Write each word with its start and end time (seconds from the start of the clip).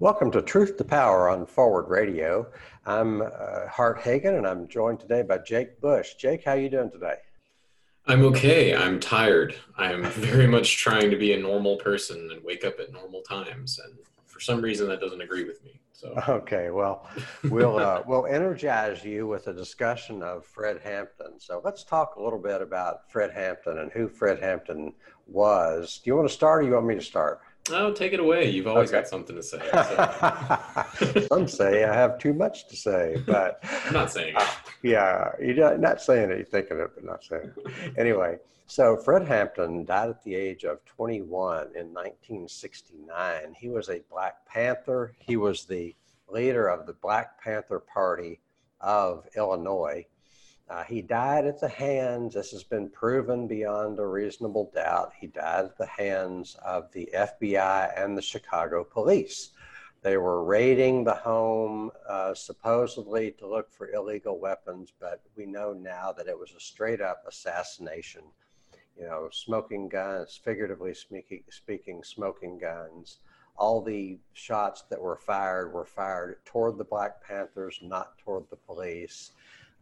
Welcome 0.00 0.30
to 0.30 0.42
Truth 0.42 0.76
to 0.76 0.84
Power 0.84 1.28
on 1.28 1.44
Forward 1.44 1.88
Radio. 1.88 2.46
I'm 2.86 3.20
uh, 3.20 3.66
Hart 3.68 3.98
Hagan, 3.98 4.36
and 4.36 4.46
I'm 4.46 4.68
joined 4.68 5.00
today 5.00 5.22
by 5.22 5.38
Jake 5.38 5.80
Bush. 5.80 6.14
Jake, 6.14 6.44
how 6.44 6.52
you 6.52 6.68
doing 6.68 6.92
today? 6.92 7.16
I'm 8.06 8.24
okay. 8.26 8.76
I'm 8.76 9.00
tired. 9.00 9.56
I'm 9.76 10.04
very 10.04 10.46
much 10.46 10.76
trying 10.76 11.10
to 11.10 11.16
be 11.16 11.32
a 11.32 11.36
normal 11.36 11.78
person 11.78 12.30
and 12.30 12.44
wake 12.44 12.64
up 12.64 12.78
at 12.78 12.92
normal 12.92 13.22
times, 13.22 13.80
and 13.84 13.98
for 14.24 14.38
some 14.38 14.60
reason 14.60 14.88
that 14.88 15.00
doesn't 15.00 15.20
agree 15.20 15.42
with 15.42 15.64
me. 15.64 15.80
So 15.90 16.14
okay, 16.28 16.70
well, 16.70 17.08
we'll 17.50 17.80
uh, 17.80 18.04
we'll 18.06 18.26
energize 18.26 19.04
you 19.04 19.26
with 19.26 19.48
a 19.48 19.52
discussion 19.52 20.22
of 20.22 20.46
Fred 20.46 20.80
Hampton. 20.80 21.40
So 21.40 21.60
let's 21.64 21.82
talk 21.82 22.14
a 22.14 22.22
little 22.22 22.38
bit 22.38 22.62
about 22.62 23.10
Fred 23.10 23.32
Hampton 23.32 23.78
and 23.78 23.90
who 23.90 24.06
Fred 24.06 24.38
Hampton 24.40 24.94
was. 25.26 26.00
Do 26.04 26.08
you 26.08 26.14
want 26.14 26.28
to 26.28 26.34
start, 26.34 26.62
or 26.62 26.68
you 26.68 26.74
want 26.74 26.86
me 26.86 26.94
to 26.94 27.02
start? 27.02 27.40
Oh, 27.70 27.92
take 27.92 28.12
it 28.12 28.20
away. 28.20 28.50
You've 28.50 28.66
always 28.66 28.90
okay. 28.90 29.00
got 29.00 29.08
something 29.08 29.36
to 29.36 29.42
say. 29.42 29.60
So. 29.72 31.26
Some 31.28 31.48
say 31.48 31.84
I 31.84 31.94
have 31.94 32.18
too 32.18 32.32
much 32.32 32.68
to 32.68 32.76
say, 32.76 33.22
but 33.26 33.60
I'm 33.86 33.92
not 33.92 34.10
saying 34.10 34.34
it. 34.34 34.42
Uh, 34.42 34.46
yeah, 34.82 35.30
you're 35.40 35.78
not 35.78 36.00
saying 36.00 36.30
it. 36.30 36.36
You're 36.36 36.46
thinking 36.46 36.78
it, 36.78 36.90
but 36.94 37.04
not 37.04 37.24
saying 37.24 37.52
it. 37.56 37.98
Anyway, 37.98 38.38
so 38.66 38.96
Fred 38.96 39.26
Hampton 39.26 39.84
died 39.84 40.10
at 40.10 40.22
the 40.22 40.34
age 40.34 40.64
of 40.64 40.84
21 40.84 41.68
in 41.74 41.92
1969. 41.92 43.54
He 43.58 43.68
was 43.68 43.88
a 43.88 44.02
Black 44.10 44.46
Panther. 44.46 45.14
He 45.18 45.36
was 45.36 45.64
the 45.64 45.94
leader 46.28 46.68
of 46.68 46.86
the 46.86 46.92
Black 46.92 47.42
Panther 47.42 47.80
Party 47.80 48.40
of 48.80 49.26
Illinois. 49.36 50.06
Uh, 50.70 50.84
he 50.84 51.00
died 51.00 51.46
at 51.46 51.58
the 51.58 51.68
hands, 51.68 52.34
this 52.34 52.50
has 52.50 52.62
been 52.62 52.90
proven 52.90 53.46
beyond 53.46 53.98
a 53.98 54.06
reasonable 54.06 54.70
doubt, 54.74 55.12
he 55.18 55.26
died 55.26 55.64
at 55.64 55.78
the 55.78 55.86
hands 55.86 56.56
of 56.62 56.92
the 56.92 57.08
FBI 57.14 57.92
and 57.96 58.16
the 58.16 58.22
Chicago 58.22 58.84
police. 58.84 59.52
They 60.02 60.18
were 60.18 60.44
raiding 60.44 61.04
the 61.04 61.14
home 61.14 61.90
uh, 62.08 62.34
supposedly 62.34 63.32
to 63.32 63.48
look 63.48 63.72
for 63.72 63.90
illegal 63.90 64.38
weapons, 64.38 64.92
but 65.00 65.22
we 65.36 65.46
know 65.46 65.72
now 65.72 66.12
that 66.12 66.28
it 66.28 66.38
was 66.38 66.52
a 66.52 66.60
straight 66.60 67.00
up 67.00 67.24
assassination. 67.26 68.22
You 68.96 69.04
know, 69.04 69.28
smoking 69.32 69.88
guns, 69.88 70.38
figuratively 70.42 70.92
speaking, 70.92 71.44
speaking 71.50 72.04
smoking 72.04 72.58
guns. 72.58 73.18
All 73.56 73.80
the 73.80 74.18
shots 74.34 74.82
that 74.90 75.00
were 75.00 75.16
fired 75.16 75.72
were 75.72 75.84
fired 75.84 76.44
toward 76.44 76.78
the 76.78 76.84
Black 76.84 77.22
Panthers, 77.24 77.80
not 77.82 78.18
toward 78.18 78.48
the 78.50 78.56
police 78.56 79.32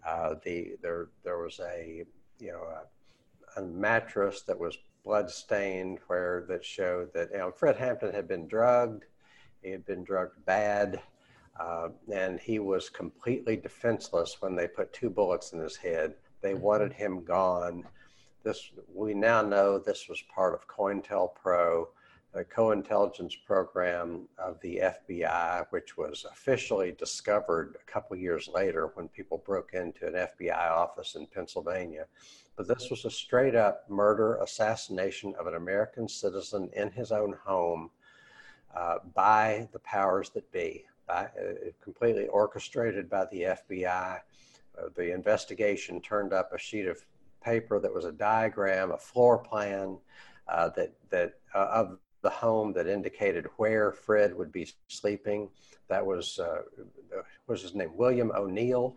uh, 0.07 0.35
the 0.45 0.77
there 0.83 1.09
there 1.25 1.39
was 1.39 1.61
a 1.61 2.05
you 2.39 2.53
know 2.53 2.63
a, 2.63 3.61
a, 3.61 3.65
mattress 3.65 4.43
that 4.43 4.59
was 4.59 4.79
blood 5.05 5.31
stained 5.31 5.99
where 6.07 6.45
that 6.49 6.65
showed 6.65 7.13
that 7.13 7.31
you 7.33 7.39
know 7.39 7.51
Fred 7.51 7.77
Hampton 7.77 8.13
had 8.13 8.29
been 8.29 8.47
drugged, 8.47 9.05
he 9.63 9.71
had 9.71 9.85
been 9.85 10.05
drugged 10.05 10.45
bad, 10.45 11.01
uh, 11.59 11.89
and 12.13 12.39
he 12.39 12.59
was 12.59 12.89
completely 12.89 13.57
defenseless 13.57 14.37
when 14.41 14.55
they 14.55 14.69
put 14.69 14.93
two 14.93 15.11
bullets 15.11 15.53
in 15.53 15.59
his 15.59 15.77
head. 15.77 16.15
They 16.41 16.55
wanted 16.55 16.93
him 16.93 17.25
gone. 17.25 17.85
This 18.45 18.71
we 18.95 19.13
now 19.13 19.43
know 19.43 19.79
this 19.79 20.09
was 20.09 20.23
part 20.33 20.55
of 20.55 20.69
COINTELPRO 20.69 21.89
a 22.37 22.45
co-intelligence 22.45 23.35
program 23.35 24.29
of 24.39 24.61
the 24.61 24.83
FBI, 25.09 25.67
which 25.71 25.97
was 25.97 26.27
officially 26.31 26.93
discovered 26.93 27.77
a 27.81 27.91
couple 27.91 28.17
years 28.17 28.49
later 28.53 28.91
when 28.95 29.09
people 29.09 29.43
broke 29.47 29.73
into 29.73 30.07
an 30.07 30.13
FBI 30.13 30.71
office 30.71 31.15
in 31.15 31.27
Pennsylvania. 31.27 32.05
But 32.57 32.69
this 32.69 32.91
was 32.91 33.05
a 33.05 33.11
straight 33.11 33.55
up 33.55 33.89
murder, 33.89 34.37
assassination 34.37 35.35
of 35.39 35.47
an 35.47 35.55
American 35.55 36.09
citizen 36.09 36.71
in 36.75 36.91
his 36.91 37.11
own 37.11 37.35
home 37.45 37.91
uh, 38.75 38.97
by 39.15 39.69
the 39.73 39.79
powers 39.81 40.31
that 40.31 40.51
be, 40.53 40.85
by, 41.07 41.25
uh, 41.25 41.71
completely 41.83 42.27
orchestrated 42.29 43.09
by 43.09 43.27
the 43.31 43.57
FBI. 43.71 44.21
Uh, 44.79 44.89
the 44.95 45.13
investigation 45.13 46.01
turned 46.03 46.35
up 46.35 46.53
a 46.53 46.59
sheet 46.59 46.87
of 46.87 47.05
paper 47.43 47.79
that 47.81 47.93
was 47.93 48.05
a 48.05 48.13
diagram, 48.13 48.91
a 48.91 48.99
floor 48.99 49.39
plan 49.39 49.97
uh, 50.49 50.69
that 50.71 50.93
that 51.11 51.35
uh, 51.55 51.69
of 51.73 51.99
the 52.27 52.31
home 52.31 52.73
that 52.73 52.89
indicated 52.89 53.47
where 53.57 53.93
Fred 53.93 54.35
would 54.35 54.51
be 54.51 54.69
sleeping. 54.89 55.49
That 55.87 56.05
was 56.05 56.41
uh, 56.41 56.63
was 57.47 57.63
his 57.63 57.73
name. 57.73 57.97
William 57.97 58.33
O'Neill 58.33 58.97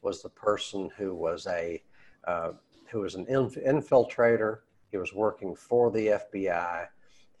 was 0.00 0.22
the 0.22 0.28
person 0.28 0.88
who 0.96 1.12
was 1.12 1.48
a 1.48 1.82
uh, 2.24 2.52
who 2.92 3.00
was 3.00 3.16
an 3.16 3.26
inf- 3.26 3.56
infiltrator. 3.56 4.58
He 4.92 4.96
was 4.96 5.12
working 5.12 5.56
for 5.56 5.90
the 5.90 6.20
FBI. 6.22 6.86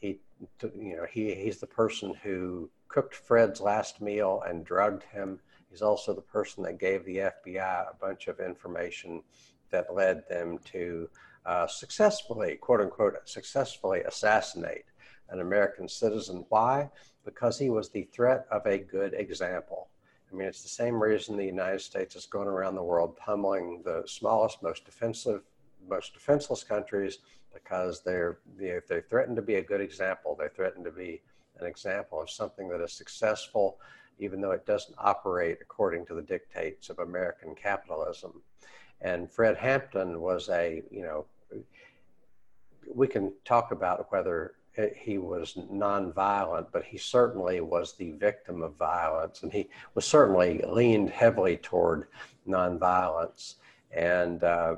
He, 0.00 0.18
you 0.60 0.96
know, 0.96 1.06
he 1.08 1.36
he's 1.36 1.60
the 1.60 1.68
person 1.68 2.14
who 2.24 2.68
cooked 2.88 3.14
Fred's 3.14 3.60
last 3.60 4.00
meal 4.00 4.42
and 4.44 4.64
drugged 4.64 5.04
him. 5.04 5.38
He's 5.70 5.82
also 5.82 6.12
the 6.14 6.20
person 6.20 6.64
that 6.64 6.80
gave 6.80 7.04
the 7.04 7.18
FBI 7.18 7.90
a 7.90 7.94
bunch 8.00 8.26
of 8.26 8.40
information 8.40 9.22
that 9.70 9.94
led 9.94 10.24
them 10.28 10.58
to 10.72 11.08
uh, 11.46 11.68
successfully, 11.68 12.56
quote 12.56 12.80
unquote, 12.80 13.14
successfully 13.24 14.00
assassinate 14.00 14.84
an 15.32 15.40
American 15.40 15.88
citizen. 15.88 16.44
Why? 16.48 16.90
Because 17.24 17.58
he 17.58 17.70
was 17.70 17.88
the 17.88 18.08
threat 18.12 18.46
of 18.50 18.66
a 18.66 18.78
good 18.78 19.14
example. 19.14 19.88
I 20.30 20.34
mean, 20.34 20.48
it's 20.48 20.62
the 20.62 20.68
same 20.68 21.02
reason 21.02 21.36
the 21.36 21.44
United 21.44 21.80
States 21.80 22.16
is 22.16 22.26
going 22.26 22.48
around 22.48 22.74
the 22.74 22.82
world 22.82 23.16
pummeling 23.16 23.82
the 23.84 24.02
smallest, 24.06 24.62
most 24.62 24.84
defensive, 24.84 25.42
most 25.88 26.14
defenseless 26.14 26.64
countries 26.64 27.18
because 27.52 28.02
they're 28.02 28.38
if 28.58 28.86
they 28.86 29.00
threaten 29.02 29.36
to 29.36 29.42
be 29.42 29.56
a 29.56 29.62
good 29.62 29.80
example. 29.80 30.36
They 30.38 30.48
threaten 30.48 30.84
to 30.84 30.90
be 30.90 31.20
an 31.60 31.66
example 31.66 32.20
of 32.20 32.30
something 32.30 32.68
that 32.68 32.80
is 32.80 32.92
successful, 32.92 33.78
even 34.18 34.40
though 34.40 34.52
it 34.52 34.64
doesn't 34.64 34.94
operate 34.98 35.58
according 35.60 36.06
to 36.06 36.14
the 36.14 36.22
dictates 36.22 36.88
of 36.88 36.98
American 36.98 37.54
capitalism. 37.54 38.42
And 39.02 39.30
Fred 39.30 39.56
Hampton 39.56 40.20
was 40.20 40.48
a, 40.48 40.82
you 40.90 41.02
know, 41.02 41.26
we 42.94 43.06
can 43.06 43.32
talk 43.44 43.72
about 43.72 44.10
whether 44.10 44.54
he 44.96 45.18
was 45.18 45.54
nonviolent, 45.70 46.68
but 46.72 46.84
he 46.84 46.96
certainly 46.96 47.60
was 47.60 47.94
the 47.94 48.12
victim 48.12 48.62
of 48.62 48.74
violence, 48.76 49.42
and 49.42 49.52
he 49.52 49.68
was 49.94 50.04
certainly 50.04 50.62
leaned 50.66 51.10
heavily 51.10 51.58
toward 51.58 52.08
nonviolence, 52.48 53.56
and 53.94 54.42
uh, 54.42 54.76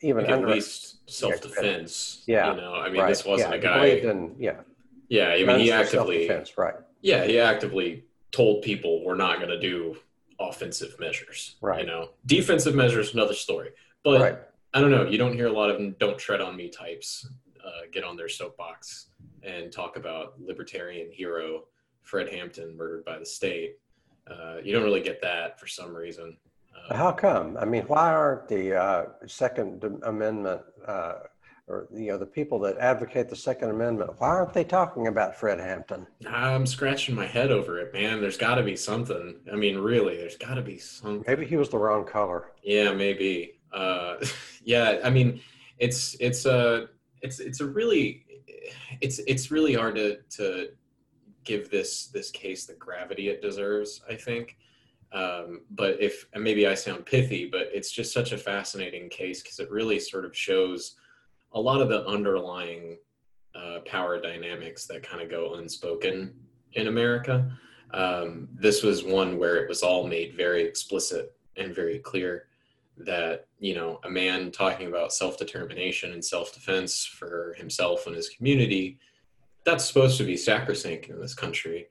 even 0.00 0.24
like 0.24 0.32
at 0.32 0.48
least 0.48 1.08
self-defense. 1.08 2.24
Yeah, 2.26 2.50
you 2.50 2.60
know, 2.60 2.74
I 2.74 2.90
mean, 2.90 3.00
right. 3.00 3.08
this 3.08 3.24
wasn't 3.24 3.50
yeah, 3.50 3.56
a 3.56 3.60
guy. 3.60 3.86
In, 3.86 4.34
yeah, 4.38 4.60
yeah. 5.08 5.28
I 5.28 5.44
mean, 5.44 5.60
he 5.60 5.70
actively, 5.70 6.28
right? 6.56 6.74
Yeah, 7.00 7.24
he 7.24 7.38
actively 7.38 8.04
told 8.32 8.62
people 8.62 9.04
we're 9.04 9.14
not 9.14 9.36
going 9.36 9.50
to 9.50 9.60
do 9.60 9.96
offensive 10.40 10.96
measures. 10.98 11.56
Right. 11.60 11.82
You 11.82 11.86
know, 11.86 12.10
defensive 12.26 12.74
measures 12.74 13.14
another 13.14 13.34
story, 13.34 13.70
but. 14.02 14.20
Right. 14.20 14.38
I 14.72 14.80
don't 14.80 14.92
know. 14.92 15.04
You 15.04 15.18
don't 15.18 15.32
hear 15.32 15.48
a 15.48 15.52
lot 15.52 15.68
of 15.68 15.98
"don't 15.98 16.16
tread 16.16 16.40
on 16.40 16.54
me" 16.56 16.68
types 16.68 17.28
uh, 17.64 17.86
get 17.92 18.04
on 18.04 18.16
their 18.16 18.28
soapbox 18.28 19.06
and 19.42 19.72
talk 19.72 19.96
about 19.96 20.34
libertarian 20.40 21.10
hero 21.10 21.64
Fred 22.02 22.28
Hampton 22.28 22.76
murdered 22.76 23.04
by 23.04 23.18
the 23.18 23.26
state. 23.26 23.76
Uh, 24.30 24.56
you 24.62 24.72
don't 24.72 24.82
really 24.82 25.00
get 25.02 25.20
that 25.22 25.58
for 25.58 25.66
some 25.66 25.94
reason. 25.94 26.36
Uh, 26.88 26.96
How 26.96 27.12
come? 27.12 27.56
I 27.56 27.64
mean, 27.64 27.82
why 27.82 28.12
aren't 28.12 28.48
the 28.48 28.76
uh, 28.76 29.04
Second 29.26 29.84
Amendment 30.04 30.62
uh, 30.86 31.14
or 31.66 31.88
you 31.92 32.08
know 32.08 32.18
the 32.18 32.26
people 32.26 32.58
that 32.60 32.78
advocate 32.78 33.28
the 33.28 33.36
Second 33.36 33.70
Amendment? 33.70 34.12
Why 34.18 34.28
aren't 34.28 34.52
they 34.52 34.64
talking 34.64 35.06
about 35.06 35.36
Fred 35.36 35.58
Hampton? 35.58 36.06
I'm 36.28 36.66
scratching 36.66 37.14
my 37.14 37.26
head 37.26 37.50
over 37.50 37.78
it, 37.78 37.92
man. 37.92 38.20
There's 38.20 38.36
got 38.36 38.56
to 38.56 38.62
be 38.62 38.76
something. 38.76 39.36
I 39.52 39.56
mean, 39.56 39.78
really, 39.78 40.16
there's 40.16 40.36
got 40.36 40.54
to 40.54 40.62
be 40.62 40.78
something. 40.78 41.24
Maybe 41.26 41.46
he 41.46 41.56
was 41.56 41.68
the 41.68 41.78
wrong 41.78 42.04
color. 42.04 42.52
Yeah, 42.62 42.92
maybe. 42.92 43.60
Uh, 43.72 44.16
yeah, 44.64 44.98
I 45.04 45.10
mean, 45.10 45.40
it's 45.78 46.16
it's 46.20 46.46
a 46.46 46.88
it's 47.22 47.40
it's 47.40 47.60
a 47.60 47.66
really 47.66 48.24
it's 49.00 49.18
it's 49.26 49.50
really 49.50 49.74
hard 49.74 49.94
to 49.96 50.18
to 50.36 50.68
give 51.44 51.70
this 51.70 52.06
this 52.08 52.30
case 52.30 52.66
the 52.66 52.74
gravity 52.74 53.28
it 53.28 53.42
deserves. 53.42 54.02
I 54.08 54.14
think. 54.14 54.56
Um, 55.12 55.62
but 55.70 56.00
if 56.00 56.26
maybe 56.36 56.68
I 56.68 56.74
sound 56.74 57.04
pithy, 57.04 57.46
but 57.46 57.68
it's 57.72 57.90
just 57.90 58.12
such 58.12 58.30
a 58.32 58.38
fascinating 58.38 59.08
case 59.08 59.42
because 59.42 59.58
it 59.58 59.70
really 59.70 59.98
sort 59.98 60.24
of 60.24 60.36
shows 60.36 60.94
a 61.52 61.60
lot 61.60 61.82
of 61.82 61.88
the 61.88 62.06
underlying 62.06 62.96
uh, 63.54 63.80
power 63.84 64.20
dynamics 64.20 64.86
that 64.86 65.02
kind 65.02 65.20
of 65.20 65.28
go 65.28 65.54
unspoken 65.54 66.32
in 66.74 66.86
America. 66.86 67.50
Um, 67.92 68.48
this 68.54 68.84
was 68.84 69.02
one 69.02 69.36
where 69.36 69.56
it 69.56 69.68
was 69.68 69.82
all 69.82 70.06
made 70.06 70.36
very 70.36 70.62
explicit 70.62 71.34
and 71.56 71.74
very 71.74 71.98
clear 71.98 72.46
that 72.96 73.46
you 73.58 73.74
know 73.74 74.00
a 74.04 74.10
man 74.10 74.50
talking 74.50 74.88
about 74.88 75.12
self-determination 75.12 76.12
and 76.12 76.24
self-defense 76.24 77.04
for 77.04 77.54
himself 77.56 78.06
and 78.06 78.14
his 78.14 78.28
community 78.28 78.98
that's 79.64 79.84
supposed 79.84 80.18
to 80.18 80.24
be 80.24 80.36
sacrosanct 80.36 81.08
in 81.08 81.20
this 81.20 81.34
country 81.34 81.86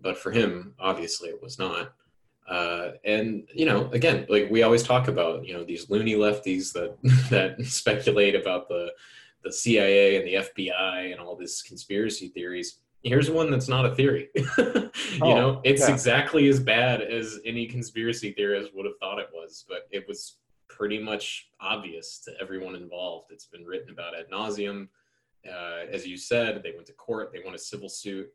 but 0.00 0.16
for 0.16 0.30
him 0.30 0.74
obviously 0.78 1.28
it 1.28 1.42
was 1.42 1.58
not 1.58 1.94
uh, 2.48 2.90
and 3.04 3.48
you 3.54 3.66
know 3.66 3.88
again 3.92 4.26
like 4.28 4.48
we 4.50 4.62
always 4.62 4.82
talk 4.82 5.08
about 5.08 5.44
you 5.44 5.54
know 5.54 5.64
these 5.64 5.90
loony 5.90 6.14
lefties 6.14 6.72
that 6.72 6.96
that 7.30 7.64
speculate 7.64 8.34
about 8.34 8.68
the 8.68 8.92
the 9.42 9.52
cia 9.52 10.16
and 10.16 10.26
the 10.26 10.34
fbi 10.34 11.10
and 11.10 11.20
all 11.20 11.34
these 11.34 11.62
conspiracy 11.62 12.28
theories 12.28 12.78
here's 13.02 13.30
one 13.30 13.50
that's 13.50 13.68
not 13.68 13.84
a 13.84 13.94
theory. 13.94 14.28
you 14.34 14.90
oh, 15.20 15.34
know, 15.34 15.60
it's 15.64 15.82
yeah. 15.82 15.92
exactly 15.92 16.48
as 16.48 16.60
bad 16.60 17.02
as 17.02 17.40
any 17.44 17.66
conspiracy 17.66 18.32
theorist 18.32 18.74
would 18.74 18.86
have 18.86 18.98
thought 19.00 19.18
it 19.18 19.28
was, 19.32 19.64
but 19.68 19.88
it 19.90 20.06
was 20.06 20.36
pretty 20.82 20.98
much 20.98 21.48
obvious 21.60 22.18
to 22.18 22.32
everyone 22.40 22.74
involved. 22.74 23.30
It's 23.30 23.46
been 23.46 23.64
written 23.64 23.90
about 23.90 24.18
ad 24.18 24.26
nauseum. 24.32 24.88
Uh, 25.48 25.86
as 25.88 26.04
you 26.04 26.16
said, 26.16 26.60
they 26.64 26.72
went 26.72 26.88
to 26.88 26.92
court, 26.94 27.30
they 27.32 27.38
won 27.44 27.54
a 27.54 27.58
civil 27.58 27.88
suit. 27.88 28.28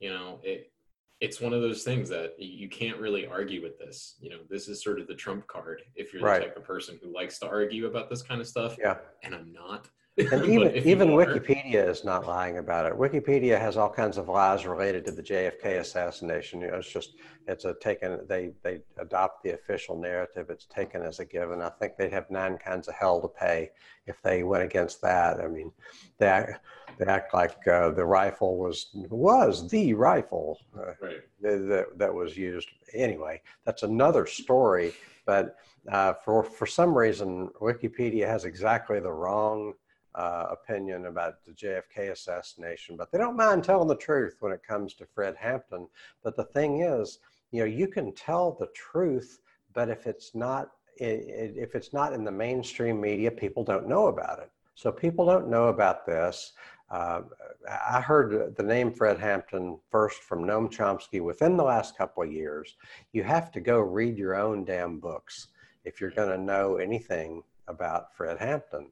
You 0.00 0.08
know, 0.08 0.40
it, 0.42 0.72
it's 1.20 1.42
one 1.42 1.52
of 1.52 1.60
those 1.60 1.82
things 1.82 2.08
that 2.08 2.36
you 2.38 2.70
can't 2.70 2.98
really 2.98 3.26
argue 3.26 3.62
with 3.62 3.78
this. 3.78 4.14
You 4.18 4.30
know, 4.30 4.38
this 4.48 4.66
is 4.66 4.82
sort 4.82 4.98
of 4.98 5.08
the 5.08 5.14
trump 5.14 5.46
card 5.46 5.82
if 5.94 6.10
you're 6.10 6.22
the 6.22 6.26
right. 6.26 6.40
type 6.40 6.56
of 6.56 6.64
person 6.64 6.98
who 7.02 7.12
likes 7.12 7.38
to 7.40 7.48
argue 7.48 7.84
about 7.86 8.08
this 8.08 8.22
kind 8.22 8.40
of 8.40 8.46
stuff. 8.46 8.76
Yeah. 8.80 8.96
And 9.22 9.34
I'm 9.34 9.52
not. 9.52 9.90
And 10.16 10.44
even 10.48 10.76
even 10.76 11.08
Wikipedia 11.08 11.88
is 11.88 12.04
not 12.04 12.26
lying 12.26 12.58
about 12.58 12.86
it. 12.86 12.96
Wikipedia 12.96 13.58
has 13.58 13.76
all 13.76 13.90
kinds 13.90 14.16
of 14.16 14.28
lies 14.28 14.64
related 14.64 15.04
to 15.06 15.12
the 15.12 15.22
JFK 15.22 15.80
assassination. 15.80 16.60
You 16.60 16.68
know, 16.68 16.76
it's 16.78 16.92
just 16.92 17.14
it's 17.48 17.64
a 17.64 17.74
taken 17.74 18.20
they 18.28 18.52
they 18.62 18.80
adopt 18.98 19.42
the 19.42 19.54
official 19.54 19.98
narrative. 19.98 20.50
It's 20.50 20.66
taken 20.66 21.02
as 21.02 21.18
a 21.18 21.24
given. 21.24 21.60
I 21.60 21.68
think 21.68 21.96
they'd 21.96 22.12
have 22.12 22.30
nine 22.30 22.58
kinds 22.58 22.86
of 22.86 22.94
hell 22.94 23.20
to 23.22 23.28
pay 23.28 23.70
if 24.06 24.22
they 24.22 24.44
went 24.44 24.62
against 24.62 25.02
that. 25.02 25.40
I 25.40 25.48
mean, 25.48 25.72
they 26.18 26.26
act, 26.26 26.64
they 26.98 27.06
act 27.06 27.34
like 27.34 27.66
uh, 27.66 27.90
the 27.90 28.04
rifle 28.04 28.56
was 28.56 28.90
was 28.94 29.68
the 29.68 29.94
rifle 29.94 30.60
uh, 30.78 30.92
right. 31.00 31.22
that 31.40 31.86
that 31.96 32.14
was 32.14 32.36
used. 32.36 32.68
Anyway, 32.92 33.42
that's 33.64 33.82
another 33.82 34.26
story. 34.26 34.92
But 35.26 35.56
uh, 35.90 36.12
for 36.24 36.44
for 36.44 36.66
some 36.66 36.96
reason, 36.96 37.48
Wikipedia 37.60 38.28
has 38.28 38.44
exactly 38.44 39.00
the 39.00 39.12
wrong 39.12 39.74
uh, 40.14 40.46
opinion 40.50 41.06
about 41.06 41.44
the 41.44 41.52
JFK 41.52 42.12
assassination, 42.12 42.96
but 42.96 43.10
they 43.10 43.18
don't 43.18 43.36
mind 43.36 43.64
telling 43.64 43.88
the 43.88 43.96
truth 43.96 44.36
when 44.40 44.52
it 44.52 44.62
comes 44.66 44.94
to 44.94 45.06
Fred 45.06 45.34
Hampton. 45.38 45.88
But 46.22 46.36
the 46.36 46.44
thing 46.44 46.82
is, 46.82 47.18
you 47.50 47.60
know, 47.60 47.66
you 47.66 47.88
can 47.88 48.14
tell 48.14 48.52
the 48.52 48.68
truth, 48.74 49.40
but 49.72 49.88
if 49.88 50.06
it's 50.06 50.34
not 50.34 50.70
if 50.96 51.74
it's 51.74 51.92
not 51.92 52.12
in 52.12 52.22
the 52.22 52.30
mainstream 52.30 53.00
media, 53.00 53.28
people 53.28 53.64
don't 53.64 53.88
know 53.88 54.06
about 54.06 54.38
it. 54.38 54.50
So 54.76 54.92
people 54.92 55.26
don't 55.26 55.48
know 55.48 55.66
about 55.68 56.06
this. 56.06 56.52
Uh, 56.90 57.22
I 57.68 58.00
heard 58.00 58.54
the 58.56 58.62
name 58.62 58.92
Fred 58.92 59.18
Hampton 59.18 59.78
first 59.90 60.22
from 60.22 60.44
Noam 60.44 60.70
Chomsky 60.70 61.20
within 61.20 61.56
the 61.56 61.64
last 61.64 61.96
couple 61.96 62.22
of 62.22 62.32
years. 62.32 62.76
You 63.12 63.24
have 63.24 63.50
to 63.52 63.60
go 63.60 63.80
read 63.80 64.16
your 64.16 64.36
own 64.36 64.64
damn 64.64 65.00
books 65.00 65.48
if 65.84 66.00
you're 66.00 66.10
going 66.10 66.28
to 66.28 66.44
know 66.44 66.76
anything 66.76 67.42
about 67.66 68.14
Fred 68.14 68.38
Hampton. 68.38 68.90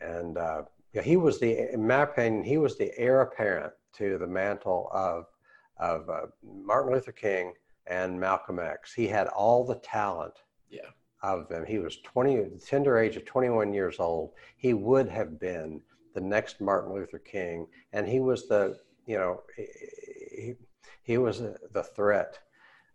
And 0.00 0.38
uh, 0.38 0.62
yeah, 0.92 1.02
he 1.02 1.16
was 1.16 1.38
the, 1.38 1.72
in 1.72 1.86
my 1.86 2.02
opinion, 2.02 2.44
he 2.44 2.58
was 2.58 2.76
the 2.76 2.96
heir 2.98 3.20
apparent 3.22 3.72
to 3.94 4.18
the 4.18 4.26
mantle 4.26 4.90
of, 4.92 5.26
of 5.78 6.08
uh, 6.08 6.26
Martin 6.42 6.92
Luther 6.92 7.12
King 7.12 7.54
and 7.86 8.18
Malcolm 8.18 8.58
X. 8.58 8.92
He 8.92 9.06
had 9.06 9.28
all 9.28 9.64
the 9.64 9.76
talent 9.76 10.34
yeah. 10.70 10.80
of 11.22 11.48
them. 11.48 11.64
He 11.64 11.78
was 11.78 11.98
20, 11.98 12.36
the 12.36 12.58
tender 12.58 12.98
age 12.98 13.16
of 13.16 13.24
21 13.24 13.72
years 13.72 13.96
old. 13.98 14.32
He 14.56 14.74
would 14.74 15.08
have 15.08 15.38
been 15.38 15.80
the 16.14 16.20
next 16.20 16.60
Martin 16.60 16.92
Luther 16.92 17.18
King. 17.18 17.66
And 17.92 18.06
he 18.06 18.20
was 18.20 18.48
the, 18.48 18.78
you 19.06 19.16
know, 19.18 19.42
he, 19.56 20.54
he 21.02 21.18
was 21.18 21.40
the 21.40 21.82
threat. 21.94 22.38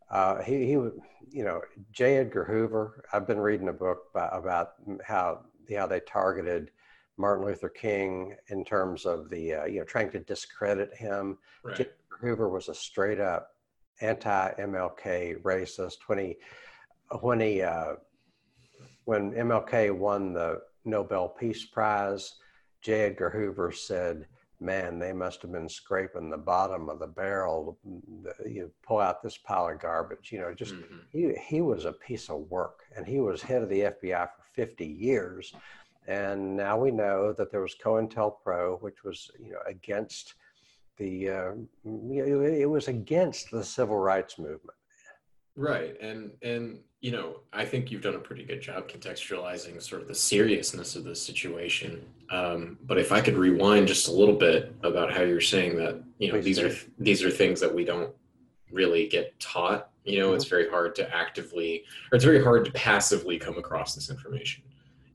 Uh, 0.10 0.42
he, 0.44 0.66
he, 0.66 0.72
you 0.72 1.44
know, 1.44 1.62
J. 1.92 2.18
Edgar 2.18 2.46
Hoover. 2.46 3.04
I've 3.12 3.28
been 3.28 3.40
reading 3.40 3.70
a 3.70 3.74
book 3.74 4.04
about, 4.12 4.38
about 4.38 4.74
how 5.04 5.42
how 5.74 5.88
they 5.88 6.00
targeted 6.02 6.72
Martin 7.18 7.46
Luther 7.46 7.70
King 7.70 8.36
in 8.50 8.66
terms 8.66 9.06
of 9.06 9.30
the 9.30 9.54
uh, 9.54 9.66
you 9.66 9.80
know 9.80 9.86
trying 9.86 10.12
to 10.12 10.20
discredit 10.20 10.94
him. 10.96 11.38
Right. 11.64 11.92
Hoover 12.22 12.50
was 12.50 12.70
a 12.70 12.76
straight 12.76 13.20
up 13.20 13.52
anti-MLK 14.02 15.42
racist 15.42 15.98
when 16.08 16.20
he 16.20 16.38
when 17.22 17.40
he 17.40 17.62
uh, 17.62 17.94
when 19.06 19.32
MLK 19.32 19.96
won 19.96 20.34
the 20.34 20.62
Nobel 20.84 21.30
Peace 21.30 21.66
Prize. 21.66 22.36
J. 22.82 23.06
Edgar 23.06 23.30
Hoover 23.30 23.72
said, 23.72 24.28
"Man, 24.60 25.00
they 25.00 25.14
must 25.14 25.42
have 25.42 25.52
been 25.52 25.70
scraping 25.70 26.30
the 26.30 26.38
bottom 26.38 26.90
of 26.90 27.00
the 27.00 27.08
barrel. 27.08 27.80
You 28.46 28.72
pull 28.84 29.00
out 29.00 29.24
this 29.24 29.38
pile 29.38 29.70
of 29.70 29.80
garbage. 29.80 30.32
You 30.32 30.40
know, 30.40 30.54
just 30.54 30.76
mm-hmm. 30.76 30.98
he 31.12 31.34
he 31.48 31.62
was 31.62 31.86
a 31.86 31.94
piece 31.94 32.30
of 32.30 32.50
work, 32.50 32.82
and 32.96 33.06
he 33.08 33.20
was 33.20 33.42
head 33.42 33.62
of 33.62 33.70
the 33.70 33.82
FBI 33.82 34.28
for 34.28 34.44
50 34.54 34.86
years." 34.86 35.54
And 36.08 36.56
now 36.56 36.78
we 36.78 36.92
know 36.92 37.34
that 37.34 37.52
there 37.52 37.62
was 37.62 37.76
COINTELPRO, 37.84 38.82
which 38.82 39.04
was 39.04 39.32
you 39.40 39.54
know 39.54 39.60
against 39.68 40.36
the 40.98 41.30
uh, 41.30 41.52
it 41.86 42.70
was 42.70 42.88
against 42.88 43.52
the 43.52 43.64
civil 43.64 43.98
rights 43.98 44.38
movement. 44.38 44.78
Right, 45.56 45.96
and 46.02 46.32
and 46.42 46.80
you 47.02 47.12
know 47.12 47.38
I 47.54 47.66
think 47.66 47.90
you've 47.90 48.02
done 48.02 48.16
a 48.16 48.20
pretty 48.20 48.44
good 48.44 48.62
job 48.62 48.88
contextualizing 48.88 49.82
sort 49.82 50.02
of 50.02 50.08
the 50.08 50.16
seriousness 50.16 50.96
of 50.96 51.06
the 51.06 51.16
situation. 51.16 52.06
Um, 52.30 52.78
but 52.86 52.98
if 52.98 53.12
I 53.12 53.22
could 53.22 53.36
rewind 53.36 53.88
just 53.88 54.08
a 54.08 54.12
little 54.12 54.36
bit 54.36 54.76
about 54.84 55.14
how 55.14 55.22
you're 55.22 55.42
saying 55.42 55.78
that 55.78 56.04
you 56.20 56.28
know 56.28 56.36
Please 56.36 56.46
these 56.46 56.60
do. 56.60 56.68
are 56.68 56.74
these 57.00 57.24
are 57.24 57.32
things 57.32 57.60
that 57.62 57.74
we 57.74 57.86
don't 57.86 58.14
really 58.72 59.08
get 59.08 59.40
taught. 59.40 59.90
You 60.04 60.20
know, 60.20 60.28
mm-hmm. 60.28 60.36
it's 60.36 60.46
very 60.46 60.70
hard 60.70 60.94
to 60.96 61.16
actively 61.16 61.84
or 62.12 62.16
it's 62.16 62.26
very 62.26 62.44
hard 62.44 62.66
to 62.66 62.72
passively 62.72 63.40
come 63.40 63.58
across 63.58 63.96
this 63.96 64.10
information. 64.10 64.64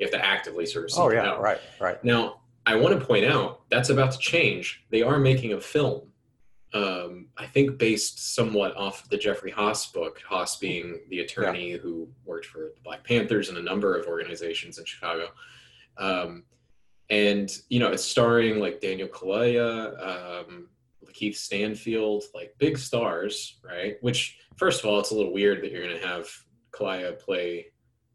You 0.00 0.06
have 0.06 0.12
to 0.12 0.24
actively 0.24 0.64
sort 0.64 0.90
of 0.90 0.98
oh, 0.98 1.10
yeah, 1.12 1.26
out. 1.26 1.42
right, 1.42 1.60
right. 1.78 2.02
Now, 2.02 2.40
I 2.64 2.74
want 2.76 2.98
to 2.98 3.04
point 3.04 3.26
out 3.26 3.68
that's 3.68 3.90
about 3.90 4.12
to 4.12 4.18
change. 4.18 4.82
They 4.90 5.02
are 5.02 5.18
making 5.18 5.52
a 5.52 5.60
film, 5.60 6.10
um, 6.72 7.26
I 7.36 7.46
think 7.46 7.76
based 7.76 8.34
somewhat 8.34 8.74
off 8.76 9.08
the 9.10 9.18
Jeffrey 9.18 9.50
Haas 9.50 9.92
book, 9.92 10.20
Haas 10.26 10.56
being 10.56 11.00
the 11.10 11.20
attorney 11.20 11.72
yeah. 11.72 11.76
who 11.76 12.08
worked 12.24 12.46
for 12.46 12.72
the 12.74 12.80
Black 12.82 13.04
Panthers 13.04 13.50
and 13.50 13.58
a 13.58 13.62
number 13.62 13.94
of 13.94 14.06
organizations 14.06 14.78
in 14.78 14.86
Chicago. 14.86 15.28
Um, 15.98 16.44
and, 17.10 17.50
you 17.68 17.78
know, 17.78 17.88
it's 17.88 18.04
starring 18.04 18.58
like 18.58 18.80
Daniel 18.80 19.08
Kaluuya, 19.08 20.46
um, 20.46 20.68
Keith 21.12 21.36
Stanfield, 21.36 22.24
like 22.34 22.54
big 22.56 22.78
stars, 22.78 23.58
right? 23.62 23.96
Which, 24.00 24.38
first 24.56 24.80
of 24.80 24.88
all, 24.88 24.98
it's 24.98 25.10
a 25.10 25.14
little 25.14 25.32
weird 25.32 25.62
that 25.62 25.72
you're 25.72 25.84
going 25.84 26.00
to 26.00 26.06
have 26.06 26.26
Kaluuya 26.72 27.18
play 27.18 27.66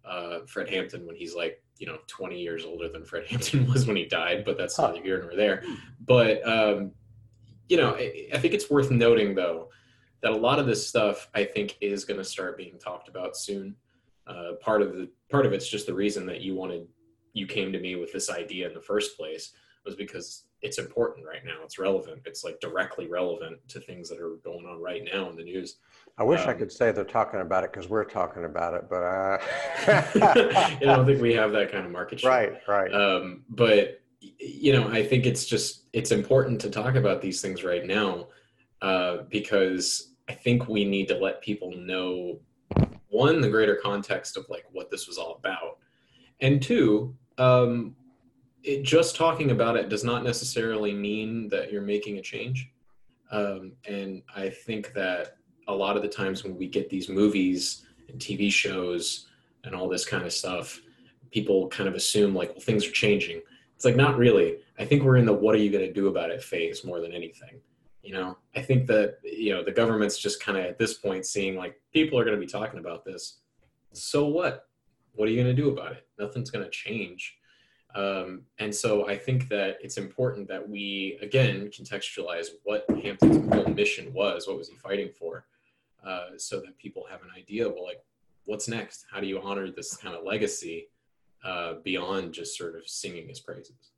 uh, 0.05 0.39
Fred 0.47 0.69
Hampton 0.69 1.05
when 1.05 1.15
he's 1.15 1.35
like 1.35 1.61
you 1.77 1.87
know 1.87 1.97
20 2.07 2.39
years 2.39 2.65
older 2.65 2.89
than 2.89 3.03
Fred 3.03 3.27
Hampton 3.27 3.67
was 3.73 3.87
when 3.87 3.95
he 3.95 4.05
died, 4.05 4.45
but 4.45 4.57
that's 4.57 4.77
neither 4.77 5.01
here 5.01 5.21
nor 5.21 5.35
there. 5.35 5.63
But 6.05 6.47
um, 6.47 6.91
you 7.67 7.77
know, 7.77 7.95
I, 7.95 8.27
I 8.33 8.37
think 8.37 8.53
it's 8.53 8.69
worth 8.69 8.91
noting 8.91 9.35
though 9.35 9.69
that 10.21 10.31
a 10.31 10.37
lot 10.37 10.59
of 10.59 10.65
this 10.65 10.87
stuff 10.87 11.29
I 11.33 11.43
think 11.43 11.77
is 11.81 12.05
going 12.05 12.17
to 12.17 12.23
start 12.23 12.57
being 12.57 12.77
talked 12.79 13.07
about 13.07 13.37
soon. 13.37 13.75
Uh, 14.27 14.53
part 14.59 14.81
of 14.81 14.95
the 14.95 15.09
part 15.29 15.45
of 15.45 15.53
it's 15.53 15.67
just 15.67 15.85
the 15.85 15.93
reason 15.93 16.25
that 16.25 16.41
you 16.41 16.55
wanted 16.55 16.87
you 17.33 17.45
came 17.45 17.71
to 17.71 17.79
me 17.79 17.95
with 17.95 18.11
this 18.11 18.29
idea 18.29 18.67
in 18.67 18.73
the 18.73 18.81
first 18.81 19.17
place 19.17 19.51
was 19.85 19.95
because 19.95 20.45
it's 20.61 20.77
important 20.79 21.25
right 21.25 21.45
now. 21.45 21.57
It's 21.63 21.77
relevant. 21.77 22.21
It's 22.25 22.43
like 22.43 22.59
directly 22.59 23.07
relevant 23.07 23.59
to 23.69 23.79
things 23.79 24.09
that 24.09 24.19
are 24.19 24.37
going 24.43 24.65
on 24.65 24.81
right 24.81 25.03
now 25.13 25.29
in 25.29 25.35
the 25.35 25.43
news. 25.43 25.77
I 26.17 26.23
wish 26.23 26.41
um, 26.41 26.49
I 26.49 26.53
could 26.53 26.71
say 26.71 26.91
they're 26.91 27.03
talking 27.03 27.41
about 27.41 27.63
it 27.63 27.73
because 27.73 27.89
we're 27.89 28.05
talking 28.05 28.45
about 28.45 28.73
it, 28.73 28.85
but 28.89 29.03
uh... 29.03 29.37
I 29.87 30.77
don't 30.81 31.05
think 31.05 31.21
we 31.21 31.33
have 31.33 31.51
that 31.51 31.71
kind 31.71 31.85
of 31.85 31.91
market 31.91 32.21
share. 32.21 32.31
Right, 32.31 32.53
right. 32.67 32.93
Um, 32.93 33.43
but 33.49 34.01
you 34.39 34.73
know, 34.73 34.87
I 34.87 35.05
think 35.05 35.25
it's 35.25 35.45
just 35.45 35.83
it's 35.93 36.11
important 36.11 36.59
to 36.61 36.69
talk 36.69 36.95
about 36.95 37.21
these 37.21 37.41
things 37.41 37.63
right 37.63 37.85
now 37.85 38.27
uh, 38.81 39.17
because 39.29 40.13
I 40.27 40.33
think 40.33 40.67
we 40.67 40.85
need 40.85 41.07
to 41.09 41.17
let 41.17 41.41
people 41.41 41.71
know 41.75 42.39
one 43.09 43.41
the 43.41 43.49
greater 43.49 43.75
context 43.75 44.37
of 44.37 44.45
like 44.49 44.65
what 44.71 44.89
this 44.89 45.07
was 45.07 45.17
all 45.17 45.35
about, 45.35 45.77
and 46.39 46.61
two, 46.61 47.15
um, 47.37 47.95
it, 48.65 48.83
just 48.83 49.15
talking 49.15 49.51
about 49.51 49.77
it 49.77 49.89
does 49.89 50.03
not 50.03 50.23
necessarily 50.23 50.93
mean 50.93 51.47
that 51.49 51.71
you're 51.71 51.81
making 51.81 52.17
a 52.17 52.21
change. 52.21 52.71
Um, 53.31 53.73
and 53.87 54.23
I 54.35 54.49
think 54.49 54.93
that 54.93 55.37
a 55.67 55.73
lot 55.73 55.95
of 55.95 56.01
the 56.01 56.09
times 56.09 56.43
when 56.43 56.57
we 56.57 56.67
get 56.67 56.89
these 56.89 57.07
movies 57.07 57.85
and 58.09 58.19
TV 58.19 58.51
shows 58.51 59.27
and 59.63 59.75
all 59.75 59.87
this 59.87 60.05
kind 60.05 60.25
of 60.25 60.33
stuff, 60.33 60.79
people 61.31 61.67
kind 61.67 61.87
of 61.87 61.95
assume 61.95 62.33
like, 62.33 62.49
well, 62.51 62.59
things 62.59 62.85
are 62.87 62.91
changing. 62.91 63.41
It's 63.75 63.85
like, 63.85 63.95
not 63.95 64.17
really. 64.17 64.57
I 64.79 64.85
think 64.85 65.03
we're 65.03 65.17
in 65.17 65.25
the 65.25 65.33
what 65.33 65.55
are 65.55 65.59
you 65.59 65.71
going 65.71 65.85
to 65.85 65.93
do 65.93 66.07
about 66.07 66.29
it 66.29 66.41
phase 66.41 66.83
more 66.83 66.99
than 66.99 67.13
anything. 67.13 67.59
You 68.01 68.13
know, 68.13 68.37
I 68.55 68.61
think 68.61 68.87
that, 68.87 69.17
you 69.23 69.53
know, 69.53 69.63
the 69.63 69.71
government's 69.71 70.17
just 70.17 70.41
kind 70.41 70.57
of 70.57 70.65
at 70.65 70.77
this 70.77 70.95
point 70.95 71.25
seeing 71.25 71.55
like 71.55 71.81
people 71.91 72.19
are 72.19 72.23
going 72.23 72.39
to 72.39 72.45
be 72.45 72.51
talking 72.51 72.79
about 72.79 73.03
this. 73.03 73.39
So 73.93 74.27
what? 74.27 74.67
What 75.13 75.27
are 75.27 75.31
you 75.31 75.41
going 75.41 75.55
to 75.55 75.61
do 75.61 75.69
about 75.69 75.93
it? 75.93 76.07
Nothing's 76.19 76.51
going 76.51 76.63
to 76.63 76.69
change. 76.69 77.37
Um, 77.95 78.41
and 78.59 78.75
so 78.75 79.07
I 79.07 79.17
think 79.17 79.47
that 79.49 79.77
it's 79.81 79.97
important 79.97 80.47
that 80.49 80.67
we, 80.67 81.17
again, 81.21 81.69
contextualize 81.69 82.47
what 82.63 82.85
Hampton's 83.01 83.37
real 83.37 83.69
mission 83.69 84.11
was. 84.13 84.47
What 84.47 84.57
was 84.57 84.67
he 84.67 84.75
fighting 84.75 85.09
for? 85.17 85.45
Uh, 86.05 86.37
so 86.37 86.59
that 86.59 86.77
people 86.77 87.03
have 87.09 87.23
an 87.23 87.29
idea 87.35 87.67
well 87.67 87.83
like 87.83 87.99
what's 88.45 88.67
next 88.67 89.05
how 89.11 89.19
do 89.19 89.25
you 89.25 89.41
honor 89.41 89.71
this 89.71 89.97
kind 89.97 90.15
of 90.15 90.23
legacy 90.23 90.87
uh, 91.43 91.73
beyond 91.83 92.31
just 92.31 92.55
sort 92.55 92.75
of 92.75 92.87
singing 92.87 93.27
his 93.27 93.39
praises 93.39 93.93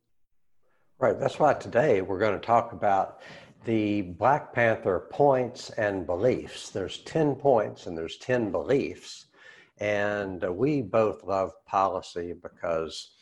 right 1.00 1.20
that's 1.20 1.38
why 1.38 1.54
today 1.54 2.01
we're 2.01 2.18
going 2.18 2.39
to 2.39 2.46
talk 2.46 2.72
about 2.72 3.20
the 3.66 4.04
Black 4.04 4.54
Panther 4.54 5.08
points 5.10 5.72
and 5.72 6.06
beliefs. 6.06 6.70
There's 6.70 7.00
10 7.00 7.36
points 7.36 7.86
and 7.86 7.98
there's 7.98 8.16
10 8.18 8.50
beliefs. 8.50 9.25
And 9.82 10.42
we 10.56 10.82
both 10.82 11.25
love 11.25 11.51
policy 11.66 12.34
because, 12.42 13.17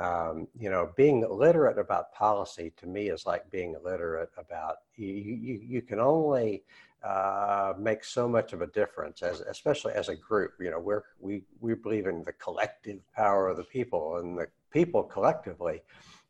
um, 0.00 0.46
you 0.58 0.70
know, 0.70 0.90
being 0.96 1.26
literate 1.28 1.78
about 1.78 2.12
policy 2.12 2.72
to 2.76 2.86
me 2.86 3.08
is 3.08 3.26
like 3.26 3.50
being 3.50 3.76
literate 3.84 4.30
about, 4.36 4.76
you, 4.96 5.08
you, 5.08 5.60
you 5.62 5.82
can 5.82 5.98
only 5.98 6.62
uh, 7.02 7.74
make 7.78 8.04
so 8.04 8.28
much 8.28 8.52
of 8.52 8.62
a 8.62 8.66
difference, 8.68 9.22
as, 9.22 9.40
especially 9.40 9.92
as 9.94 10.08
a 10.08 10.16
group. 10.16 10.52
You 10.60 10.70
know, 10.70 10.80
we're, 10.80 11.02
we, 11.20 11.42
we 11.60 11.74
believe 11.74 12.06
in 12.06 12.22
the 12.24 12.32
collective 12.32 13.00
power 13.14 13.48
of 13.48 13.56
the 13.56 13.64
people 13.64 14.18
and 14.18 14.38
the 14.38 14.46
people 14.72 15.02
collectively 15.02 15.82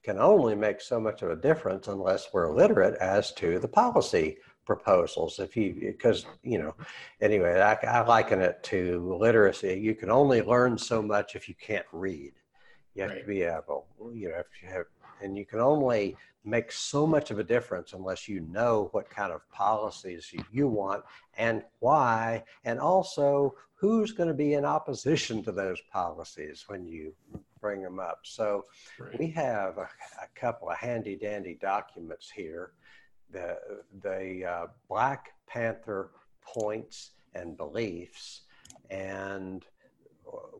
can 0.02 0.18
only 0.18 0.54
make 0.54 0.80
so 0.80 0.98
much 1.00 1.22
of 1.22 1.30
a 1.30 1.36
difference 1.36 1.88
unless 1.88 2.28
we're 2.32 2.54
literate 2.54 2.94
as 2.96 3.32
to 3.32 3.58
the 3.58 3.68
policy 3.68 4.38
proposals. 4.64 5.38
If 5.38 5.56
you, 5.56 5.74
because, 5.74 6.26
you 6.42 6.58
know, 6.58 6.74
anyway, 7.20 7.60
I, 7.60 7.74
I, 7.86 8.06
liken 8.06 8.40
it 8.40 8.62
to 8.64 9.16
literacy. 9.18 9.80
You 9.80 9.94
can 9.94 10.10
only 10.10 10.42
learn 10.42 10.78
so 10.78 11.02
much 11.02 11.34
if 11.34 11.48
you 11.48 11.54
can't 11.54 11.86
read. 11.92 12.32
You 12.98 13.04
have 13.04 13.12
right. 13.12 13.20
to 13.20 13.26
be 13.28 13.42
able, 13.42 13.86
you 14.12 14.28
know, 14.28 14.38
if 14.38 14.60
you 14.60 14.68
have, 14.70 14.86
and 15.22 15.38
you 15.38 15.46
can 15.46 15.60
only 15.60 16.16
make 16.44 16.72
so 16.72 17.06
much 17.06 17.30
of 17.30 17.38
a 17.38 17.44
difference 17.44 17.92
unless 17.92 18.26
you 18.26 18.40
know 18.50 18.88
what 18.90 19.08
kind 19.08 19.32
of 19.32 19.48
policies 19.52 20.34
you 20.50 20.66
want 20.66 21.04
and 21.36 21.62
why, 21.78 22.42
and 22.64 22.80
also 22.80 23.54
who's 23.74 24.10
going 24.10 24.26
to 24.26 24.34
be 24.34 24.54
in 24.54 24.64
opposition 24.64 25.44
to 25.44 25.52
those 25.52 25.80
policies 25.92 26.64
when 26.66 26.88
you 26.88 27.14
bring 27.60 27.82
them 27.82 28.00
up. 28.00 28.18
So 28.24 28.64
right. 28.98 29.16
we 29.16 29.28
have 29.28 29.78
a, 29.78 29.88
a, 30.20 30.26
couple 30.34 30.68
of 30.68 30.76
handy 30.76 31.14
dandy 31.14 31.56
documents 31.60 32.28
here. 32.28 32.72
The, 33.30 33.58
the 34.02 34.44
uh, 34.44 34.66
Black 34.88 35.34
Panther 35.46 36.10
points 36.44 37.12
and 37.36 37.56
beliefs. 37.56 38.40
And 38.90 39.64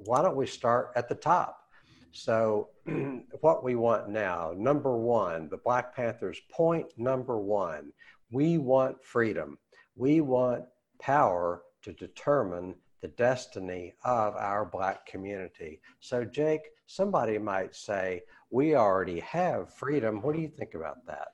why 0.04 0.23
don't 0.23 0.37
we 0.37 0.47
start 0.47 0.92
at 0.95 1.09
the 1.09 1.16
top? 1.16 1.68
So, 2.12 2.69
what 3.41 3.62
we 3.62 3.75
want 3.75 4.09
now, 4.09 4.53
number 4.57 4.97
one, 4.97 5.49
the 5.49 5.59
Black 5.59 5.95
Panthers 5.95 6.41
point 6.50 6.87
number 6.97 7.38
one, 7.38 7.93
we 8.31 8.59
want 8.59 9.03
freedom. 9.05 9.59
We 9.97 10.21
want 10.21 10.65
power 11.00 11.62
to 11.83 11.93
determine 11.93 12.75
the 13.00 13.09
destiny 13.09 13.95
of 14.05 14.35
our 14.37 14.65
Black 14.65 15.07
community. 15.07 15.81
So, 16.00 16.25
Jake, 16.25 16.62
somebody 16.87 17.38
might 17.38 17.75
say, 17.75 18.23
we 18.50 18.75
already 18.75 19.21
have 19.21 19.73
freedom. 19.75 20.23
What 20.23 20.35
do 20.35 20.41
you 20.41 20.49
think 20.49 20.75
about 20.75 21.07
that? 21.07 21.29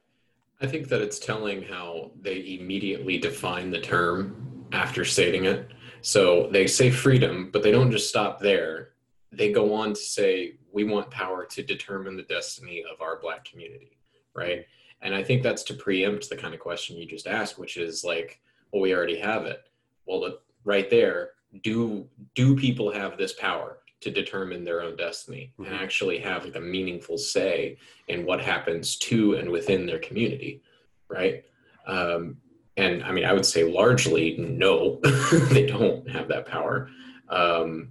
I 0.61 0.67
think 0.67 0.89
that 0.89 1.01
it's 1.01 1.19
telling 1.19 1.63
how 1.63 2.13
they 2.21 2.59
immediately 2.61 3.19
define 3.19 3.71
the 3.71 3.81
term 3.81 4.67
after 4.73 5.05
stating 5.05 5.45
it. 5.45 5.71
So 6.01 6.49
they 6.51 6.67
say 6.67 6.91
freedom, 6.91 7.51
but 7.53 7.63
they 7.63 7.71
don't 7.71 7.91
just 7.91 8.09
stop 8.09 8.41
there. 8.41 8.91
They 9.37 9.53
go 9.53 9.75
on 9.75 9.91
to 9.91 10.01
say, 10.01 10.55
we 10.73 10.85
want 10.85 11.11
power 11.11 11.45
to 11.45 11.63
determine 11.63 12.17
the 12.17 12.23
destiny 12.23 12.85
of 12.91 13.01
our 13.01 13.21
Black 13.21 13.45
community, 13.45 13.97
right? 14.35 14.65
And 15.03 15.15
I 15.15 15.23
think 15.23 15.43
that's 15.43 15.63
to 15.65 15.75
preempt 15.75 16.29
the 16.29 16.37
kind 16.37 16.55
of 16.55 16.61
question 16.61 16.97
you 16.97 17.07
just 17.07 17.27
asked, 17.27 17.59
which 17.59 17.77
is 17.77 18.05
like, 18.05 18.41
well, 18.73 18.83
we 18.83 18.95
already 18.95 19.19
have 19.19 19.45
it. 19.45 19.69
Well, 20.07 20.39
right 20.65 20.89
there, 20.91 21.31
do 21.63 22.09
do 22.35 22.57
people 22.57 22.93
have 22.93 23.17
this 23.17 23.33
power? 23.35 23.79
to 24.05 24.11
determine 24.11 24.65
their 24.65 24.83
own 24.83 24.97
destiny 24.97 25.51
mm-hmm. 25.59 25.73
and 25.73 25.83
actually 25.83 26.19
have 26.19 26.45
like 26.45 26.57
a 26.57 26.61
meaningful 26.61 27.17
say 27.17 27.79
in 28.09 28.27
what 28.27 28.39
happens 28.39 28.97
to 28.97 29.37
and 29.37 29.49
within 29.51 29.87
their 29.87 29.99
community 29.99 30.61
right 31.09 31.43
um, 31.87 32.37
and 32.77 33.03
i 33.03 33.11
mean 33.11 33.25
i 33.25 33.33
would 33.33 33.47
say 33.47 33.65
largely 33.65 34.37
no 34.37 35.01
they 35.49 35.65
don't 35.65 36.09
have 36.09 36.29
that 36.29 36.47
power 36.47 36.91
um, 37.31 37.89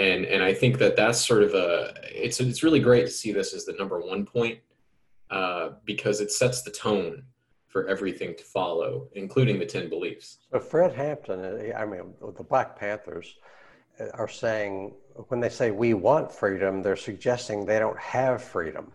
and 0.00 0.24
and 0.24 0.42
i 0.42 0.52
think 0.52 0.78
that 0.78 0.96
that's 0.96 1.24
sort 1.24 1.42
of 1.42 1.54
a 1.54 1.92
it's 2.04 2.40
it's 2.40 2.62
really 2.62 2.80
great 2.80 3.06
to 3.06 3.10
see 3.10 3.32
this 3.32 3.52
as 3.54 3.64
the 3.64 3.72
number 3.74 4.00
one 4.00 4.24
point 4.24 4.58
uh, 5.30 5.70
because 5.84 6.20
it 6.20 6.32
sets 6.32 6.62
the 6.62 6.70
tone 6.70 7.22
for 7.68 7.86
everything 7.86 8.34
to 8.36 8.44
follow 8.44 9.08
including 9.12 9.58
the 9.58 9.66
10 9.66 9.88
beliefs 9.88 10.38
so 10.52 10.58
fred 10.58 10.92
hampton 10.92 11.72
i 11.76 11.84
mean 11.84 12.14
the 12.36 12.42
black 12.42 12.78
panthers 12.78 13.36
are 14.14 14.28
saying 14.28 14.94
when 15.28 15.40
they 15.40 15.48
say 15.48 15.70
we 15.70 15.94
want 15.94 16.32
freedom, 16.32 16.82
they're 16.82 16.96
suggesting 16.96 17.64
they 17.64 17.78
don't 17.78 17.98
have 17.98 18.42
freedom. 18.42 18.92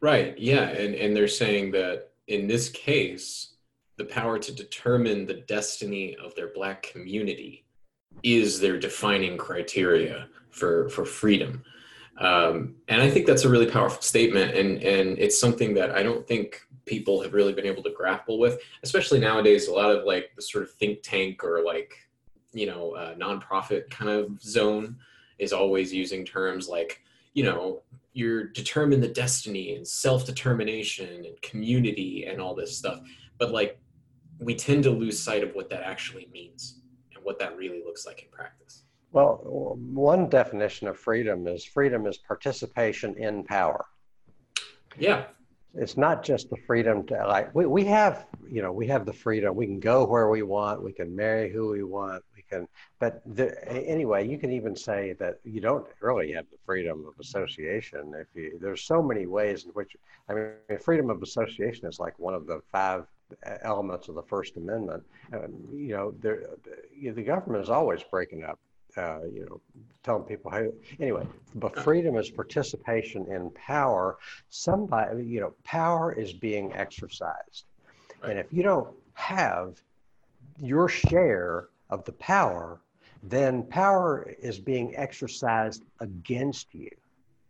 Right. 0.00 0.38
Yeah. 0.38 0.68
And, 0.68 0.94
and 0.94 1.16
they're 1.16 1.28
saying 1.28 1.72
that 1.72 2.10
in 2.28 2.46
this 2.46 2.68
case, 2.68 3.54
the 3.96 4.04
power 4.04 4.38
to 4.38 4.52
determine 4.52 5.26
the 5.26 5.42
destiny 5.48 6.16
of 6.16 6.34
their 6.34 6.52
Black 6.52 6.82
community 6.82 7.65
is 8.22 8.60
their 8.60 8.78
defining 8.78 9.36
criteria 9.36 10.28
for, 10.50 10.88
for 10.88 11.04
freedom. 11.04 11.62
Um, 12.18 12.76
and 12.88 13.02
I 13.02 13.10
think 13.10 13.26
that's 13.26 13.44
a 13.44 13.48
really 13.48 13.66
powerful 13.66 14.02
statement. 14.02 14.56
And, 14.56 14.82
and 14.82 15.18
it's 15.18 15.38
something 15.38 15.74
that 15.74 15.90
I 15.90 16.02
don't 16.02 16.26
think 16.26 16.62
people 16.86 17.22
have 17.22 17.34
really 17.34 17.52
been 17.52 17.66
able 17.66 17.82
to 17.82 17.90
grapple 17.90 18.38
with, 18.38 18.58
especially 18.82 19.20
nowadays. 19.20 19.68
A 19.68 19.72
lot 19.72 19.90
of 19.90 20.04
like 20.04 20.30
the 20.34 20.42
sort 20.42 20.64
of 20.64 20.72
think 20.72 21.00
tank 21.02 21.44
or 21.44 21.62
like 21.62 21.94
you 22.56 22.66
know 22.66 22.92
uh, 22.92 23.14
nonprofit 23.14 23.88
kind 23.90 24.10
of 24.10 24.42
zone 24.42 24.96
is 25.38 25.52
always 25.52 25.92
using 25.92 26.24
terms 26.24 26.68
like 26.68 27.02
you 27.34 27.44
know 27.44 27.82
you're 28.14 28.44
determine 28.44 29.00
the 29.00 29.08
destiny 29.08 29.76
and 29.76 29.86
self-determination 29.86 31.26
and 31.26 31.42
community 31.42 32.24
and 32.24 32.40
all 32.40 32.54
this 32.54 32.76
stuff 32.76 33.00
but 33.38 33.52
like 33.52 33.78
we 34.38 34.54
tend 34.54 34.82
to 34.82 34.90
lose 34.90 35.22
sight 35.22 35.44
of 35.44 35.54
what 35.54 35.68
that 35.68 35.82
actually 35.82 36.28
means 36.32 36.80
what 37.26 37.38
that 37.40 37.56
really 37.56 37.82
looks 37.84 38.06
like 38.06 38.22
in 38.22 38.28
practice. 38.30 38.84
Well 39.12 39.76
one 40.10 40.28
definition 40.28 40.86
of 40.88 40.96
freedom 40.96 41.46
is 41.48 41.64
freedom 41.64 42.06
is 42.06 42.18
participation 42.18 43.16
in 43.16 43.44
power. 43.44 43.84
Yeah. 44.98 45.24
It's 45.74 45.96
not 45.96 46.22
just 46.22 46.48
the 46.48 46.56
freedom 46.66 47.06
to 47.08 47.26
like 47.26 47.54
we, 47.54 47.66
we 47.66 47.84
have 47.84 48.26
you 48.48 48.62
know 48.62 48.72
we 48.72 48.86
have 48.86 49.04
the 49.04 49.12
freedom. 49.12 49.54
We 49.54 49.66
can 49.66 49.80
go 49.80 50.04
where 50.04 50.28
we 50.28 50.42
want. 50.42 50.82
We 50.82 50.92
can 50.92 51.14
marry 51.14 51.52
who 51.52 51.70
we 51.70 51.82
want. 51.82 52.22
We 52.34 52.42
can, 52.48 52.68
but 52.98 53.20
the, 53.26 53.46
anyway, 53.68 54.26
you 54.26 54.38
can 54.38 54.52
even 54.52 54.74
say 54.76 55.14
that 55.14 55.40
you 55.44 55.60
don't 55.60 55.86
really 56.00 56.32
have 56.32 56.46
the 56.50 56.58
freedom 56.64 57.04
of 57.06 57.14
association. 57.20 58.14
If 58.14 58.28
you, 58.34 58.58
there's 58.60 58.84
so 58.84 59.02
many 59.02 59.26
ways 59.26 59.64
in 59.64 59.70
which, 59.70 59.96
I 60.28 60.34
mean, 60.34 60.78
freedom 60.80 61.10
of 61.10 61.22
association 61.22 61.86
is 61.88 61.98
like 61.98 62.18
one 62.18 62.34
of 62.34 62.46
the 62.46 62.60
five 62.72 63.04
elements 63.62 64.08
of 64.08 64.14
the 64.14 64.22
First 64.22 64.56
Amendment. 64.56 65.02
Um, 65.32 65.52
you 65.72 65.96
know, 65.96 66.14
there, 66.20 66.44
the 67.02 67.22
government 67.22 67.62
is 67.62 67.70
always 67.70 68.02
breaking 68.02 68.44
up. 68.44 68.58
Uh, 68.96 69.20
you 69.30 69.44
know, 69.44 69.60
telling 70.04 70.22
people 70.22 70.50
how. 70.50 70.64
Anyway, 70.98 71.26
but 71.56 71.78
freedom 71.80 72.16
is 72.16 72.30
participation 72.30 73.26
in 73.30 73.50
power. 73.50 74.16
Somebody, 74.48 75.22
you 75.22 75.40
know, 75.40 75.52
power 75.64 76.14
is 76.14 76.32
being 76.32 76.72
exercised, 76.72 77.66
right. 78.22 78.30
and 78.30 78.38
if 78.38 78.46
you 78.50 78.62
don't 78.62 78.88
have 79.12 79.82
your 80.58 80.88
share 80.88 81.68
of 81.90 82.06
the 82.06 82.12
power, 82.12 82.80
then 83.22 83.64
power 83.64 84.34
is 84.40 84.58
being 84.58 84.96
exercised 84.96 85.84
against 86.00 86.72
you. 86.72 86.88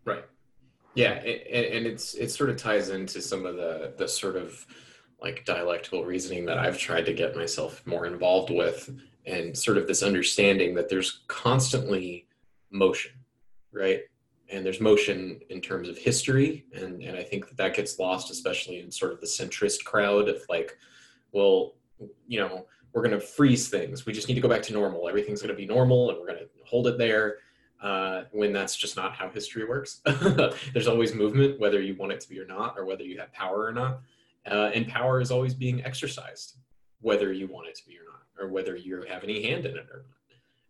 Right. 0.04 0.25
Yeah, 0.97 1.12
and, 1.12 1.66
and 1.66 1.87
it's 1.87 2.14
it 2.14 2.30
sort 2.30 2.50
of 2.50 2.56
ties 2.56 2.88
into 2.88 3.21
some 3.21 3.47
of 3.47 3.54
the 3.54 3.92
the 3.97 4.09
sort 4.09 4.35
of 4.35 4.66
like 5.20 5.44
dialectical 5.44 6.04
reasoning 6.04 6.44
that 6.46 6.58
I've 6.58 6.78
tried 6.78 7.06
to 7.06 7.12
get 7.12 7.37
myself 7.37 7.87
more 7.87 8.06
involved 8.06 8.50
with, 8.50 8.90
and 9.25 9.56
sort 9.56 9.78
of 9.78 9.87
this 9.87 10.02
understanding 10.02 10.75
that 10.75 10.88
there's 10.88 11.23
constantly 11.26 12.26
motion, 12.70 13.12
right? 13.73 14.02
And 14.49 14.64
there's 14.64 14.80
motion 14.80 15.40
in 15.50 15.61
terms 15.61 15.88
of 15.88 15.99
history, 15.99 16.66
and 16.75 17.02
and 17.02 17.16
I 17.16 17.23
think 17.23 17.49
that 17.49 17.56
that 17.56 17.75
gets 17.75 17.99
lost, 17.99 18.30
especially 18.30 18.80
in 18.80 18.90
sort 18.90 19.12
of 19.12 19.20
the 19.20 19.26
centrist 19.26 19.85
crowd 19.85 20.28
of 20.28 20.42
like, 20.49 20.76
well, 21.32 21.75
you 22.28 22.38
know, 22.38 22.66
we're 22.92 23.02
going 23.02 23.18
to 23.18 23.20
freeze 23.20 23.68
things. 23.68 24.06
We 24.06 24.12
just 24.12 24.28
need 24.28 24.37
to 24.37 24.40
go 24.40 24.49
back 24.49 24.62
to 24.62 24.73
normal. 24.73 25.08
Everything's 25.08 25.42
going 25.42 25.54
to 25.54 25.61
be 25.61 25.66
normal 25.66 26.11
and 26.11 26.18
we're 26.18 26.26
going 26.26 26.38
to 26.38 26.49
hold 26.64 26.87
it 26.87 26.99
there. 26.99 27.37
Uh, 27.82 28.25
when 28.32 28.54
that's 28.54 28.75
just 28.75 28.96
not 28.96 29.14
how 29.14 29.28
history 29.28 29.64
works. 29.64 30.00
There's 30.73 30.88
always 30.88 31.14
movement, 31.14 31.61
whether 31.61 31.80
you 31.80 31.94
want 31.94 32.12
it 32.12 32.20
to 32.20 32.28
be 32.28 32.40
or 32.40 32.46
not, 32.46 32.75
or 32.78 32.87
whether 32.87 33.04
you 33.04 33.18
have 33.20 33.30
power 33.35 33.66
or 33.66 33.73
not. 33.73 34.00
Uh, 34.50 34.70
and 34.74 34.86
power 34.88 35.20
is 35.20 35.30
always 35.30 35.54
being 35.54 35.84
exercised, 35.84 36.56
whether 37.00 37.32
you 37.32 37.46
want 37.48 37.68
it 37.68 37.74
to 37.76 37.86
be 37.86 37.96
or 37.96 38.04
not, 38.04 38.44
or 38.44 38.52
whether 38.52 38.76
you 38.76 39.04
have 39.08 39.24
any 39.24 39.42
hand 39.42 39.66
in 39.66 39.76
it 39.76 39.86
or 39.90 40.04
not. 40.06 40.12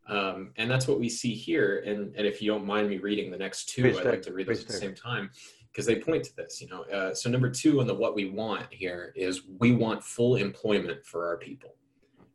Um, 0.09 0.53
and 0.57 0.71
that's 0.71 0.87
what 0.87 1.01
we 1.01 1.09
see 1.09 1.35
here. 1.35 1.83
And, 1.85 2.15
and 2.15 2.27
if 2.27 2.41
you 2.41 2.51
don't 2.51 2.65
mind 2.65 2.89
me 2.89 2.99
reading 2.99 3.31
the 3.31 3.37
next 3.37 3.69
two, 3.69 3.89
I'd 3.89 4.05
like 4.05 4.23
to 4.23 4.33
read 4.33 4.47
those 4.47 4.63
at 4.63 4.69
the 4.69 4.73
same 4.73 4.95
time 4.95 5.31
because 5.73 5.85
they 5.85 5.97
point 5.97 6.25
to 6.25 6.37
this. 6.37 6.61
You 6.61 6.69
know, 6.69 6.83
uh, 6.85 7.13
so 7.13 7.29
number 7.29 7.51
two 7.51 7.81
on 7.81 7.87
the 7.87 7.95
what 7.95 8.15
we 8.15 8.31
want 8.31 8.67
here 8.71 9.13
is 9.17 9.43
we 9.59 9.73
want 9.73 10.05
full 10.05 10.37
employment 10.37 11.05
for 11.05 11.27
our 11.27 11.37
people 11.37 11.77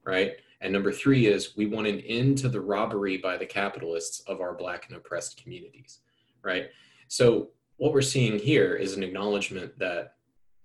right? 0.03 0.33
And 0.62 0.71
number 0.71 0.91
three 0.91 1.27
is 1.27 1.55
we 1.55 1.65
want 1.65 1.88
an 1.88 2.00
end 2.01 2.38
to 2.39 2.50
the 2.50 2.62
robbery 2.62 3.17
by 3.17 3.38
the 3.38 3.45
capitalists 3.45 4.21
of 4.21 4.41
our 4.41 4.53
Black 4.53 4.88
and 4.88 4.98
oppressed 4.98 5.41
communities, 5.41 6.00
right? 6.43 6.69
So 7.07 7.50
what 7.77 7.93
we're 7.93 8.01
seeing 8.01 8.38
here 8.38 8.75
is 8.75 8.95
an 8.95 9.03
acknowledgement 9.03 9.77
that 9.79 10.15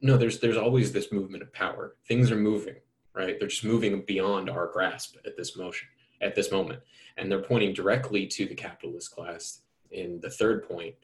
no, 0.00 0.17
there's 0.17 0.41
there's 0.41 0.57
always 0.57 0.93
this 0.93 1.12
movement 1.12 1.43
of 1.43 1.53
power. 1.53 1.97
Things 2.07 2.31
are 2.31 2.37
moving, 2.37 2.76
right? 3.15 3.38
They're 3.38 3.49
just 3.49 3.65
moving 3.65 4.03
beyond 4.03 4.50
our 4.50 4.71
grasp 4.73 5.17
at 5.25 5.37
this 5.37 5.57
motion, 5.57 5.88
at 6.21 6.35
this 6.35 6.50
moment, 6.53 6.81
and 7.17 7.31
they're 7.31 7.43
pointing 7.43 7.73
directly 7.73 8.26
to 8.26 8.47
the 8.47 8.55
capitalist 8.55 9.11
class 9.11 9.61
in 9.91 10.21
the 10.21 10.31
third 10.31 10.69
point 10.69 10.95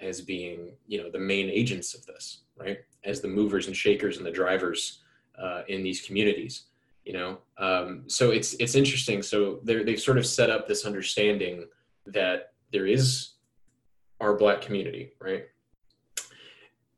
as 0.00 0.20
being, 0.20 0.72
you 0.86 1.02
know, 1.02 1.10
the 1.10 1.18
main 1.18 1.50
agents 1.50 1.94
of 1.94 2.06
this, 2.06 2.40
right? 2.56 2.78
As 3.04 3.20
the 3.20 3.28
movers 3.28 3.66
and 3.66 3.76
shakers 3.76 4.16
and 4.16 4.24
the 4.24 4.30
drivers 4.30 5.02
uh, 5.38 5.62
in 5.68 5.82
these 5.82 6.00
communities, 6.00 6.64
you 7.04 7.12
know. 7.12 7.38
Um, 7.58 8.04
so 8.06 8.30
it's 8.30 8.54
it's 8.54 8.74
interesting. 8.74 9.22
So 9.22 9.60
they 9.62 9.82
they've 9.82 10.00
sort 10.00 10.18
of 10.18 10.26
set 10.26 10.50
up 10.50 10.66
this 10.66 10.86
understanding 10.86 11.66
that 12.06 12.52
there 12.72 12.86
is 12.86 13.32
our 14.20 14.36
black 14.36 14.60
community, 14.60 15.12
right? 15.20 15.44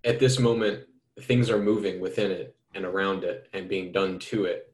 At 0.04 0.18
this 0.18 0.38
moment, 0.38 0.84
things 1.22 1.50
are 1.50 1.58
moving 1.58 2.00
within 2.00 2.30
it 2.30 2.56
and 2.74 2.84
around 2.84 3.24
it 3.24 3.48
and 3.52 3.68
being 3.68 3.92
done 3.92 4.18
to 4.18 4.44
it, 4.44 4.72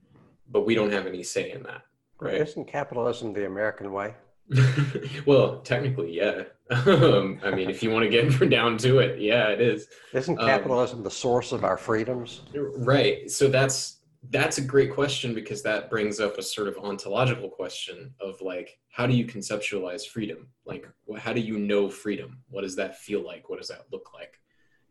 but 0.50 0.66
we 0.66 0.74
don't 0.74 0.92
have 0.92 1.06
any 1.06 1.22
say 1.22 1.52
in 1.52 1.62
that, 1.64 1.82
right? 2.20 2.40
Isn't 2.40 2.66
capitalism 2.66 3.32
the 3.32 3.46
American 3.46 3.92
way? 3.92 4.14
well, 5.26 5.60
technically, 5.60 6.16
yeah. 6.16 6.44
um, 6.70 7.40
I 7.42 7.50
mean, 7.50 7.70
if 7.70 7.82
you 7.82 7.90
want 7.90 8.04
to 8.04 8.10
get 8.10 8.50
down 8.50 8.78
to 8.78 8.98
it, 8.98 9.20
yeah, 9.20 9.48
it 9.48 9.60
is. 9.60 9.88
Isn't 10.12 10.38
um, 10.38 10.46
capitalism 10.46 10.98
um, 10.98 11.04
the 11.04 11.10
source 11.10 11.52
of 11.52 11.64
our 11.64 11.76
freedoms? 11.76 12.42
Right. 12.54 13.30
So 13.30 13.48
that's 13.48 13.98
that's 14.30 14.58
a 14.58 14.62
great 14.62 14.92
question 14.92 15.34
because 15.34 15.62
that 15.62 15.88
brings 15.88 16.20
up 16.20 16.38
a 16.38 16.42
sort 16.42 16.68
of 16.68 16.76
ontological 16.78 17.48
question 17.48 18.12
of 18.20 18.40
like 18.40 18.78
how 18.90 19.06
do 19.06 19.14
you 19.14 19.24
conceptualize 19.24 20.06
freedom 20.06 20.48
like 20.66 20.88
how 21.18 21.32
do 21.32 21.40
you 21.40 21.56
know 21.56 21.88
freedom 21.88 22.38
what 22.48 22.62
does 22.62 22.74
that 22.74 22.98
feel 22.98 23.24
like 23.24 23.48
what 23.48 23.58
does 23.60 23.68
that 23.68 23.84
look 23.92 24.12
like 24.12 24.40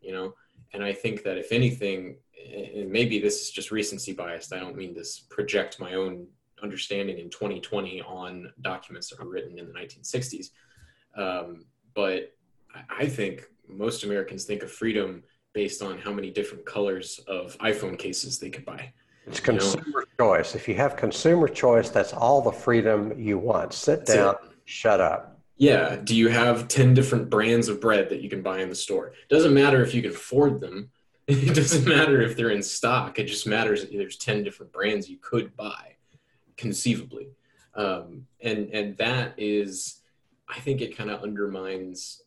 you 0.00 0.12
know 0.12 0.32
and 0.72 0.82
i 0.82 0.92
think 0.92 1.22
that 1.22 1.38
if 1.38 1.52
anything 1.52 2.16
and 2.74 2.90
maybe 2.90 3.18
this 3.18 3.42
is 3.42 3.50
just 3.50 3.70
recency 3.70 4.12
biased 4.12 4.52
i 4.52 4.58
don't 4.58 4.76
mean 4.76 4.94
to 4.94 5.04
project 5.30 5.80
my 5.80 5.94
own 5.94 6.26
understanding 6.62 7.18
in 7.18 7.30
2020 7.30 8.02
on 8.02 8.52
documents 8.62 9.08
that 9.08 9.22
were 9.22 9.30
written 9.30 9.58
in 9.58 9.66
the 9.66 9.72
1960s 9.72 10.50
um, 11.16 11.64
but 11.94 12.34
i 12.90 13.06
think 13.06 13.44
most 13.68 14.04
americans 14.04 14.44
think 14.44 14.62
of 14.62 14.70
freedom 14.70 15.22
based 15.52 15.82
on 15.82 15.98
how 15.98 16.12
many 16.12 16.30
different 16.30 16.64
colors 16.64 17.20
of 17.28 17.56
iphone 17.58 17.98
cases 17.98 18.38
they 18.38 18.50
could 18.50 18.64
buy 18.64 18.92
it's 19.28 19.40
consumer 19.40 20.06
choice. 20.18 20.54
If 20.54 20.68
you 20.68 20.74
have 20.76 20.96
consumer 20.96 21.48
choice, 21.48 21.90
that's 21.90 22.12
all 22.12 22.40
the 22.40 22.52
freedom 22.52 23.12
you 23.18 23.38
want. 23.38 23.74
Sit 23.74 24.06
down, 24.06 24.36
shut 24.64 25.00
up. 25.00 25.37
Yeah. 25.58 25.96
Do 25.96 26.16
you 26.16 26.28
have 26.28 26.68
10 26.68 26.94
different 26.94 27.28
brands 27.28 27.68
of 27.68 27.80
bread 27.80 28.08
that 28.08 28.22
you 28.22 28.30
can 28.30 28.42
buy 28.42 28.60
in 28.60 28.68
the 28.68 28.74
store? 28.74 29.12
Doesn't 29.28 29.52
matter 29.52 29.82
if 29.82 29.92
you 29.92 30.02
can 30.02 30.12
afford 30.12 30.60
them. 30.60 30.90
It 31.28 31.54
doesn't 31.54 31.86
matter 31.86 32.22
if 32.22 32.38
they're 32.38 32.48
in 32.48 32.62
stock. 32.62 33.18
It 33.18 33.26
just 33.26 33.46
matters 33.46 33.82
that 33.82 33.92
there's 33.92 34.16
10 34.16 34.44
different 34.44 34.72
brands 34.72 35.10
you 35.10 35.18
could 35.18 35.54
buy 35.54 35.96
conceivably. 36.56 37.28
Um, 37.74 38.26
and, 38.40 38.70
and 38.72 38.96
that 38.96 39.34
is, 39.36 40.00
I 40.48 40.58
think 40.60 40.80
it 40.80 40.96
kind 40.96 41.10
of 41.10 41.22
undermines 41.22 42.22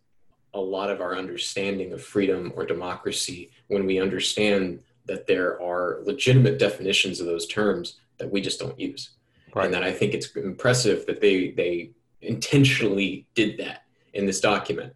a 0.53 0.59
lot 0.59 0.91
of 0.91 1.01
our 1.01 1.15
understanding 1.15 1.93
of 1.93 2.03
freedom 2.03 2.53
or 2.55 2.63
democracy 2.63 3.49
when 3.69 3.87
we 3.87 3.99
understand 3.99 4.83
that 5.05 5.25
there 5.25 5.59
are 5.59 6.01
legitimate 6.03 6.59
definitions 6.59 7.19
of 7.19 7.25
those 7.25 7.47
terms 7.47 7.97
that 8.19 8.31
we 8.31 8.39
just 8.39 8.59
don't 8.59 8.79
use. 8.79 9.11
Right. 9.55 9.65
And 9.65 9.73
that 9.73 9.83
I 9.83 9.91
think 9.91 10.13
it's 10.13 10.35
impressive 10.35 11.05
that 11.07 11.21
they 11.21 11.51
they 11.51 11.91
intentionally 12.21 13.27
did 13.33 13.57
that 13.59 13.83
in 14.13 14.25
this 14.25 14.39
document. 14.39 14.93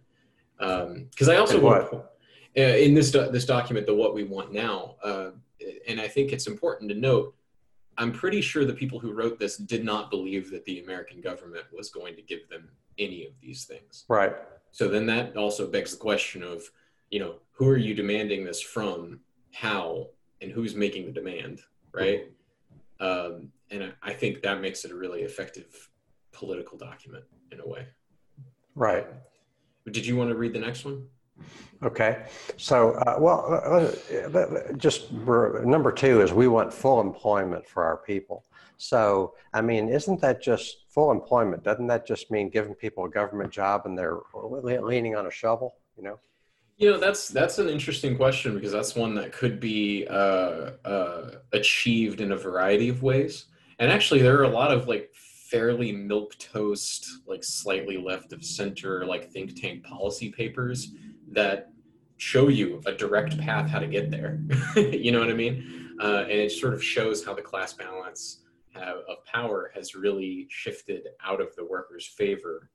Because 0.57 1.29
um, 1.29 1.29
I 1.29 1.37
also 1.37 1.59
want 1.59 1.93
uh, 1.93 2.61
in 2.61 2.93
this 2.93 3.11
do- 3.11 3.29
this 3.31 3.45
document 3.45 3.85
the 3.85 3.93
what 3.93 4.13
we 4.13 4.23
want 4.23 4.53
now, 4.53 4.95
uh, 5.03 5.31
and 5.87 5.99
I 5.99 6.07
think 6.07 6.31
it's 6.31 6.47
important 6.47 6.89
to 6.89 6.95
note. 6.95 7.35
I'm 7.97 8.11
pretty 8.11 8.41
sure 8.41 8.65
the 8.65 8.73
people 8.73 8.99
who 8.99 9.13
wrote 9.13 9.39
this 9.39 9.57
did 9.57 9.85
not 9.85 10.09
believe 10.09 10.51
that 10.51 10.65
the 10.65 10.81
American 10.81 11.21
government 11.21 11.65
was 11.75 11.89
going 11.89 12.15
to 12.15 12.21
give 12.21 12.47
them 12.49 12.69
any 12.97 13.25
of 13.25 13.33
these 13.41 13.65
things. 13.65 14.05
Right. 14.09 14.33
So 14.71 14.89
then 14.89 15.05
that 15.05 15.37
also 15.37 15.67
begs 15.67 15.91
the 15.91 15.97
question 15.97 16.43
of, 16.43 16.63
you 17.09 17.19
know, 17.19 17.35
who 17.53 17.69
are 17.69 17.77
you 17.77 17.93
demanding 17.93 18.43
this 18.43 18.61
from 18.61 19.21
how 19.53 20.07
and 20.41 20.51
who's 20.51 20.75
making 20.75 21.05
the 21.05 21.13
demand, 21.13 21.61
right? 21.93 22.31
Um, 22.99 23.51
and 23.71 23.93
I 24.03 24.13
think 24.13 24.41
that 24.41 24.59
makes 24.59 24.83
it 24.83 24.91
a 24.91 24.95
really 24.95 25.21
effective 25.21 25.89
political 26.35 26.77
document 26.77 27.23
in 27.51 27.59
a 27.59 27.67
way. 27.67 27.87
Right. 28.75 29.07
Did 29.91 30.05
you 30.05 30.15
want 30.15 30.29
to 30.29 30.35
read 30.35 30.53
the 30.53 30.59
next 30.59 30.85
one? 30.85 31.07
Okay. 31.83 32.25
So, 32.57 32.91
uh, 32.91 33.17
well, 33.19 33.39
uh, 33.53 34.73
just 34.77 35.11
number 35.11 35.91
two 35.91 36.21
is 36.21 36.33
we 36.33 36.47
want 36.47 36.73
full 36.73 37.01
employment 37.01 37.67
for 37.67 37.83
our 37.83 37.97
people. 37.97 38.45
So, 38.77 39.33
I 39.53 39.61
mean, 39.61 39.89
isn't 39.89 40.19
that 40.21 40.41
just 40.41 40.85
full 40.89 41.11
employment? 41.11 41.63
Doesn't 41.63 41.87
that 41.87 42.05
just 42.05 42.31
mean 42.31 42.49
giving 42.49 42.73
people 42.73 43.05
a 43.05 43.09
government 43.09 43.51
job 43.51 43.83
and 43.85 43.97
they're 43.97 44.19
leaning 44.33 45.15
on 45.15 45.27
a 45.27 45.31
shovel, 45.31 45.75
you 45.97 46.03
know? 46.03 46.19
You 46.77 46.91
know, 46.91 46.97
that's 46.97 47.29
that's 47.29 47.57
an 47.57 47.69
interesting 47.69 48.17
question 48.17 48.53
because 48.53 48.73
that's 48.73 48.95
one 48.95 49.15
that 49.15 49.31
could 49.31 49.61
be 49.61 50.05
uh, 50.09 50.71
uh, 50.83 51.31
achieved 51.53 52.19
in 52.19 52.33
a 52.33 52.37
variety 52.37 52.89
of 52.89 53.01
ways. 53.01 53.45
And 53.79 53.89
actually, 53.89 54.21
there 54.21 54.37
are 54.39 54.43
a 54.43 54.49
lot 54.49 54.71
of 54.71 54.87
like 54.87 55.13
fairly 55.55 55.93
milk 55.93 56.37
toast, 56.37 57.21
like 57.27 57.41
slightly 57.41 57.95
left 57.95 58.33
of 58.33 58.43
center, 58.43 59.05
like 59.05 59.31
think 59.31 59.55
tank 59.55 59.81
policy 59.85 60.29
papers 60.29 60.91
that 61.31 61.69
show 62.17 62.49
you 62.49 62.81
a 62.85 62.91
direct 62.91 63.37
path 63.37 63.69
how 63.69 63.79
to 63.79 63.87
get 63.87 64.11
there. 64.11 64.41
you 64.75 65.13
know 65.13 65.19
what 65.21 65.29
I 65.29 65.33
mean? 65.33 65.95
Uh, 66.01 66.23
and 66.23 66.31
it 66.33 66.51
sort 66.51 66.73
of 66.73 66.83
shows 66.83 67.23
how 67.23 67.33
the 67.33 67.41
class 67.41 67.71
balance 67.71 68.41
have, 68.73 68.97
of 69.07 69.23
power 69.23 69.71
has 69.73 69.95
really 69.95 70.45
shifted 70.49 71.07
out 71.23 71.39
of 71.39 71.55
the 71.55 71.63
workers' 71.63 72.05
favor 72.05 72.69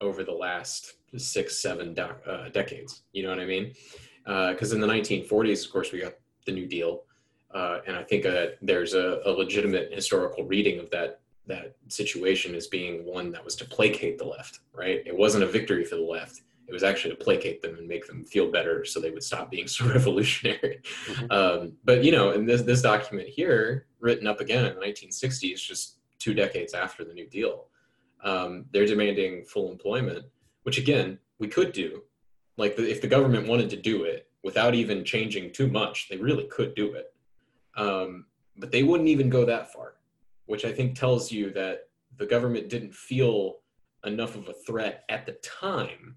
over 0.00 0.24
the 0.24 0.32
last 0.32 0.94
six, 1.18 1.60
seven 1.60 1.92
de- 1.92 2.16
uh, 2.26 2.48
decades. 2.48 3.02
You 3.12 3.24
know 3.24 3.28
what 3.28 3.40
I 3.40 3.44
mean? 3.44 3.74
Because 4.24 4.72
uh, 4.72 4.76
in 4.76 4.80
the 4.80 4.86
1940s, 4.86 5.66
of 5.66 5.70
course, 5.70 5.92
we 5.92 6.00
got 6.00 6.14
the 6.46 6.52
New 6.52 6.66
Deal, 6.66 7.02
uh, 7.54 7.80
and 7.86 7.96
I 7.96 8.02
think 8.02 8.24
uh, 8.24 8.46
there's 8.62 8.94
a, 8.94 9.20
a, 9.26 9.30
legitimate 9.30 9.92
historical 9.92 10.44
reading 10.44 10.80
of 10.80 10.90
that 10.90 11.20
that 11.46 11.76
situation 11.88 12.54
as 12.54 12.66
being 12.66 13.04
one 13.04 13.30
that 13.32 13.44
was 13.44 13.56
to 13.56 13.64
placate 13.64 14.18
the 14.18 14.24
left. 14.24 14.60
Right? 14.72 15.02
It 15.06 15.16
wasn't 15.16 15.44
a 15.44 15.48
victory 15.48 15.84
for 15.84 15.96
the 15.96 16.02
left. 16.02 16.42
It 16.66 16.72
was 16.72 16.82
actually 16.82 17.14
to 17.14 17.22
placate 17.22 17.60
them 17.60 17.76
and 17.76 17.86
make 17.86 18.06
them 18.06 18.24
feel 18.24 18.50
better, 18.50 18.86
so 18.86 18.98
they 18.98 19.10
would 19.10 19.22
stop 19.22 19.50
being 19.50 19.66
so 19.68 19.86
revolutionary. 19.86 20.80
Mm-hmm. 21.06 21.30
Um, 21.30 21.72
but 21.84 22.04
you 22.04 22.12
know, 22.12 22.32
in 22.32 22.46
this 22.46 22.62
this 22.62 22.82
document 22.82 23.28
here, 23.28 23.86
written 24.00 24.26
up 24.26 24.40
again 24.40 24.64
in 24.64 24.74
the 24.74 24.80
1960s, 24.80 25.56
just 25.62 25.98
two 26.18 26.34
decades 26.34 26.72
after 26.72 27.04
the 27.04 27.12
New 27.12 27.28
Deal, 27.28 27.66
um, 28.22 28.64
they're 28.72 28.86
demanding 28.86 29.44
full 29.44 29.70
employment, 29.70 30.24
which 30.62 30.78
again 30.78 31.18
we 31.38 31.48
could 31.48 31.72
do. 31.72 32.02
Like 32.56 32.76
the, 32.76 32.88
if 32.88 33.00
the 33.00 33.08
government 33.08 33.48
wanted 33.48 33.68
to 33.70 33.76
do 33.76 34.04
it 34.04 34.28
without 34.42 34.74
even 34.74 35.04
changing 35.04 35.52
too 35.52 35.68
much, 35.68 36.08
they 36.08 36.16
really 36.16 36.44
could 36.44 36.74
do 36.74 36.94
it. 36.94 37.12
Um, 37.76 38.26
but 38.56 38.70
they 38.70 38.82
wouldn't 38.82 39.08
even 39.08 39.28
go 39.28 39.44
that 39.44 39.72
far, 39.72 39.94
which 40.46 40.64
I 40.64 40.72
think 40.72 40.98
tells 40.98 41.30
you 41.30 41.52
that 41.52 41.88
the 42.16 42.26
government 42.26 42.68
didn't 42.68 42.94
feel 42.94 43.56
enough 44.04 44.36
of 44.36 44.48
a 44.48 44.54
threat 44.66 45.04
at 45.08 45.26
the 45.26 45.32
time 45.42 46.16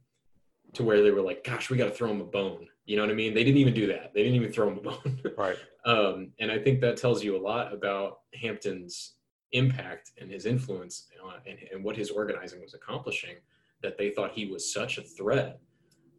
to 0.74 0.84
where 0.84 1.02
they 1.02 1.12
were 1.12 1.22
like, 1.22 1.44
gosh, 1.44 1.70
we 1.70 1.78
got 1.78 1.86
to 1.86 1.92
throw 1.92 2.10
them 2.10 2.22
a 2.22 2.26
bone. 2.26 2.68
You 2.86 2.98
know 2.98 3.04
what 3.04 3.12
I 3.12 3.16
mean? 3.16 3.34
They 3.34 3.44
didn't 3.44 3.60
even 3.60 3.74
do 3.74 3.88
that. 3.88 4.14
They 4.14 4.24
didn't 4.24 4.36
even 4.36 4.52
throw 4.52 4.70
them 4.70 4.80
a 4.80 4.82
bone. 4.82 5.22
right. 5.38 5.58
Um, 5.86 6.32
and 6.40 6.52
I 6.52 6.60
think 6.60 6.82
that 6.82 6.98
tells 6.98 7.24
you 7.24 7.38
a 7.38 7.42
lot 7.42 7.74
about 7.74 8.20
Hampton's 8.40 9.14
impact 9.54 10.12
and 10.20 10.30
his 10.30 10.46
influence 10.46 11.08
uh, 11.26 11.38
and, 11.46 11.58
and 11.72 11.84
what 11.84 11.96
his 11.96 12.10
organizing 12.10 12.62
was 12.62 12.74
accomplishing 12.74 13.36
that 13.82 13.98
they 13.98 14.10
thought 14.10 14.32
he 14.34 14.46
was 14.46 14.74
such 14.74 14.98
a 14.98 15.02
threat 15.02 15.60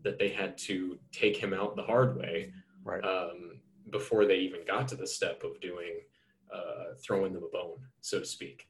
that 0.02 0.18
they 0.18 0.28
had 0.28 0.56
to 0.56 0.98
take 1.12 1.36
him 1.36 1.52
out 1.52 1.76
the 1.76 1.82
hard 1.82 2.16
way 2.16 2.52
right. 2.84 3.04
um, 3.04 3.60
before 3.90 4.24
they 4.24 4.36
even 4.36 4.60
got 4.66 4.88
to 4.88 4.96
the 4.96 5.06
step 5.06 5.42
of 5.42 5.60
doing 5.60 6.00
uh, 6.54 6.94
throwing 7.04 7.32
them 7.32 7.42
a 7.44 7.48
bone, 7.48 7.78
so 8.00 8.20
to 8.20 8.24
speak. 8.24 8.68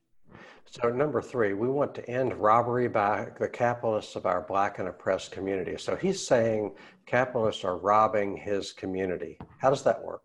So 0.70 0.90
number 0.90 1.22
three, 1.22 1.54
we 1.54 1.68
want 1.68 1.94
to 1.94 2.10
end 2.10 2.34
robbery 2.34 2.88
by 2.88 3.28
the 3.40 3.48
capitalists 3.48 4.16
of 4.16 4.26
our 4.26 4.42
black 4.42 4.78
and 4.78 4.88
oppressed 4.88 5.32
community. 5.32 5.76
So 5.78 5.96
he's 5.96 6.26
saying 6.26 6.74
capitalists 7.06 7.64
are 7.64 7.78
robbing 7.78 8.36
his 8.36 8.72
community. 8.72 9.38
How 9.58 9.70
does 9.70 9.82
that 9.84 10.02
work? 10.02 10.22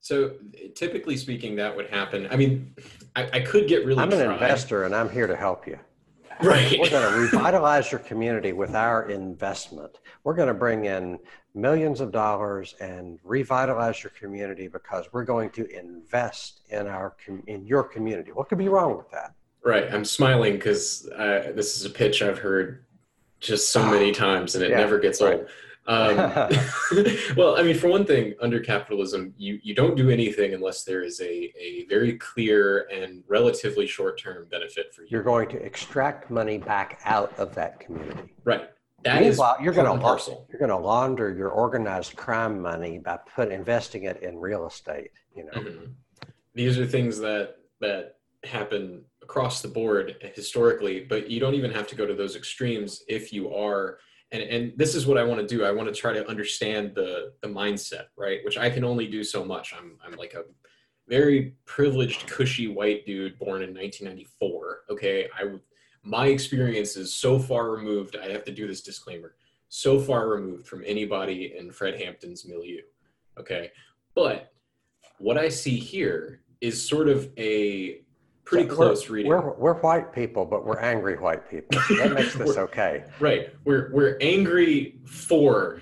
So 0.00 0.32
typically 0.74 1.16
speaking, 1.18 1.56
that 1.56 1.76
would 1.76 1.88
happen. 1.90 2.26
I 2.30 2.36
mean, 2.36 2.74
I, 3.14 3.28
I 3.34 3.40
could 3.40 3.68
get 3.68 3.84
really. 3.84 4.02
I'm 4.02 4.12
an 4.12 4.30
investor, 4.30 4.84
and 4.84 4.94
I'm 4.94 5.10
here 5.10 5.26
to 5.26 5.36
help 5.36 5.66
you. 5.66 5.78
Right. 6.42 6.78
We're 6.78 6.90
going 6.90 7.12
to 7.30 7.36
revitalize 7.36 7.90
your 7.90 8.00
community 8.00 8.52
with 8.52 8.74
our 8.74 9.08
investment. 9.10 9.98
We're 10.24 10.34
going 10.34 10.48
to 10.48 10.54
bring 10.54 10.84
in 10.84 11.18
millions 11.54 12.00
of 12.00 12.12
dollars 12.12 12.74
and 12.80 13.18
revitalize 13.24 14.02
your 14.02 14.10
community 14.10 14.68
because 14.68 15.06
we're 15.12 15.24
going 15.24 15.50
to 15.50 15.66
invest 15.66 16.60
in 16.68 16.86
our 16.86 17.16
in 17.46 17.66
your 17.66 17.84
community. 17.84 18.32
What 18.32 18.48
could 18.48 18.58
be 18.58 18.68
wrong 18.68 18.96
with 18.96 19.10
that? 19.10 19.34
Right. 19.64 19.92
I'm 19.92 20.04
smiling 20.04 20.54
because 20.54 21.08
uh, 21.08 21.52
this 21.54 21.76
is 21.76 21.84
a 21.84 21.90
pitch 21.90 22.22
I've 22.22 22.38
heard 22.38 22.84
just 23.40 23.72
so 23.72 23.84
many 23.84 24.12
times, 24.12 24.54
and 24.54 24.64
it 24.64 24.70
yeah, 24.70 24.76
never 24.78 24.98
gets 24.98 25.20
right. 25.20 25.44
Um, 25.86 26.16
well, 27.36 27.56
I 27.56 27.62
mean, 27.62 27.76
for 27.76 27.88
one 27.88 28.04
thing, 28.04 28.34
under 28.40 28.60
capitalism, 28.60 29.34
you, 29.36 29.58
you 29.62 29.74
don't 29.74 29.96
do 29.96 30.10
anything 30.10 30.54
unless 30.54 30.84
there 30.84 31.02
is 31.02 31.20
a, 31.20 31.52
a 31.60 31.86
very 31.88 32.16
clear 32.18 32.88
and 32.92 33.22
relatively 33.28 33.86
short 33.86 34.18
term 34.20 34.46
benefit 34.50 34.94
for 34.94 35.02
you. 35.02 35.08
You're 35.10 35.22
going 35.22 35.48
to 35.50 35.62
extract 35.64 36.30
money 36.30 36.58
back 36.58 37.00
out 37.04 37.32
of 37.38 37.54
that 37.54 37.80
community. 37.80 38.34
Right. 38.44 38.68
That 39.04 39.22
is 39.22 39.36
Meanwhile, 39.36 39.58
you're 39.62 39.72
going 39.72 39.94
to 39.96 40.02
parcel. 40.02 40.46
you're 40.50 40.58
going 40.58 40.70
to 40.70 40.76
launder 40.76 41.32
your 41.32 41.50
organized 41.50 42.16
crime 42.16 42.60
money 42.60 42.98
by 42.98 43.18
put 43.34 43.52
investing 43.52 44.04
it 44.04 44.22
in 44.22 44.36
real 44.38 44.66
estate. 44.66 45.10
You 45.36 45.44
know, 45.44 45.52
Mhm. 45.52 45.92
These 46.54 46.78
are 46.78 46.86
things 46.86 47.18
that 47.18 47.56
that 47.80 48.16
happen 48.42 49.04
across 49.22 49.60
the 49.60 49.68
board 49.68 50.16
historically, 50.34 51.00
but 51.00 51.30
you 51.30 51.38
don't 51.38 51.54
even 51.54 51.70
have 51.70 51.86
to 51.88 51.94
go 51.94 52.06
to 52.06 52.14
those 52.14 52.34
extremes 52.36 53.04
if 53.08 53.32
you 53.32 53.54
are. 53.54 53.98
And 54.32 54.42
and 54.42 54.72
this 54.76 54.94
is 54.94 55.06
what 55.06 55.18
I 55.18 55.24
want 55.24 55.40
to 55.40 55.46
do. 55.46 55.64
I 55.64 55.70
want 55.70 55.88
to 55.88 55.94
try 55.94 56.12
to 56.12 56.28
understand 56.28 56.94
the 56.94 57.32
the 57.42 57.48
mindset, 57.48 58.06
right? 58.16 58.40
Which 58.44 58.58
I 58.58 58.70
can 58.70 58.84
only 58.84 59.06
do 59.06 59.22
so 59.22 59.44
much. 59.44 59.74
I'm 59.76 59.98
I'm 60.04 60.16
like 60.16 60.34
a 60.34 60.42
very 61.08 61.54
privileged, 61.64 62.26
cushy 62.26 62.66
white 62.66 63.06
dude 63.06 63.38
born 63.38 63.62
in 63.62 63.72
1994. 63.74 64.80
Okay, 64.90 65.28
I 65.34 65.58
my 66.02 66.26
experience 66.26 66.96
is 66.96 67.14
so 67.14 67.38
far 67.38 67.70
removed. 67.70 68.16
I 68.16 68.30
have 68.30 68.44
to 68.44 68.52
do 68.52 68.66
this 68.66 68.80
disclaimer. 68.80 69.34
So 69.68 69.98
far 69.98 70.28
removed 70.28 70.66
from 70.66 70.84
anybody 70.86 71.54
in 71.58 71.72
Fred 71.72 72.00
Hampton's 72.00 72.46
milieu. 72.46 72.82
Okay, 73.38 73.70
but 74.14 74.52
what 75.18 75.36
I 75.36 75.48
see 75.48 75.76
here 75.76 76.42
is 76.60 76.86
sort 76.86 77.08
of 77.08 77.30
a 77.36 78.02
pretty 78.46 78.68
So 78.68 78.74
close 78.74 79.10
reading. 79.10 79.28
we're 79.28 79.52
we're 79.54 79.74
white 79.74 80.12
people, 80.12 80.46
but 80.46 80.64
we're 80.64 80.78
angry 80.80 81.18
white 81.18 81.50
people. 81.50 81.78
That 81.98 82.12
makes 82.14 82.34
this 82.40 82.56
okay. 82.56 83.04
Right. 83.20 83.50
We're 83.64 83.90
we're 83.92 84.16
angry 84.22 85.00
for 85.04 85.80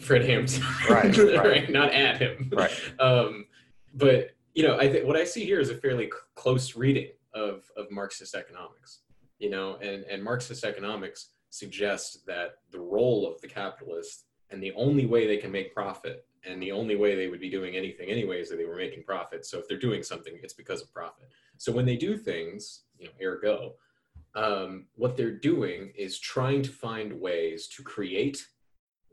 Fred 0.00 0.24
Hampton. 0.24 0.62
Right, 0.88 1.16
right. 1.16 1.70
Not 1.70 1.92
at 1.92 2.18
him. 2.18 2.50
Right. 2.52 2.70
Um, 2.98 3.46
but 3.94 4.30
you 4.54 4.62
know, 4.66 4.78
I 4.78 4.88
think 4.90 5.06
what 5.06 5.16
I 5.16 5.24
see 5.24 5.44
here 5.44 5.60
is 5.60 5.68
a 5.70 5.74
fairly 5.76 6.06
c- 6.06 6.10
close 6.36 6.74
reading 6.76 7.08
of 7.34 7.64
of 7.76 7.90
Marxist 7.90 8.34
economics. 8.34 9.00
You 9.38 9.50
know, 9.50 9.76
and 9.82 10.04
and 10.04 10.22
Marxist 10.22 10.64
economics 10.64 11.30
suggests 11.50 12.22
that 12.26 12.54
the 12.70 12.80
role 12.80 13.30
of 13.30 13.40
the 13.40 13.48
capitalist 13.48 14.24
and 14.50 14.62
the 14.62 14.72
only 14.72 15.06
way 15.06 15.26
they 15.26 15.36
can 15.36 15.50
make 15.52 15.74
profit 15.74 16.26
and 16.46 16.62
the 16.62 16.72
only 16.72 16.96
way 16.96 17.14
they 17.14 17.28
would 17.28 17.40
be 17.40 17.50
doing 17.50 17.76
anything 17.76 18.08
anyway 18.10 18.40
is 18.40 18.48
that 18.48 18.56
they 18.56 18.64
were 18.64 18.76
making 18.76 19.04
profit. 19.04 19.46
So 19.46 19.58
if 19.58 19.68
they're 19.68 19.78
doing 19.78 20.02
something, 20.02 20.38
it's 20.42 20.52
because 20.52 20.82
of 20.82 20.92
profit. 20.92 21.30
So 21.58 21.72
when 21.72 21.86
they 21.86 21.96
do 21.96 22.16
things, 22.16 22.82
you 22.98 23.06
know, 23.06 23.12
ergo, 23.22 23.74
um, 24.34 24.86
what 24.96 25.16
they're 25.16 25.38
doing 25.38 25.92
is 25.96 26.18
trying 26.18 26.62
to 26.62 26.70
find 26.70 27.20
ways 27.20 27.68
to 27.68 27.82
create 27.82 28.46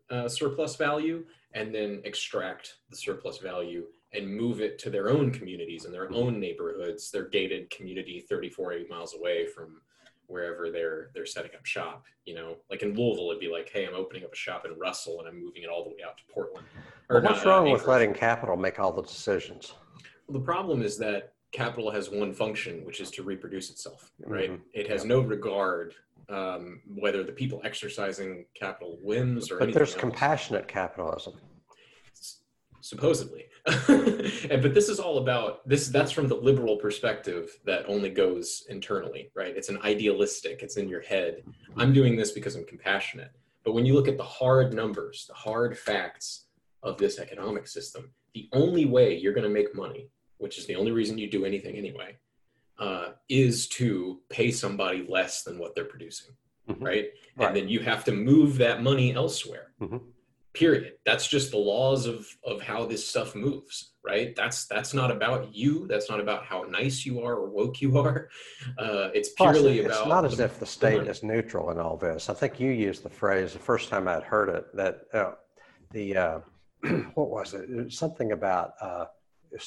uh, 0.10 0.28
surplus 0.28 0.76
value 0.76 1.26
and 1.54 1.74
then 1.74 2.02
extract 2.04 2.76
the 2.89 2.96
surplus 2.96 3.38
value 3.38 3.86
and 4.13 4.36
move 4.36 4.60
it 4.60 4.78
to 4.80 4.89
their 4.89 5.10
own 5.10 5.32
communities 5.32 5.86
and 5.86 5.94
their 5.94 6.12
own 6.12 6.39
neighborhoods, 6.39 7.12
their 7.12 7.30
gated 7.30 7.70
community 7.70 8.20
34, 8.20 8.74
80 8.74 8.88
miles 8.89 9.15
away 9.15 9.46
from 9.48 9.82
wherever 10.32 10.72
they're 10.72 11.12
they're 11.13 11.26
setting 11.26 11.52
up 11.56 11.65
shop. 11.65 12.06
You 12.26 12.36
know, 12.36 12.56
like 12.70 12.82
in 12.82 12.96
Louisville, 12.96 13.30
it'd 13.30 13.39
be 13.39 13.52
like, 13.52 13.70
hey, 13.72 13.86
I'm 13.86 13.94
opening 13.94 14.24
up 14.24 14.32
a 14.32 14.36
shop 14.36 14.65
in 14.65 14.78
Russell 14.80 15.20
and 15.20 15.28
I'm 15.28 15.44
moving 15.44 15.63
it 15.63 15.70
all 15.70 15.84
the 15.84 15.89
way 15.89 15.98
out 16.08 16.17
to 16.17 16.24
Portland. 16.34 16.65
Well, 17.10 17.22
not, 17.22 17.32
what's 17.32 17.46
uh, 17.46 17.50
wrong 17.50 17.72
with 17.72 17.88
letting 17.88 18.13
capital 18.13 18.56
make 18.56 18.80
all 18.80 18.94
the 18.94 19.02
decisions? 19.02 19.74
Well, 20.28 20.39
the 20.39 20.46
problem 20.46 20.82
is 20.82 20.98
that 21.00 21.34
capital 21.52 21.91
has 21.91 22.10
one 22.10 22.34
function, 22.34 22.86
which 22.86 23.02
is 23.02 23.12
to 23.12 23.24
reproduce 23.24 23.70
itself, 23.70 24.12
right? 24.26 24.52
Mhm. 24.52 24.62
It 24.74 24.89
has 24.89 25.04
no 25.04 25.20
regard 25.20 25.96
um, 26.30 26.80
whether 26.88 27.24
the 27.24 27.32
people 27.34 27.60
exercising 27.65 28.46
capital 28.54 28.98
whims 29.02 29.52
or 29.52 29.60
But 29.60 29.74
there's 29.74 29.91
else. 29.91 30.00
compassionate 30.00 30.67
capitalism. 30.67 31.34
Supposedly 32.82 33.46
and 33.88 34.62
but 34.62 34.74
this 34.74 34.89
is 34.89 35.00
all 35.00 35.20
about 35.20 35.67
this 35.67 35.88
that's 35.89 36.12
from 36.12 36.28
the 36.28 36.36
liberal 36.36 36.78
perspective 36.78 37.60
that 37.63 37.86
only 37.88 38.10
goes 38.10 38.63
internally 38.70 39.30
right 39.36 39.56
it's 39.56 39.70
an 39.70 39.80
idealistic 39.84 40.62
it's 40.63 40.78
in 40.78 40.89
your 40.89 41.02
head 41.02 41.44
i'm 41.78 41.94
doing 41.94 42.15
this 42.15 42.32
because 42.32 42.56
i'm 42.56 42.65
compassionate 42.65 43.32
but 43.63 43.74
when 43.74 43.86
you 43.86 43.94
look 43.94 44.08
at 44.08 44.17
the 44.17 44.24
hard 44.24 44.74
numbers 44.74 45.26
the 45.28 45.34
hard 45.36 45.78
facts 45.78 46.46
of 46.82 46.98
this 46.98 47.20
economic 47.20 47.67
system 47.67 48.10
the 48.34 48.50
only 48.54 48.86
way 48.86 49.15
you're 49.15 49.34
going 49.34 49.48
to 49.48 49.54
make 49.54 49.76
money 49.76 50.10
which 50.39 50.58
is 50.58 50.65
the 50.65 50.76
only 50.76 50.91
reason 50.91 51.20
you 51.20 51.30
do 51.30 51.46
anything 51.46 51.76
anyway 51.76 52.17
uh, 52.80 53.10
is 53.30 53.67
to 53.67 54.20
pay 54.30 54.50
somebody 54.50 55.06
less 55.08 55.44
than 55.44 55.60
what 55.60 55.76
they're 55.76 55.86
producing 55.86 56.32
Mhm. 56.70 56.82
right 56.82 57.10
Right. 57.36 57.48
and 57.48 57.56
then 57.56 57.70
you 57.70 57.80
have 57.82 58.04
to 58.06 58.12
move 58.12 58.58
that 58.58 58.82
money 58.82 59.13
elsewhere 59.13 59.74
Mhm. 59.80 60.02
Period 60.54 60.94
that's 61.06 61.28
just 61.28 61.52
the 61.52 61.58
laws 61.58 62.06
of 62.06 62.28
of 62.44 62.62
how 62.62 62.86
this 62.86 63.08
stuff 63.08 63.36
moves 63.36 63.94
right 64.04 64.36
that's 64.36 64.66
that's 64.66 64.94
not 64.94 65.10
about 65.10 65.56
you 65.56 65.88
that's 65.88 66.10
not 66.10 66.20
about 66.20 66.44
how 66.44 66.64
nice 66.64 67.06
you 67.06 67.22
are 67.22 67.36
or 67.36 67.50
woke 67.50 67.82
you 67.82 67.98
are 67.98 68.30
uh, 68.78 69.10
it's 69.14 69.30
Plus, 69.30 69.58
purely 69.58 69.80
it's 69.80 69.96
about 69.96 70.08
not 70.10 70.26
as 70.26 70.38
the- 70.38 70.44
if 70.46 70.60
the 70.60 70.66
state 70.66 71.08
is 71.08 71.24
neutral 71.24 71.72
in 71.72 71.80
all 71.80 71.98
this. 71.98 72.30
I 72.30 72.34
think 72.34 72.60
you 72.60 72.72
used 72.72 73.04
the 73.04 73.10
phrase 73.10 73.54
the 73.54 73.60
first 73.60 73.90
time 73.90 74.08
I'd 74.08 74.24
heard 74.24 74.50
it 74.50 74.76
that 74.76 75.02
uh, 75.14 75.32
the 75.92 76.18
uh, 76.18 76.40
what 77.16 77.30
was 77.30 77.54
it? 77.54 77.70
It 77.70 77.86
was 77.86 77.98
something 77.98 78.32
about 78.34 78.74
uh, 78.82 79.06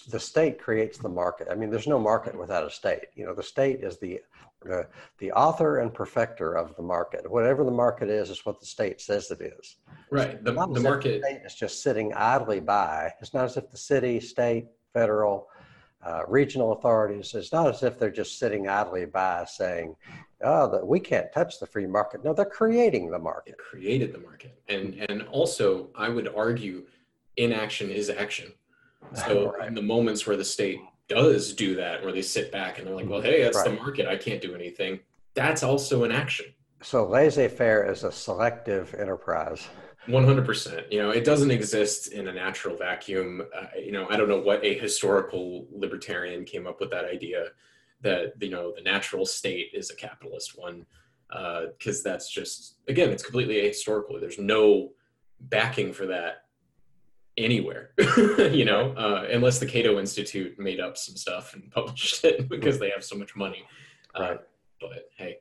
the 0.09 0.20
state 0.20 0.59
creates 0.59 0.99
the 0.99 1.09
market. 1.09 1.49
I 1.51 1.55
mean, 1.55 1.70
there's 1.70 1.87
no 1.87 1.99
market 1.99 2.37
without 2.38 2.66
a 2.66 2.70
state. 2.70 3.07
You 3.14 3.27
know, 3.27 3.35
the 3.35 3.42
state 3.42 3.81
is 3.83 3.99
the 3.99 4.20
the, 4.62 4.87
the 5.18 5.31
author 5.33 5.81
and 5.81 5.92
perfecter 5.92 6.55
of 6.55 6.75
the 6.77 6.83
market. 6.83 7.31
Whatever 7.31 7.64
the 7.64 7.70
market 7.70 8.09
is, 8.09 8.31
is 8.31 8.47
what 8.47 8.61
the 8.61 8.66
state 8.66 8.99
says 8.99 9.31
it 9.31 9.42
is. 9.42 9.77
right 10.11 10.42
the, 10.42 10.53
the 10.53 10.81
market 10.81 11.23
state 11.23 11.42
is 11.44 11.55
just 11.55 11.83
sitting 11.83 12.14
idly 12.14 12.61
by. 12.61 13.12
It's 13.20 13.35
not 13.35 13.44
as 13.44 13.59
if 13.59 13.70
the 13.70 13.77
city, 13.77 14.20
state, 14.20 14.64
federal, 14.94 15.49
uh, 16.03 16.23
regional 16.27 16.73
authorities. 16.73 17.35
It's 17.35 17.53
not 17.53 17.68
as 17.68 17.83
if 17.83 17.99
they're 17.99 18.11
just 18.11 18.38
sitting 18.38 18.66
idly 18.66 19.05
by 19.05 19.44
saying, 19.44 19.97
"Oh, 20.42 20.70
that 20.70 20.87
we 20.87 20.99
can't 20.99 21.31
touch 21.33 21.61
the 21.61 21.66
free 21.66 21.87
market." 21.87 22.25
No, 22.25 22.33
they're 22.33 22.47
creating 22.47 23.11
the 23.11 23.18
market. 23.18 23.53
it 23.53 23.59
created 23.59 24.14
the 24.14 24.18
market 24.18 24.59
and 24.68 24.94
and 25.09 25.23
also 25.23 25.88
i 25.94 26.09
would 26.09 26.29
argue 26.35 26.85
inaction 27.37 27.90
is 27.90 28.09
action 28.11 28.53
so 29.12 29.53
Right. 29.59 29.69
in 29.69 29.75
the 29.75 29.83
moments 29.83 30.27
where 30.27 30.37
the 30.37 30.45
state 30.45 30.79
does 31.09 31.53
do 31.53 31.75
that 31.77 32.03
where 32.03 32.12
they 32.12 32.23
sit 32.23 32.51
back 32.51 32.79
and 32.79 32.87
they're 32.87 32.95
like 32.95 33.09
well 33.09 33.21
hey 33.21 33.43
that's 33.43 33.62
the 33.62 33.71
market. 33.71 34.07
I 34.07 34.17
can't 34.17 34.40
do 34.40 34.55
anything 34.55 35.01
that's 35.35 35.62
also 35.62 36.05
an 36.05 36.12
action. 36.12 36.47
So 36.83 37.07
laissez-faire 37.09 37.90
is 37.90 38.05
a 38.05 38.12
selective 38.12 38.95
enterprise. 38.95 39.67
100% 40.09 40.93
you 40.93 40.99
know 40.99 41.11
it 41.11 41.25
doesn't 41.25 41.51
exist 41.51 42.12
in 42.12 42.29
a 42.29 42.33
natural 42.33 42.77
vacuum. 42.77 43.43
Uh, 43.57 43.67
you 43.79 43.90
know 43.93 44.07
i 44.11 44.17
don't 44.17 44.29
know 44.29 44.40
what 44.40 44.62
a 44.64 44.79
historical 44.79 45.67
libertarian 45.73 46.45
came 46.45 46.67
up 46.67 46.79
with 46.81 46.90
that 46.90 47.05
idea 47.07 47.47
that 48.03 48.35
you 48.40 48.51
know 48.51 48.73
the 48.77 48.83
natural 48.83 49.25
state 49.25 49.71
is 49.73 49.90
a 49.90 49.97
capitalist 49.97 50.59
one 50.59 50.85
because 51.79 52.03
that's 52.03 52.31
just 52.31 52.77
again 52.87 53.11
it's 53.11 53.23
completely 53.23 53.57
ahistorical. 53.57 54.21
There's 54.21 54.38
no 54.38 54.93
backing 55.40 55.93
for 55.93 56.07
that 56.07 56.43
anywhere 57.37 57.90
you 58.53 58.64
know 58.64 58.92
uh, 58.97 59.27
unless 59.33 59.59
the 59.59 59.66
cato 59.66 59.99
institute 59.99 60.59
made 60.59 60.79
up 60.81 60.97
some 60.97 61.16
stuff 61.16 61.55
and 61.55 61.70
published 61.79 62.25
it 62.25 62.49
because 62.49 62.79
they 62.79 62.90
have 62.90 63.03
so 63.05 63.16
much 63.16 63.35
money 63.35 63.64
uh, 64.14 64.20
Right. 64.23 64.40
but 64.81 65.09
hey 65.16 65.38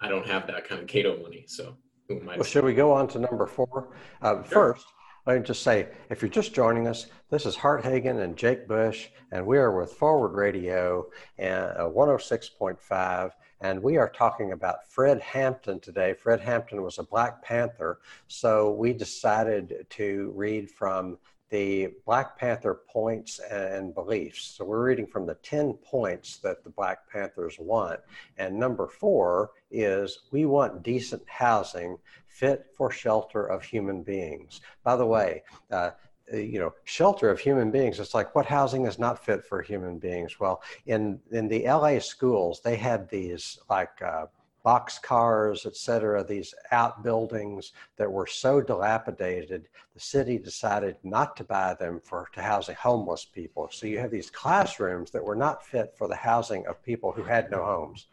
i 0.00 0.08
don't 0.08 0.26
have 0.26 0.46
that 0.46 0.66
kind 0.66 0.80
of 0.80 0.86
cato 0.86 1.20
money 1.22 1.44
so 1.46 1.76
who 2.08 2.18
am 2.20 2.28
I 2.28 2.36
Well, 2.36 2.44
should 2.44 2.64
we 2.64 2.74
go 2.74 2.90
on 2.92 3.06
to 3.08 3.20
number 3.20 3.46
four? 3.46 3.90
Uh, 4.20 4.42
First, 4.42 4.84
let 5.26 5.38
me 5.38 5.44
just 5.46 5.62
say, 5.62 5.90
if 6.08 6.20
you're 6.22 6.28
just 6.28 6.52
joining 6.52 6.88
us, 6.88 7.06
this 7.30 7.46
is 7.46 7.54
Hart 7.54 7.84
Hagan 7.84 8.18
and 8.18 8.36
Jake 8.36 8.66
Bush, 8.66 9.06
and 9.30 9.46
we 9.46 9.58
are 9.58 9.78
with 9.78 9.92
Forward 9.92 10.32
Radio 10.34 11.06
and 11.38 11.66
uh, 11.76 11.88
106.5, 11.94 13.30
and 13.60 13.82
we 13.82 13.96
are 13.96 14.08
talking 14.08 14.52
about 14.52 14.86
Fred 14.86 15.20
Hampton 15.20 15.80
today. 15.80 16.14
Fred 16.14 16.40
Hampton 16.40 16.82
was 16.82 16.98
a 16.98 17.02
Black 17.02 17.42
Panther, 17.42 18.00
so 18.28 18.70
we 18.70 18.92
decided 18.92 19.86
to 19.90 20.32
read 20.34 20.70
from 20.70 21.18
the 21.50 21.88
Black 22.06 22.38
Panther 22.38 22.80
points 22.88 23.40
and 23.50 23.92
beliefs. 23.92 24.54
So 24.56 24.64
we're 24.64 24.86
reading 24.86 25.06
from 25.06 25.26
the 25.26 25.34
10 25.34 25.74
points 25.74 26.38
that 26.38 26.62
the 26.62 26.70
Black 26.70 27.10
Panthers 27.10 27.56
want. 27.58 27.98
And 28.38 28.56
number 28.56 28.86
four 28.86 29.50
is 29.70 30.20
we 30.30 30.46
want 30.46 30.84
decent 30.84 31.22
housing 31.26 31.98
fit 32.28 32.66
for 32.76 32.90
shelter 32.90 33.44
of 33.44 33.64
human 33.64 34.02
beings. 34.02 34.60
By 34.84 34.94
the 34.94 35.06
way, 35.06 35.42
uh, 35.72 35.90
you 36.32 36.58
know, 36.58 36.72
shelter 36.84 37.30
of 37.30 37.40
human 37.40 37.70
beings. 37.70 37.98
It's 37.98 38.14
like 38.14 38.34
what 38.34 38.46
housing 38.46 38.86
is 38.86 38.98
not 38.98 39.24
fit 39.24 39.44
for 39.44 39.62
human 39.62 39.98
beings. 39.98 40.38
Well, 40.38 40.62
in 40.86 41.20
in 41.30 41.48
the 41.48 41.64
LA 41.66 41.98
schools, 41.98 42.60
they 42.62 42.76
had 42.76 43.08
these 43.08 43.58
like 43.68 44.00
uh, 44.02 44.26
box 44.62 44.98
cars, 44.98 45.64
et 45.64 45.74
cetera, 45.74 46.22
these 46.22 46.54
outbuildings 46.70 47.72
that 47.96 48.10
were 48.10 48.26
so 48.26 48.60
dilapidated, 48.60 49.68
the 49.94 50.00
city 50.00 50.38
decided 50.38 50.96
not 51.02 51.36
to 51.36 51.44
buy 51.44 51.74
them 51.74 52.00
for 52.02 52.28
to 52.34 52.42
housing 52.42 52.74
homeless 52.74 53.24
people. 53.24 53.68
So 53.72 53.86
you 53.86 53.98
have 53.98 54.10
these 54.10 54.30
classrooms 54.30 55.10
that 55.12 55.24
were 55.24 55.36
not 55.36 55.64
fit 55.64 55.94
for 55.96 56.08
the 56.08 56.16
housing 56.16 56.66
of 56.66 56.82
people 56.82 57.12
who 57.12 57.22
had 57.22 57.50
no 57.50 57.64
homes, 57.64 58.06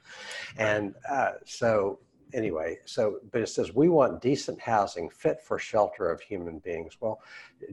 and 0.57 0.95
uh, 1.09 1.33
so 1.45 1.99
anyway, 2.33 2.79
so, 2.85 3.19
but 3.31 3.41
it 3.41 3.49
says 3.49 3.73
we 3.73 3.89
want 3.89 4.21
decent 4.21 4.59
housing 4.59 5.09
fit 5.09 5.41
for 5.41 5.59
shelter 5.59 6.09
of 6.09 6.21
human 6.21 6.59
beings. 6.59 6.97
Well, 6.99 7.21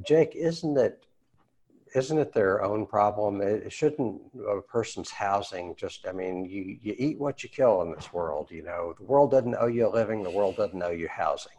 Jake, 0.07 0.35
isn't 0.35 0.77
it, 0.77 1.07
isn't 1.95 2.19
it 2.19 2.33
their 2.33 2.63
own 2.63 2.87
problem? 2.87 3.41
It 3.41 3.73
shouldn't 3.73 4.21
a 4.49 4.61
person's 4.61 5.11
housing 5.11 5.75
just, 5.77 6.07
I 6.09 6.13
mean, 6.13 6.45
you, 6.45 6.77
you 6.83 6.95
eat 6.99 7.19
what 7.19 7.43
you 7.43 7.49
kill 7.49 7.83
in 7.83 7.93
this 7.93 8.13
world, 8.13 8.51
you 8.51 8.65
know, 8.65 8.95
the 8.99 9.05
world 9.05 9.31
doesn't 9.31 9.55
owe 9.55 9.67
you 9.67 9.87
a 9.87 9.89
living, 9.89 10.23
the 10.23 10.31
world 10.31 10.57
doesn't 10.57 10.83
owe 10.83 10.91
you 10.91 11.09
housing. 11.09 11.53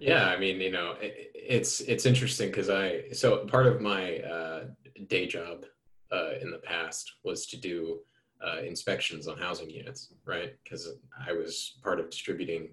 Yeah, 0.00 0.26
I 0.26 0.38
mean, 0.38 0.60
you 0.60 0.70
know, 0.70 0.94
it, 1.00 1.32
it's 1.34 1.80
it's 1.80 2.06
interesting 2.06 2.48
because 2.48 2.70
I 2.70 3.10
so 3.12 3.44
part 3.46 3.66
of 3.66 3.80
my 3.80 4.18
uh, 4.18 4.64
day 5.08 5.26
job 5.26 5.64
uh, 6.12 6.32
in 6.40 6.50
the 6.50 6.58
past 6.58 7.14
was 7.24 7.46
to 7.46 7.56
do 7.56 8.00
uh, 8.46 8.60
inspections 8.62 9.28
on 9.28 9.38
housing 9.38 9.70
units, 9.70 10.12
right? 10.24 10.54
Because 10.62 10.88
I 11.26 11.32
was 11.32 11.78
part 11.82 12.00
of 12.00 12.10
distributing 12.10 12.70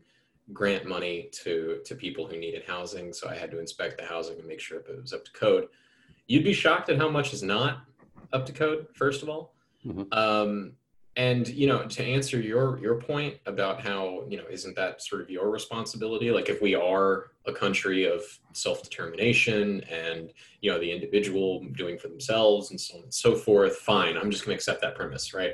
grant 0.53 0.85
money 0.85 1.29
to 1.43 1.79
to 1.85 1.95
people 1.95 2.27
who 2.27 2.37
needed 2.37 2.63
housing, 2.65 3.11
so 3.13 3.29
I 3.29 3.35
had 3.35 3.51
to 3.51 3.59
inspect 3.59 3.97
the 3.97 4.05
housing 4.05 4.39
and 4.39 4.47
make 4.47 4.59
sure 4.59 4.79
it 4.79 5.01
was 5.01 5.13
up 5.13 5.25
to 5.25 5.31
code. 5.31 5.67
You'd 6.27 6.43
be 6.43 6.53
shocked 6.53 6.89
at 6.89 6.97
how 6.97 7.09
much 7.09 7.33
is 7.33 7.43
not 7.43 7.85
up 8.33 8.45
to 8.45 8.53
code. 8.53 8.87
First 8.93 9.23
of 9.23 9.29
all, 9.29 9.53
mm-hmm. 9.85 10.03
um, 10.11 10.73
and 11.17 11.47
you 11.47 11.65
know 11.65 11.83
to 11.83 12.03
answer 12.03 12.39
your 12.39 12.79
your 12.79 13.01
point 13.01 13.35
about 13.47 13.81
how 13.81 14.23
you 14.29 14.37
know 14.37 14.45
isn't 14.49 14.75
that 14.75 15.01
sort 15.01 15.21
of 15.21 15.29
your 15.29 15.49
responsibility? 15.49 16.29
Like 16.31 16.47
if 16.47 16.61
we 16.61 16.75
are 16.75 17.31
a 17.47 17.51
country 17.51 18.05
of 18.05 18.21
self-determination 18.53 19.83
and 19.85 20.31
you 20.61 20.71
know 20.71 20.79
the 20.79 20.91
individual 20.91 21.65
doing 21.75 21.97
for 21.97 22.07
themselves 22.07 22.69
and 22.69 22.79
so 22.79 22.97
on 22.97 23.03
and 23.03 23.13
so 23.13 23.35
forth 23.35 23.77
fine 23.77 24.17
i'm 24.17 24.29
just 24.29 24.43
going 24.43 24.53
to 24.53 24.55
accept 24.55 24.81
that 24.81 24.95
premise 24.95 25.33
right? 25.33 25.53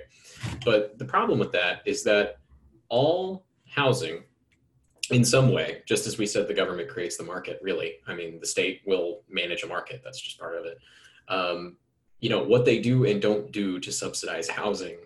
But 0.66 0.98
the 0.98 1.06
problem 1.06 1.40
with 1.40 1.52
that 1.54 1.82
is 1.86 2.04
that 2.04 2.38
all 2.90 3.46
housing 3.70 4.24
in 5.12 5.24
some 5.24 5.52
way 5.52 5.82
just 5.88 6.08
as 6.08 6.18
we 6.18 6.26
said 6.26 6.48
the 6.48 6.54
government 6.54 6.90
creates 6.90 7.16
the 7.16 7.24
market 7.24 7.60
really. 7.62 7.94
I 8.06 8.14
mean 8.14 8.40
the 8.42 8.48
state 8.48 8.82
will 8.86 9.22
manage 9.30 9.64
a 9.64 9.68
market. 9.68 10.02
That's 10.04 10.20
just 10.20 10.40
part 10.40 10.58
of 10.58 10.66
it. 10.66 10.78
Um, 11.30 11.78
you 12.20 12.30
know 12.30 12.44
what 12.44 12.66
they 12.66 12.80
do 12.80 13.06
and 13.06 13.22
don't 13.22 13.52
do 13.52 13.80
to 13.80 13.92
subsidize 13.92 14.50
housing 14.50 14.98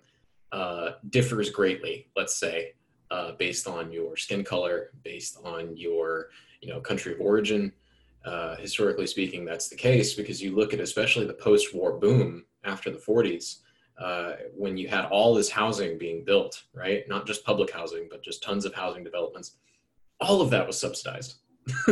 uh, 0.52 0.92
differs 1.10 1.50
greatly, 1.50 2.08
let's 2.16 2.40
say, 2.40 2.74
uh, 3.12 3.34
based 3.34 3.68
on 3.68 3.92
your 3.92 4.16
skin 4.16 4.44
color, 4.44 4.92
based 5.04 5.38
on 5.44 5.76
your 5.76 6.30
you 6.62 6.70
know 6.70 6.80
country 6.80 7.14
of 7.14 7.22
origin. 7.22 7.72
Uh, 8.26 8.58
historically 8.58 9.08
speaking, 9.08 9.46
that's 9.46 9.70
the 9.70 9.76
case 9.76 10.14
because 10.14 10.42
you 10.42 10.54
look 10.54 10.74
at 10.74 10.82
especially 10.82 11.26
the 11.26 11.34
post-war 11.34 11.98
boom 11.98 12.44
after 12.66 12.90
the 12.90 12.98
40s, 12.98 13.60
uh, 14.02 14.34
when 14.54 14.76
you 14.76 14.90
had 14.90 15.06
all 15.06 15.34
this 15.34 15.50
housing 15.50 15.98
being 15.98 16.26
built, 16.26 16.64
right? 16.74 17.08
Not 17.08 17.26
just 17.26 17.46
public 17.46 17.72
housing, 17.72 18.08
but 18.10 18.24
just 18.24 18.44
tons 18.44 18.66
of 18.66 18.74
housing 18.74 19.04
developments. 19.04 19.54
All 20.20 20.42
of 20.42 20.50
that 20.50 20.68
was 20.68 20.78
subsidized. 20.78 21.36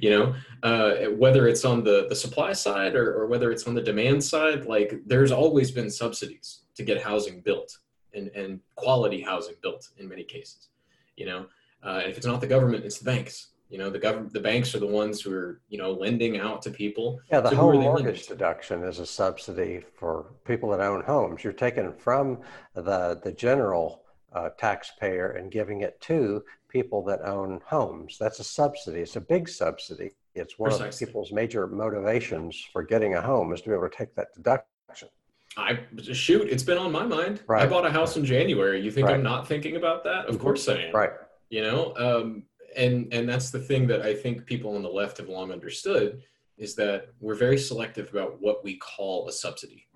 you 0.00 0.10
know, 0.10 0.34
uh, 0.62 1.10
whether 1.16 1.48
it's 1.48 1.64
on 1.64 1.82
the 1.82 2.06
the 2.08 2.14
supply 2.14 2.52
side 2.52 2.94
or, 2.94 3.12
or 3.14 3.26
whether 3.26 3.50
it's 3.50 3.66
on 3.66 3.74
the 3.74 3.82
demand 3.82 4.22
side, 4.22 4.66
like 4.66 5.00
there's 5.04 5.32
always 5.32 5.70
been 5.70 5.90
subsidies 5.90 6.62
to 6.76 6.84
get 6.84 7.02
housing 7.02 7.40
built 7.40 7.76
and, 8.16 8.28
and 8.28 8.60
quality 8.74 9.20
housing 9.20 9.54
built 9.62 9.88
in 9.98 10.08
many 10.08 10.24
cases. 10.24 10.68
You 11.16 11.26
know, 11.26 11.46
uh, 11.82 12.02
if 12.04 12.16
it's 12.16 12.26
not 12.26 12.40
the 12.40 12.46
government, 12.46 12.84
it's 12.84 12.98
the 12.98 13.04
banks. 13.04 13.48
You 13.68 13.78
know, 13.78 13.90
the 13.90 13.98
government, 13.98 14.32
the 14.32 14.40
banks 14.40 14.74
are 14.74 14.78
the 14.78 14.86
ones 14.86 15.20
who 15.20 15.32
are 15.34 15.60
you 15.68 15.78
know 15.78 15.92
lending 15.92 16.38
out 16.38 16.62
to 16.62 16.70
people. 16.70 17.20
Yeah, 17.30 17.40
the 17.40 17.50
so 17.50 17.56
home 17.56 17.80
mortgage 17.80 18.26
deduction 18.26 18.82
is 18.82 18.98
a 19.00 19.06
subsidy 19.06 19.82
for 19.98 20.26
people 20.44 20.70
that 20.70 20.80
own 20.80 21.02
homes. 21.02 21.42
You're 21.42 21.52
taking 21.52 21.92
from 21.92 22.40
the 22.74 23.20
the 23.22 23.32
general 23.32 24.02
uh, 24.32 24.50
taxpayer 24.58 25.30
and 25.30 25.50
giving 25.50 25.80
it 25.80 26.00
to 26.02 26.44
people 26.68 27.02
that 27.04 27.22
own 27.22 27.60
homes. 27.64 28.18
That's 28.18 28.38
a 28.38 28.44
subsidy. 28.44 29.00
It's 29.00 29.16
a 29.16 29.20
big 29.20 29.48
subsidy. 29.48 30.10
It's 30.34 30.58
one 30.58 30.70
Precisely. 30.70 30.88
of 30.88 31.08
people's 31.08 31.32
major 31.32 31.66
motivations 31.66 32.62
for 32.72 32.82
getting 32.82 33.14
a 33.14 33.22
home 33.22 33.52
is 33.52 33.62
to 33.62 33.70
be 33.70 33.74
able 33.74 33.88
to 33.88 33.96
take 33.96 34.14
that 34.14 34.28
deduction. 34.34 35.08
I 35.56 35.78
shoot, 36.12 36.48
it's 36.50 36.62
been 36.62 36.76
on 36.76 36.92
my 36.92 37.06
mind. 37.06 37.42
Right. 37.46 37.62
I 37.62 37.66
bought 37.66 37.86
a 37.86 37.90
house 37.90 38.16
in 38.16 38.24
January. 38.24 38.80
You 38.80 38.90
think 38.90 39.06
right. 39.06 39.14
I'm 39.14 39.22
not 39.22 39.48
thinking 39.48 39.76
about 39.76 40.04
that? 40.04 40.26
Of 40.26 40.34
mm-hmm. 40.34 40.44
course 40.44 40.68
I 40.68 40.74
am. 40.74 40.94
Right. 40.94 41.10
You 41.48 41.62
know, 41.62 41.94
um, 41.96 42.42
and 42.76 43.12
and 43.12 43.28
that's 43.28 43.50
the 43.50 43.60
thing 43.60 43.86
that 43.86 44.02
I 44.02 44.14
think 44.14 44.44
people 44.44 44.74
on 44.74 44.82
the 44.82 44.88
left 44.88 45.16
have 45.18 45.28
long 45.28 45.50
understood 45.50 46.22
is 46.58 46.74
that 46.74 47.08
we're 47.20 47.34
very 47.34 47.58
selective 47.58 48.08
about 48.10 48.40
what 48.40 48.64
we 48.64 48.76
call 48.76 49.28
a 49.28 49.32
subsidy 49.32 49.86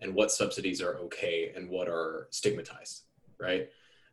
and 0.00 0.14
what 0.14 0.30
subsidies 0.30 0.80
are 0.80 0.96
okay 0.98 1.52
and 1.54 1.68
what 1.68 1.88
are 1.88 2.28
stigmatized, 2.30 3.02
right? 3.38 3.68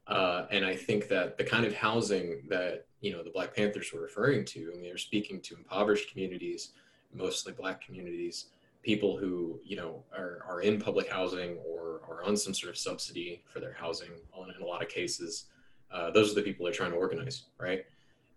Uh, 0.07 0.45
and 0.51 0.65
I 0.65 0.75
think 0.75 1.07
that 1.09 1.37
the 1.37 1.43
kind 1.43 1.65
of 1.65 1.73
housing 1.73 2.41
that 2.49 2.87
you 2.99 3.11
know 3.11 3.23
the 3.23 3.29
Black 3.29 3.55
Panthers 3.55 3.93
were 3.93 4.01
referring 4.01 4.43
to, 4.45 4.71
and 4.73 4.83
they're 4.83 4.97
speaking 4.97 5.39
to 5.41 5.55
impoverished 5.55 6.11
communities, 6.11 6.73
mostly 7.13 7.53
Black 7.53 7.85
communities, 7.85 8.47
people 8.83 9.17
who 9.17 9.59
you 9.63 9.75
know 9.75 10.03
are, 10.15 10.39
are 10.47 10.61
in 10.61 10.79
public 10.79 11.09
housing 11.09 11.57
or 11.57 12.01
are 12.07 12.23
on 12.23 12.35
some 12.35 12.53
sort 12.53 12.69
of 12.69 12.77
subsidy 12.77 13.43
for 13.51 13.59
their 13.59 13.73
housing 13.73 14.09
in 14.09 14.61
a 14.61 14.65
lot 14.65 14.81
of 14.81 14.89
cases 14.89 15.45
uh, 15.91 16.11
those 16.11 16.31
are 16.31 16.35
the 16.35 16.41
people 16.41 16.63
they're 16.63 16.73
trying 16.73 16.91
to 16.91 16.97
organize 16.97 17.45
right? 17.59 17.85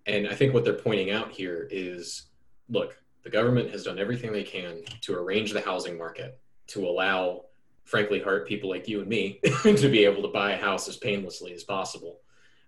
And 0.07 0.27
i 0.29 0.35
think 0.35 0.53
what 0.53 0.65
they're 0.65 0.75
pointing 0.75 1.11
out 1.11 1.31
here 1.31 1.69
is 1.71 2.27
look 2.69 2.99
the 3.23 3.31
government 3.31 3.71
has 3.71 3.85
done 3.85 3.99
everything 3.99 4.33
they 4.33 4.43
can 4.43 4.83
to 5.03 5.15
arrange 5.15 5.53
the 5.53 5.61
housing 5.61 5.97
market 5.97 6.41
to 6.69 6.87
allow 6.87 7.45
frankly 7.85 8.21
hard 8.21 8.47
people 8.47 8.71
like 8.71 8.89
you 8.89 9.01
and 9.01 9.09
me 9.09 9.41
to 9.63 9.89
be 9.89 10.05
able 10.05 10.23
to 10.23 10.29
buy 10.29 10.53
a 10.53 10.61
house 10.61 10.89
as 10.89 10.97
painlessly 10.97 11.53
as 11.53 11.65
possible. 11.65 12.21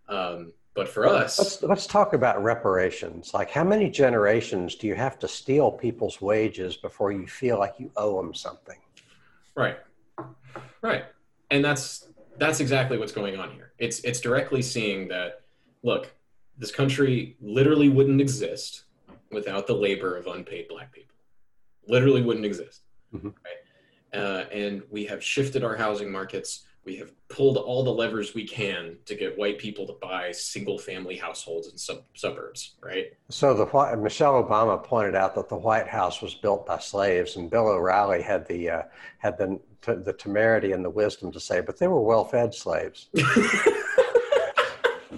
Um, 0.09 0.53
but 0.75 0.89
for 0.89 1.07
us, 1.07 1.39
let's, 1.39 1.63
let's 1.63 1.87
talk 1.87 2.13
about 2.15 2.43
reparations. 2.43 3.33
Like, 3.33 3.51
how 3.51 3.63
many 3.65 3.89
generations 3.89 4.75
do 4.75 4.87
you 4.89 4.97
have 4.97 5.19
to 5.21 5.29
steal 5.29 5.71
people's 5.71 6.21
wages 6.21 6.77
before 6.77 7.13
you 7.13 7.27
feel 7.27 7.59
like 7.59 7.75
you 7.79 7.91
owe 7.97 8.21
them 8.21 8.35
something? 8.35 8.79
Right, 9.55 9.79
right, 10.83 11.05
and 11.51 11.65
that's 11.65 12.09
that's 12.39 12.59
exactly 12.59 12.99
what's 12.99 13.13
going 13.13 13.39
on 13.39 13.53
here. 13.53 13.73
It's 13.79 14.01
it's 14.01 14.21
directly 14.21 14.63
seeing 14.63 15.09
that. 15.09 15.41
Look, 15.85 16.13
this 16.59 16.73
country 16.73 17.37
literally 17.41 17.91
wouldn't 17.91 18.21
exist 18.21 18.85
without 19.31 19.67
the 19.67 19.75
labor 19.75 20.17
of 20.17 20.27
unpaid 20.27 20.67
Black 20.69 20.93
people. 20.93 21.15
Literally 21.87 22.23
wouldn't 22.23 22.47
exist. 22.47 22.83
Mm-hmm. 23.15 23.29
Right, 23.29 24.19
uh, 24.21 24.45
and 24.51 24.83
we 24.91 25.05
have 25.05 25.23
shifted 25.23 25.63
our 25.63 25.77
housing 25.77 26.11
markets 26.11 26.65
we 26.85 26.97
have 26.97 27.13
pulled 27.29 27.57
all 27.57 27.83
the 27.83 27.93
levers 27.93 28.35
we 28.35 28.47
can 28.47 28.97
to 29.07 29.15
get 29.15 29.39
white 29.39 29.59
people 29.59 29.87
to 29.87 29.95
buy 29.95 30.31
single 30.33 30.79
family 30.79 31.17
households 31.17 31.69
in 31.69 31.79
sub- 31.79 32.05
suburbs, 32.15 32.75
right? 32.83 33.13
So 33.31 33.55
the 33.55 33.97
Michelle 33.97 34.43
Obama 34.43 34.83
pointed 34.83 35.15
out 35.15 35.35
that 35.35 35.49
the 35.49 35.57
White 35.57 35.89
House 35.89 36.21
was 36.21 36.35
built 36.35 36.67
by 36.67 36.79
slaves, 36.79 37.37
and 37.37 37.51
Bill 37.51 37.69
O'Reilly 37.69 38.23
had 38.23 38.47
the 38.47 38.71
uh, 38.71 38.83
had 39.19 39.39
the 39.39 39.59
the 39.83 40.13
temerity 40.13 40.73
and 40.73 40.85
the 40.85 40.91
wisdom 40.91 41.31
to 41.33 41.41
say, 41.41 41.61
but 41.61 41.79
they 41.79 41.89
were 41.89 42.01
well 42.01 42.25
fed 42.25 42.55
slaves. 42.55 43.09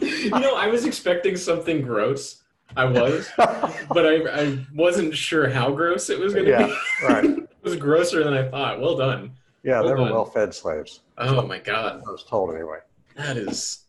you 0.01 0.31
know, 0.31 0.57
I 0.57 0.67
was 0.67 0.85
expecting 0.85 1.37
something 1.37 1.83
gross. 1.83 2.43
I 2.77 2.85
was, 2.85 3.31
but 3.37 4.07
I, 4.07 4.43
I 4.43 4.67
wasn't 4.75 5.17
sure 5.17 5.49
how 5.49 5.71
gross 5.71 6.11
it 6.11 6.19
was 6.19 6.35
going 6.35 6.47
to 6.47 6.51
yeah, 6.51 6.67
be. 6.67 7.07
right. 7.07 7.25
it 7.25 7.49
was 7.63 7.77
grosser 7.77 8.25
than 8.25 8.35
I 8.35 8.49
thought. 8.49 8.81
Well 8.81 8.97
done. 8.97 9.33
Yeah, 9.67 9.83
they 9.83 9.93
were 9.93 10.03
well-fed 10.03 10.55
slaves. 10.55 11.01
Oh 11.19 11.45
my 11.45 11.59
god! 11.59 12.01
I 12.07 12.11
was 12.11 12.23
told 12.23 12.55
anyway. 12.55 12.79
That 13.17 13.37
is. 13.37 13.87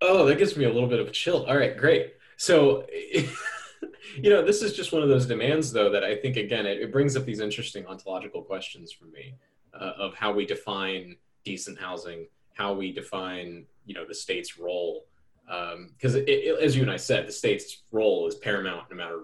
Oh, 0.00 0.24
that 0.26 0.38
gives 0.38 0.56
me 0.56 0.64
a 0.64 0.72
little 0.72 0.88
bit 0.88 1.00
of 1.00 1.08
a 1.08 1.10
chill. 1.10 1.44
All 1.46 1.56
right, 1.56 1.76
great. 1.76 2.14
So, 2.36 2.86
you 3.12 4.30
know, 4.30 4.44
this 4.46 4.62
is 4.62 4.74
just 4.74 4.92
one 4.92 5.02
of 5.02 5.08
those 5.08 5.26
demands, 5.26 5.72
though, 5.72 5.90
that 5.90 6.04
I 6.04 6.14
think 6.14 6.36
again 6.36 6.66
it, 6.66 6.80
it 6.80 6.92
brings 6.92 7.16
up 7.16 7.24
these 7.24 7.40
interesting 7.40 7.84
ontological 7.84 8.42
questions 8.42 8.92
for 8.92 9.06
me 9.06 9.34
uh, 9.74 9.92
of 9.98 10.14
how 10.14 10.32
we 10.32 10.46
define 10.46 11.16
decent 11.44 11.80
housing, 11.80 12.28
how 12.54 12.72
we 12.72 12.92
define, 12.92 13.66
you 13.86 13.94
know, 13.94 14.04
the 14.06 14.14
state's 14.14 14.56
role. 14.56 15.06
Because, 15.46 16.14
um, 16.14 16.24
as 16.62 16.76
you 16.76 16.82
and 16.82 16.90
I 16.92 16.96
said, 16.96 17.26
the 17.26 17.32
state's 17.32 17.82
role 17.90 18.28
is 18.28 18.36
paramount, 18.36 18.88
no 18.88 18.96
matter, 18.96 19.22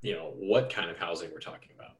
you 0.00 0.14
know, 0.14 0.32
what 0.34 0.70
kind 0.70 0.90
of 0.90 0.96
housing 0.96 1.30
we're 1.30 1.40
talking 1.40 1.68
about. 1.74 1.96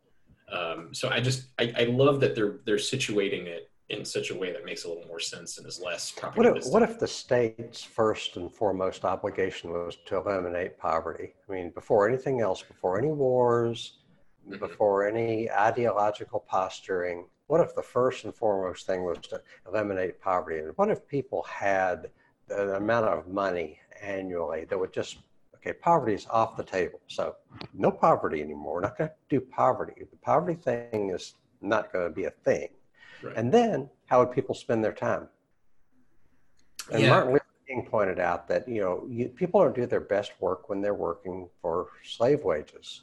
Um, 0.52 0.92
so 0.92 1.08
I 1.08 1.20
just 1.20 1.48
I, 1.58 1.72
I 1.76 1.84
love 1.84 2.20
that 2.20 2.34
they're 2.34 2.60
they're 2.64 2.76
situating 2.76 3.46
it 3.46 3.70
in 3.90 4.04
such 4.04 4.30
a 4.30 4.34
way 4.34 4.50
that 4.52 4.64
makes 4.64 4.84
a 4.84 4.88
little 4.88 5.06
more 5.06 5.20
sense 5.20 5.58
and 5.58 5.66
is 5.66 5.78
less 5.78 6.14
what 6.34 6.46
if, 6.46 6.64
what 6.66 6.82
if 6.82 6.98
the 6.98 7.06
state's 7.06 7.82
first 7.82 8.36
and 8.38 8.50
foremost 8.52 9.04
obligation 9.04 9.70
was 9.70 9.98
to 10.06 10.16
eliminate 10.16 10.78
poverty? 10.78 11.34
I 11.48 11.52
mean, 11.52 11.70
before 11.70 12.08
anything 12.08 12.40
else, 12.40 12.62
before 12.62 12.98
any 12.98 13.10
wars, 13.10 13.98
mm-hmm. 14.48 14.58
before 14.58 15.06
any 15.06 15.50
ideological 15.50 16.40
posturing, 16.48 17.26
what 17.46 17.60
if 17.60 17.74
the 17.74 17.82
first 17.82 18.24
and 18.24 18.34
foremost 18.34 18.86
thing 18.86 19.04
was 19.04 19.18
to 19.28 19.42
eliminate 19.68 20.20
poverty? 20.20 20.60
And 20.60 20.72
what 20.76 20.90
if 20.90 21.06
people 21.06 21.42
had 21.42 22.08
the 22.48 22.76
amount 22.76 23.06
of 23.06 23.28
money 23.28 23.78
annually 24.02 24.64
that 24.64 24.78
would 24.78 24.92
just 24.92 25.18
Okay, 25.64 25.72
poverty 25.72 26.12
is 26.12 26.26
off 26.28 26.56
the 26.56 26.62
table. 26.62 27.00
So 27.06 27.36
no 27.72 27.90
poverty 27.90 28.42
anymore. 28.42 28.74
We're 28.74 28.80
not 28.82 28.98
going 28.98 29.08
to 29.08 29.16
do 29.30 29.40
poverty. 29.40 29.94
The 29.98 30.16
poverty 30.18 30.60
thing 30.60 31.10
is 31.10 31.34
not 31.62 31.90
going 31.90 32.06
to 32.06 32.14
be 32.14 32.24
a 32.24 32.30
thing. 32.30 32.68
Right. 33.22 33.34
And 33.36 33.50
then 33.50 33.88
how 34.06 34.20
would 34.20 34.32
people 34.32 34.54
spend 34.54 34.84
their 34.84 34.92
time? 34.92 35.28
And 36.92 37.02
yeah. 37.02 37.10
Martin, 37.10 37.32
Luther 37.32 37.44
King 37.66 37.86
pointed 37.90 38.18
out 38.18 38.46
that 38.48 38.68
you 38.68 38.82
know 38.82 39.06
you, 39.08 39.28
people 39.28 39.62
don't 39.62 39.74
do 39.74 39.86
their 39.86 40.00
best 40.00 40.32
work 40.38 40.68
when 40.68 40.82
they're 40.82 40.92
working 40.92 41.48
for 41.62 41.88
slave 42.02 42.44
wages. 42.44 43.02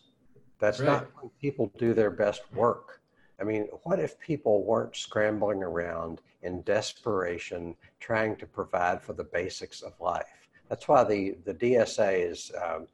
That's 0.60 0.80
Right. 0.80 0.86
not 0.86 1.08
when 1.20 1.32
people 1.42 1.72
do 1.80 1.96
their 1.96 2.12
best 2.12 2.44
work. 2.54 3.02
I 3.40 3.44
mean, 3.44 3.70
what 3.82 4.00
if 4.00 4.20
people 4.20 4.64
weren't 4.64 4.96
scrambling 4.96 5.64
around 5.64 6.22
in 6.44 6.62
desperation 6.62 7.76
trying 8.00 8.36
to 8.36 8.46
provide 8.46 9.02
for 9.02 9.14
the 9.14 9.24
basics 9.24 9.82
of 9.82 10.00
life? 10.00 10.41
That's 10.72 10.88
why 10.88 11.04
the 11.04 11.36
the 11.44 11.54
DSA's 11.54 12.50
um, 12.64 12.88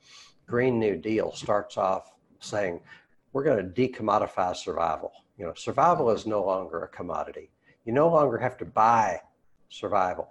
Green 0.47 0.79
New 0.79 0.95
Deal 0.95 1.31
starts 1.33 1.77
off 1.77 2.15
saying 2.39 2.81
we're 3.33 3.43
going 3.43 3.63
to 3.63 3.81
decommodify 3.81 4.55
survival. 4.55 5.11
You 5.37 5.45
know, 5.45 5.53
survival 5.53 6.09
is 6.09 6.25
no 6.25 6.43
longer 6.43 6.79
a 6.85 6.87
commodity. 6.87 7.51
You 7.85 7.93
no 7.93 8.09
longer 8.09 8.39
have 8.39 8.57
to 8.57 8.65
buy 8.65 9.21
survival. 9.69 10.27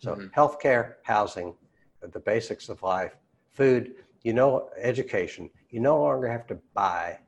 So 0.00 0.16
Mhm. 0.16 0.32
healthcare, 0.32 0.94
housing, 1.04 1.54
the 2.00 2.18
basics 2.18 2.68
of 2.68 2.82
life, 2.82 3.16
food, 3.52 3.94
you 4.24 4.32
know, 4.32 4.68
education, 4.76 5.50
you 5.70 5.78
no 5.78 6.00
longer 6.00 6.26
have 6.26 6.48
to 6.48 6.58
buy 6.74 7.20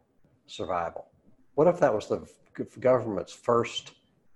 survival. 0.46 1.06
What 1.54 1.68
if 1.68 1.78
that 1.78 1.94
was 1.94 2.08
the 2.08 2.26
government's 2.80 3.32
first 3.32 3.92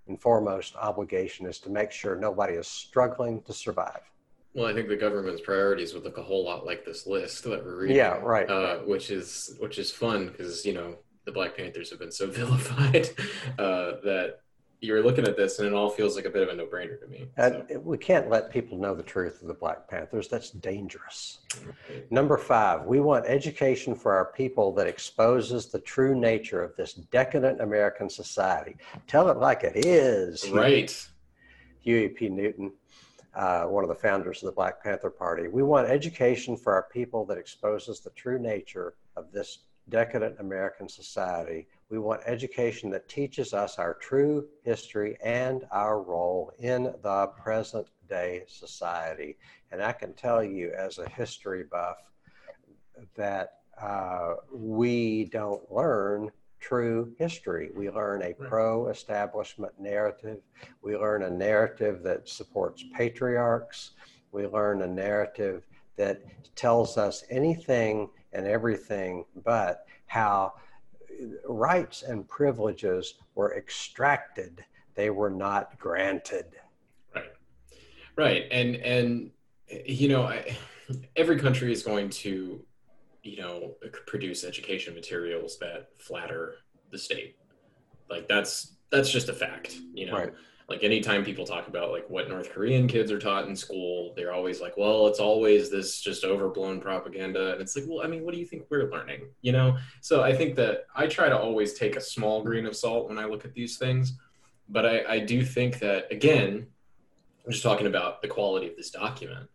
and 0.06 0.20
foremost 0.20 0.76
obligation 0.76 1.46
is 1.46 1.58
to 1.60 1.70
make 1.70 1.90
sure 1.90 2.14
nobody 2.14 2.54
is 2.54 2.68
struggling 2.68 3.42
to 3.42 3.52
survive? 3.52 4.13
Well, 4.54 4.66
I 4.66 4.72
think 4.72 4.88
the 4.88 4.96
government's 4.96 5.42
priorities 5.42 5.94
would 5.94 6.04
look 6.04 6.16
a 6.16 6.22
whole 6.22 6.44
lot 6.44 6.64
like 6.64 6.84
this 6.84 7.06
list 7.06 7.42
that 7.44 7.64
we're 7.64 7.82
reading. 7.82 7.96
Yeah, 7.96 8.18
right. 8.22 8.48
Uh, 8.48 8.78
which 8.78 9.10
is 9.10 9.56
which 9.58 9.78
is 9.78 9.90
fun 9.90 10.28
because 10.28 10.64
you 10.64 10.74
know 10.74 10.96
the 11.24 11.32
Black 11.32 11.56
Panthers 11.56 11.90
have 11.90 11.98
been 11.98 12.12
so 12.12 12.26
vilified 12.30 13.08
uh, 13.58 13.98
that 14.04 14.40
you're 14.84 15.02
looking 15.02 15.26
at 15.26 15.36
this 15.36 15.58
and 15.58 15.66
it 15.66 15.72
all 15.74 15.88
feels 15.88 16.14
like 16.14 16.26
a 16.26 16.30
bit 16.30 16.42
of 16.42 16.50
a 16.50 16.54
no-brainer 16.54 17.00
to 17.00 17.06
me. 17.06 17.26
And 17.36 17.64
we 17.82 17.96
can't 17.96 18.28
let 18.28 18.50
people 18.50 18.76
know 18.76 18.94
the 18.94 19.02
truth 19.02 19.40
of 19.40 19.48
the 19.48 19.54
Black 19.54 19.88
Panthers. 19.88 20.28
That's 20.28 20.50
dangerous. 20.50 21.38
Number 22.10 22.36
five, 22.36 22.84
we 22.84 23.00
want 23.00 23.24
education 23.26 23.94
for 23.94 24.12
our 24.12 24.26
people 24.26 24.74
that 24.74 24.86
exposes 24.86 25.66
the 25.66 25.78
true 25.80 26.14
nature 26.14 26.62
of 26.62 26.76
this 26.76 26.92
decadent 26.94 27.60
American 27.60 28.10
society. 28.10 28.76
Tell 29.06 29.30
it 29.30 29.38
like 29.38 29.64
it 29.64 29.86
is. 29.86 30.42
So, 30.42 30.54
right. 30.54 31.08
Huey 31.80 32.08
P. 32.08 32.28
Newton, 32.28 32.72
uh, 33.34 33.64
one 33.64 33.84
of 33.84 33.88
the 33.88 33.94
founders 33.94 34.42
of 34.42 34.46
the 34.46 34.52
Black 34.52 34.82
Panther 34.82 35.10
Party. 35.10 35.48
We 35.48 35.62
want 35.62 35.88
education 35.88 36.56
for 36.56 36.72
our 36.72 36.88
people 36.92 37.24
that 37.26 37.38
exposes 37.38 38.00
the 38.00 38.10
true 38.10 38.38
nature 38.38 38.94
of 39.16 39.32
this 39.32 39.58
decadent 39.88 40.36
American 40.40 40.88
society. 40.88 41.66
We 41.90 41.98
want 41.98 42.22
education 42.26 42.90
that 42.90 43.08
teaches 43.08 43.52
us 43.52 43.78
our 43.78 43.94
true 43.94 44.46
history 44.62 45.18
and 45.22 45.66
our 45.70 46.00
role 46.00 46.52
in 46.58 46.84
the 47.02 47.30
present 47.42 47.86
day 48.08 48.44
society. 48.46 49.36
And 49.70 49.82
I 49.82 49.92
can 49.92 50.14
tell 50.14 50.42
you, 50.42 50.72
as 50.76 50.98
a 50.98 51.08
history 51.08 51.64
buff, 51.64 51.98
that 53.16 53.58
uh, 53.80 54.34
we 54.52 55.24
don't 55.24 55.70
learn 55.70 56.30
true 56.64 57.12
history. 57.18 57.70
We 57.74 57.90
learn 57.90 58.22
a 58.22 58.32
pro 58.32 58.88
establishment 58.88 59.72
narrative. 59.78 60.38
We 60.82 60.96
learn 60.96 61.24
a 61.24 61.30
narrative 61.30 62.02
that 62.04 62.28
supports 62.28 62.84
patriarchs. 62.96 63.90
We 64.32 64.46
learn 64.46 64.80
a 64.82 64.86
narrative 64.86 65.66
that 65.96 66.22
tells 66.56 66.96
us 66.96 67.24
anything 67.30 68.08
and 68.32 68.46
everything 68.46 69.26
but 69.44 69.86
how 70.06 70.54
rights 71.46 72.02
and 72.02 72.26
privileges 72.28 73.14
were 73.34 73.56
extracted, 73.56 74.64
they 74.94 75.10
were 75.10 75.30
not 75.30 75.78
granted. 75.78 76.46
Right. 77.14 77.32
Right. 78.16 78.44
And 78.50 78.76
and 78.76 79.30
you 79.84 80.08
know, 80.08 80.22
I, 80.22 80.56
every 81.16 81.38
country 81.38 81.72
is 81.72 81.82
going 81.82 82.10
to, 82.10 82.64
you 83.24 83.38
know, 83.38 83.74
produce 84.06 84.44
education 84.44 84.94
materials 84.94 85.58
that 85.58 85.88
flatter 85.98 86.56
the 86.90 86.98
state. 86.98 87.36
Like 88.08 88.28
that's 88.28 88.76
that's 88.90 89.10
just 89.10 89.28
a 89.28 89.32
fact, 89.32 89.76
you 89.94 90.06
know. 90.06 90.16
Right. 90.16 90.32
Like 90.68 90.82
anytime 90.82 91.24
people 91.24 91.44
talk 91.44 91.68
about 91.68 91.90
like 91.90 92.08
what 92.08 92.28
North 92.28 92.50
Korean 92.50 92.86
kids 92.86 93.10
are 93.10 93.18
taught 93.18 93.48
in 93.48 93.56
school, 93.56 94.14
they're 94.16 94.32
always 94.32 94.60
like, 94.62 94.76
well, 94.78 95.06
it's 95.08 95.20
always 95.20 95.70
this 95.70 96.00
just 96.00 96.24
overblown 96.24 96.80
propaganda. 96.80 97.52
And 97.52 97.60
it's 97.60 97.76
like, 97.76 97.84
well, 97.86 98.02
I 98.02 98.06
mean, 98.06 98.24
what 98.24 98.32
do 98.32 98.40
you 98.40 98.46
think 98.46 98.64
we're 98.70 98.90
learning? 98.90 99.26
You 99.42 99.52
know? 99.52 99.76
So 100.00 100.22
I 100.22 100.34
think 100.34 100.54
that 100.56 100.86
I 100.94 101.06
try 101.06 101.28
to 101.28 101.38
always 101.38 101.74
take 101.74 101.96
a 101.96 102.00
small 102.00 102.42
grain 102.42 102.64
of 102.64 102.74
salt 102.74 103.10
when 103.10 103.18
I 103.18 103.26
look 103.26 103.44
at 103.44 103.52
these 103.52 103.76
things. 103.76 104.14
But 104.70 104.86
I, 104.86 105.04
I 105.06 105.18
do 105.18 105.44
think 105.44 105.80
that 105.80 106.10
again, 106.10 106.66
I'm 107.44 107.52
just 107.52 107.62
talking 107.62 107.86
about 107.86 108.22
the 108.22 108.28
quality 108.28 108.68
of 108.68 108.76
this 108.76 108.88
document. 108.88 109.50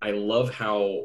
I 0.00 0.12
love 0.12 0.54
how 0.54 1.04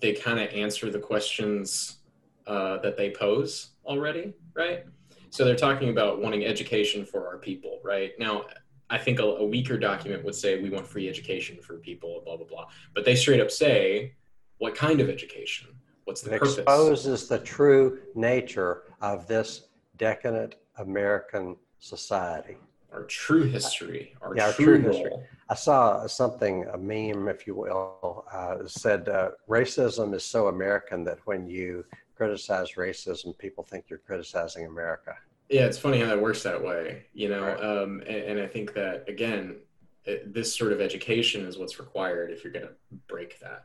they 0.00 0.12
kind 0.12 0.38
of 0.38 0.48
answer 0.50 0.90
the 0.90 0.98
questions 0.98 1.98
uh, 2.46 2.78
that 2.78 2.96
they 2.96 3.10
pose 3.10 3.70
already, 3.84 4.32
right? 4.54 4.84
So 5.30 5.44
they're 5.44 5.56
talking 5.56 5.90
about 5.90 6.20
wanting 6.20 6.44
education 6.44 7.04
for 7.04 7.26
our 7.26 7.38
people, 7.38 7.80
right? 7.84 8.12
Now, 8.18 8.44
I 8.90 8.96
think 8.98 9.18
a, 9.18 9.24
a 9.24 9.44
weaker 9.44 9.78
document 9.78 10.24
would 10.24 10.34
say 10.34 10.62
we 10.62 10.70
want 10.70 10.86
free 10.86 11.08
education 11.08 11.58
for 11.60 11.76
people, 11.76 12.22
blah 12.24 12.36
blah 12.36 12.46
blah. 12.46 12.66
But 12.94 13.04
they 13.04 13.14
straight 13.14 13.40
up 13.40 13.50
say, 13.50 14.14
what 14.58 14.74
kind 14.74 15.00
of 15.00 15.10
education? 15.10 15.68
What's 16.04 16.22
the 16.22 16.34
It 16.34 16.38
purpose? 16.40 16.58
exposes 16.58 17.28
the 17.28 17.38
true 17.38 17.98
nature 18.14 18.84
of 19.02 19.26
this 19.26 19.66
decadent 19.98 20.54
American 20.78 21.56
society. 21.80 22.56
Our 22.92 23.04
true 23.04 23.44
history, 23.44 24.14
our 24.22 24.34
Yeah, 24.34 24.46
our 24.46 24.52
true, 24.52 24.80
true 24.80 24.90
history. 24.90 25.12
I 25.50 25.54
saw 25.54 26.06
something, 26.06 26.66
a 26.72 26.76
meme, 26.76 27.28
if 27.28 27.46
you 27.46 27.54
will, 27.54 28.24
uh, 28.32 28.66
said 28.66 29.08
uh, 29.08 29.30
racism 29.48 30.14
is 30.14 30.24
so 30.24 30.48
American 30.48 31.04
that 31.04 31.18
when 31.24 31.46
you 31.46 31.84
criticize 32.14 32.72
racism, 32.72 33.36
people 33.38 33.64
think 33.64 33.86
you're 33.88 34.00
criticizing 34.00 34.66
America. 34.66 35.14
Yeah, 35.48 35.64
it's 35.64 35.78
funny 35.78 36.00
how 36.00 36.06
that 36.06 36.20
works 36.20 36.42
that 36.42 36.62
way, 36.62 37.06
you 37.14 37.30
know. 37.30 37.42
Right. 37.42 37.64
Um, 37.64 38.02
and, 38.06 38.16
and 38.16 38.40
I 38.40 38.46
think 38.46 38.74
that 38.74 39.08
again, 39.08 39.56
it, 40.04 40.34
this 40.34 40.54
sort 40.54 40.72
of 40.72 40.80
education 40.80 41.46
is 41.46 41.56
what's 41.56 41.78
required 41.78 42.30
if 42.30 42.44
you're 42.44 42.52
going 42.52 42.66
to 42.66 42.74
break 43.06 43.40
that. 43.40 43.64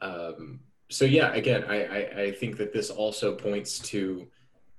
Um, 0.00 0.60
so 0.88 1.04
yeah, 1.04 1.32
again, 1.34 1.64
I, 1.68 1.84
I, 1.84 2.20
I 2.22 2.32
think 2.32 2.56
that 2.56 2.72
this 2.72 2.90
also 2.90 3.36
points 3.36 3.78
to 3.90 4.26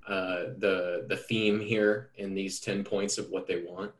uh, 0.07 0.43
the 0.57 1.05
the 1.07 1.15
theme 1.15 1.59
here 1.59 2.09
in 2.15 2.33
these 2.33 2.59
ten 2.59 2.83
points 2.83 3.17
of 3.17 3.29
what 3.29 3.47
they 3.47 3.61
want, 3.61 3.91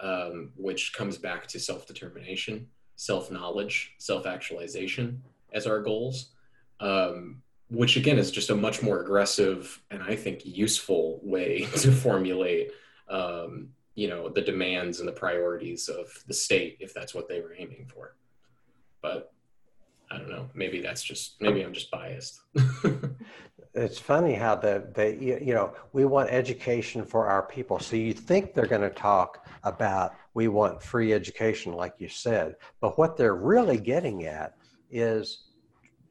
um, 0.00 0.52
which 0.56 0.92
comes 0.92 1.18
back 1.18 1.46
to 1.48 1.58
self 1.60 1.86
determination, 1.86 2.68
self 2.96 3.30
knowledge, 3.30 3.94
self 3.98 4.26
actualization 4.26 5.22
as 5.52 5.66
our 5.66 5.80
goals. 5.80 6.30
Um, 6.80 7.42
which 7.70 7.96
again 7.96 8.18
is 8.18 8.30
just 8.30 8.50
a 8.50 8.54
much 8.54 8.82
more 8.82 9.00
aggressive 9.00 9.80
and 9.90 10.02
I 10.02 10.16
think 10.16 10.44
useful 10.44 11.20
way 11.22 11.68
to 11.76 11.92
formulate, 11.92 12.72
um, 13.08 13.68
you 13.94 14.08
know, 14.08 14.28
the 14.28 14.40
demands 14.40 14.98
and 14.98 15.08
the 15.08 15.12
priorities 15.12 15.88
of 15.88 16.06
the 16.26 16.34
state 16.34 16.78
if 16.80 16.92
that's 16.92 17.14
what 17.14 17.28
they 17.28 17.40
were 17.40 17.54
aiming 17.56 17.86
for. 17.86 18.16
But 19.02 19.32
I 20.10 20.18
don't 20.18 20.28
know. 20.28 20.48
Maybe 20.54 20.80
that's 20.80 21.02
just 21.02 21.40
maybe 21.40 21.62
I'm 21.62 21.72
just 21.72 21.90
biased. 21.90 22.40
It's 23.72 23.98
funny 23.98 24.34
how 24.34 24.56
the 24.56 24.84
they 24.94 25.16
you 25.16 25.38
you 25.40 25.54
know 25.54 25.72
we 25.92 26.04
want 26.04 26.30
education 26.30 27.04
for 27.04 27.26
our 27.26 27.42
people. 27.42 27.78
So 27.78 27.94
you 27.94 28.12
think 28.12 28.52
they're 28.52 28.66
going 28.66 28.80
to 28.82 28.90
talk 28.90 29.46
about 29.62 30.14
we 30.34 30.48
want 30.48 30.82
free 30.82 31.12
education, 31.12 31.72
like 31.72 31.94
you 31.98 32.08
said, 32.08 32.56
but 32.80 32.98
what 32.98 33.16
they're 33.16 33.36
really 33.36 33.78
getting 33.78 34.24
at 34.24 34.56
is 34.90 35.44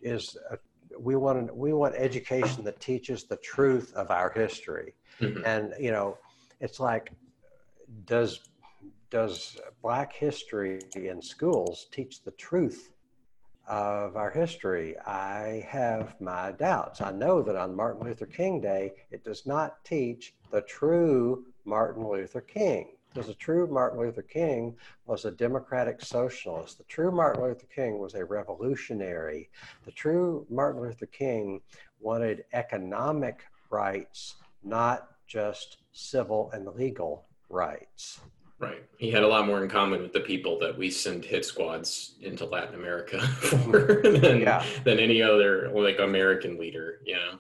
is 0.02 0.38
uh, 0.52 0.56
we 0.98 1.18
want 1.18 1.56
we 1.56 1.74
want 1.74 1.96
education 1.96 2.64
that 2.64 2.80
teaches 2.80 3.26
the 3.26 3.38
truth 3.38 3.94
of 3.94 4.10
our 4.10 4.32
history. 4.32 4.96
Mhm. 5.20 5.46
And 5.46 5.74
you 5.80 5.92
know, 5.92 6.18
it's 6.62 6.80
like 6.80 7.12
does 8.06 8.40
does 9.10 9.58
Black 9.82 10.14
history 10.14 10.80
in 10.96 11.22
schools 11.22 11.88
teach 11.92 12.24
the 12.24 12.32
truth 12.32 12.92
of 13.70 14.18
our 14.18 14.32
history? 14.32 14.98
I 15.00 15.66
have 15.70 16.20
my 16.20 16.52
doubts. 16.52 17.02
I 17.02 17.12
know 17.12 17.42
that 17.44 17.56
on 17.56 17.76
Martin 17.76 18.06
Luther 18.06 18.26
King 18.26 18.60
Day, 18.60 18.94
it 19.12 19.24
does 19.24 19.46
not 19.46 19.86
teach 19.86 20.34
the 20.52 20.62
true 20.62 21.46
Martin 21.64 22.06
Luther 22.06 22.42
King. 22.42 22.90
Because 23.14 23.28
the 23.28 23.36
true 23.36 23.68
Martin 23.68 24.00
Luther 24.00 24.22
King 24.22 24.76
was 25.06 25.26
a 25.26 25.32
democratic 25.32 26.02
socialist. 26.02 26.78
The 26.78 26.84
true 26.84 27.12
Martin 27.12 27.44
Luther 27.44 27.68
King 27.74 27.98
was 27.98 28.14
a 28.14 28.26
revolutionary. 28.26 29.50
The 29.86 29.92
true 29.92 30.46
Martin 30.50 30.82
Luther 30.82 31.08
King 31.08 31.62
wanted 32.00 32.46
economic 32.54 33.46
rights, 33.72 34.36
not 34.64 35.10
just 35.26 35.78
civil 35.92 36.52
and 36.54 36.68
legal 36.68 37.26
rights. 37.50 38.20
Right. 38.60 38.84
He 38.98 39.10
had 39.10 39.24
a 39.24 39.28
lot 39.28 39.48
more 39.48 39.64
in 39.64 39.70
common 39.70 40.02
with 40.02 40.12
the 40.12 40.20
people 40.20 40.60
that 40.60 40.78
we 40.78 40.92
send 40.92 41.24
hit 41.24 41.46
squads 41.46 42.16
into 42.22 42.46
Latin 42.46 42.76
America 42.76 43.20
for 43.22 44.02
than, 44.04 44.42
Yeah. 44.42 44.66
than 44.84 45.00
any 45.00 45.22
other 45.22 45.70
like 45.74 46.00
American 46.00 46.58
leader, 46.60 47.00
you 47.06 47.16
know. 47.16 47.40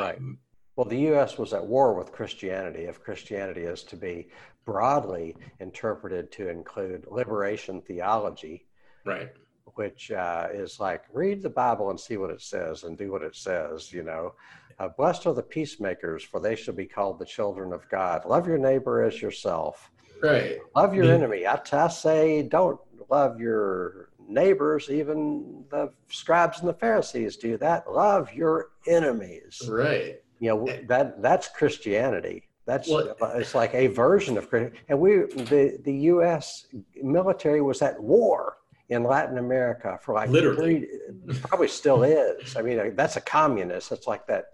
Right. 0.00 0.16
Um, 0.18 0.38
Well, 0.76 0.86
the 0.86 0.98
U.S. 1.12 1.38
was 1.38 1.52
at 1.54 1.64
war 1.64 1.94
with 1.94 2.10
Christianity. 2.12 2.84
If 2.84 3.00
Christianity 3.00 3.62
is 3.62 3.82
to 3.84 3.96
be 3.96 4.28
broadly 4.64 5.36
interpreted 5.60 6.30
to 6.32 6.48
include 6.48 7.06
liberation 7.10 7.80
theology, 7.80 8.66
Right. 9.04 9.30
which 9.76 10.10
uh, 10.10 10.48
is 10.52 10.78
like 10.80 11.04
read 11.12 11.40
the 11.42 11.50
Bible 11.50 11.90
and 11.90 11.98
see 11.98 12.16
what 12.16 12.30
it 12.30 12.42
says 12.42 12.82
and 12.82 12.98
do 12.98 13.10
what 13.12 13.22
it 13.22 13.34
says. 13.36 13.92
You 13.92 14.02
know, 14.02 14.34
uh, 14.80 14.88
blessed 14.88 15.26
are 15.26 15.34
the 15.34 15.42
peacemakers, 15.42 16.22
for 16.24 16.40
they 16.40 16.56
shall 16.56 16.74
be 16.74 16.86
called 16.86 17.18
the 17.20 17.24
children 17.24 17.72
of 17.72 17.88
God. 17.88 18.24
Love 18.26 18.46
your 18.48 18.58
neighbor 18.58 19.02
as 19.02 19.22
yourself. 19.22 19.90
Right. 20.22 20.58
Love 20.76 20.94
your 20.94 21.04
enemy. 21.12 21.46
I, 21.46 21.60
I 21.72 21.88
say, 21.88 22.42
don't 22.42 22.80
love 23.10 23.40
your 23.40 24.10
neighbors. 24.28 24.90
Even 24.90 25.64
the 25.70 25.92
scribes 26.10 26.60
and 26.60 26.68
the 26.68 26.74
Pharisees 26.74 27.36
do 27.36 27.56
that. 27.58 27.90
Love 27.90 28.32
your 28.32 28.70
enemies. 28.86 29.62
Right. 29.68 30.16
You 30.40 30.48
know 30.50 30.68
that 30.88 31.20
that's 31.22 31.48
Christianity. 31.48 32.44
That's 32.66 32.88
Well- 32.88 33.14
it's 33.34 33.54
like 33.54 33.74
a 33.74 33.86
version 33.88 34.36
of 34.38 34.48
Christianity. 34.48 34.80
And 34.88 35.00
we 35.00 35.16
the 35.52 35.78
the 35.84 35.94
U.S. 36.12 36.66
military 37.02 37.60
was 37.60 37.80
at 37.82 38.00
war 38.00 38.58
in 38.90 39.02
Latin 39.04 39.38
America 39.38 39.98
for 40.02 40.14
like 40.14 40.30
Literally. 40.30 40.86
three, 41.26 41.38
probably 41.40 41.68
still 41.68 42.02
is. 42.04 42.56
I 42.56 42.62
mean, 42.62 42.94
that's 42.94 43.16
a 43.16 43.20
communist. 43.20 43.90
It's 43.92 44.06
like 44.06 44.26
that 44.26 44.52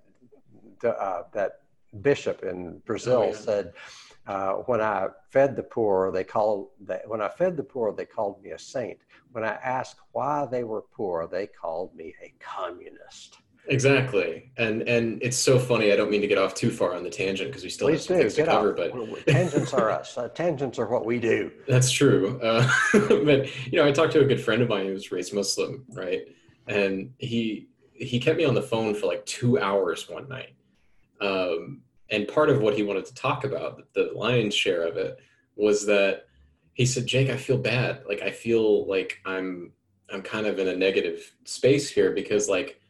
uh, 0.84 1.22
that 1.32 1.60
bishop 2.02 2.42
in 2.42 2.78
Brazil 2.84 3.22
Oh, 3.22 3.26
yeah. 3.26 3.36
said. 3.36 3.72
Uh, 4.26 4.52
when 4.66 4.80
I 4.80 5.08
fed 5.30 5.54
the 5.54 5.62
poor, 5.62 6.10
they 6.10 6.24
called. 6.24 6.68
They, 6.80 7.00
when 7.06 7.20
I 7.20 7.28
fed 7.28 7.56
the 7.56 7.62
poor, 7.62 7.92
they 7.92 8.06
called 8.06 8.42
me 8.42 8.50
a 8.50 8.58
saint. 8.58 8.98
When 9.32 9.44
I 9.44 9.54
asked 9.62 9.96
why 10.12 10.46
they 10.50 10.64
were 10.64 10.82
poor, 10.94 11.26
they 11.26 11.46
called 11.46 11.94
me 11.94 12.14
a 12.22 12.32
communist. 12.40 13.38
Exactly. 13.66 14.50
And 14.56 14.82
and 14.82 15.22
it's 15.22 15.36
so 15.36 15.58
funny. 15.58 15.92
I 15.92 15.96
don't 15.96 16.10
mean 16.10 16.20
to 16.20 16.26
get 16.26 16.38
off 16.38 16.54
too 16.54 16.70
far 16.70 16.94
on 16.94 17.02
the 17.02 17.10
tangent 17.10 17.50
because 17.50 17.62
we 17.62 17.70
still 17.70 17.88
have 17.88 17.96
Please 17.96 18.06
some 18.06 18.16
do 18.16 18.22
things 18.22 18.34
to 18.34 18.44
cover, 18.44 18.70
off. 18.70 18.76
but 18.76 19.26
Tangents 19.26 19.72
are 19.72 19.90
us. 19.90 20.16
Uh, 20.18 20.28
tangents 20.28 20.78
are 20.78 20.86
what 20.86 21.04
we 21.04 21.18
do. 21.18 21.50
That's 21.68 21.90
true. 21.90 22.38
Uh, 22.40 22.68
but 22.92 23.48
you 23.72 23.78
know, 23.78 23.86
I 23.86 23.92
talked 23.92 24.12
to 24.12 24.20
a 24.20 24.26
good 24.26 24.40
friend 24.40 24.60
of 24.62 24.68
mine 24.68 24.86
who 24.86 24.92
was 24.92 25.10
raised 25.10 25.32
Muslim, 25.34 25.84
right? 25.94 26.22
And 26.66 27.12
he 27.18 27.68
he 27.92 28.18
kept 28.20 28.36
me 28.36 28.44
on 28.44 28.54
the 28.54 28.62
phone 28.62 28.94
for 28.94 29.06
like 29.06 29.24
two 29.24 29.58
hours 29.58 30.08
one 30.08 30.28
night. 30.28 30.54
Um, 31.20 31.82
and 32.10 32.28
part 32.28 32.50
of 32.50 32.60
what 32.60 32.74
he 32.74 32.82
wanted 32.82 33.06
to 33.06 33.14
talk 33.14 33.44
about, 33.44 33.82
the 33.94 34.10
lion's 34.14 34.54
share 34.54 34.86
of 34.86 34.96
it, 34.96 35.18
was 35.56 35.86
that 35.86 36.26
he 36.74 36.86
said, 36.86 37.06
"Jake, 37.06 37.30
I 37.30 37.36
feel 37.36 37.58
bad. 37.58 38.02
Like 38.06 38.22
I 38.22 38.30
feel 38.30 38.86
like 38.86 39.20
I'm 39.24 39.72
I'm 40.12 40.22
kind 40.22 40.46
of 40.46 40.58
in 40.58 40.68
a 40.68 40.76
negative 40.76 41.34
space 41.44 41.88
here 41.88 42.12
because 42.12 42.48
like 42.48 42.80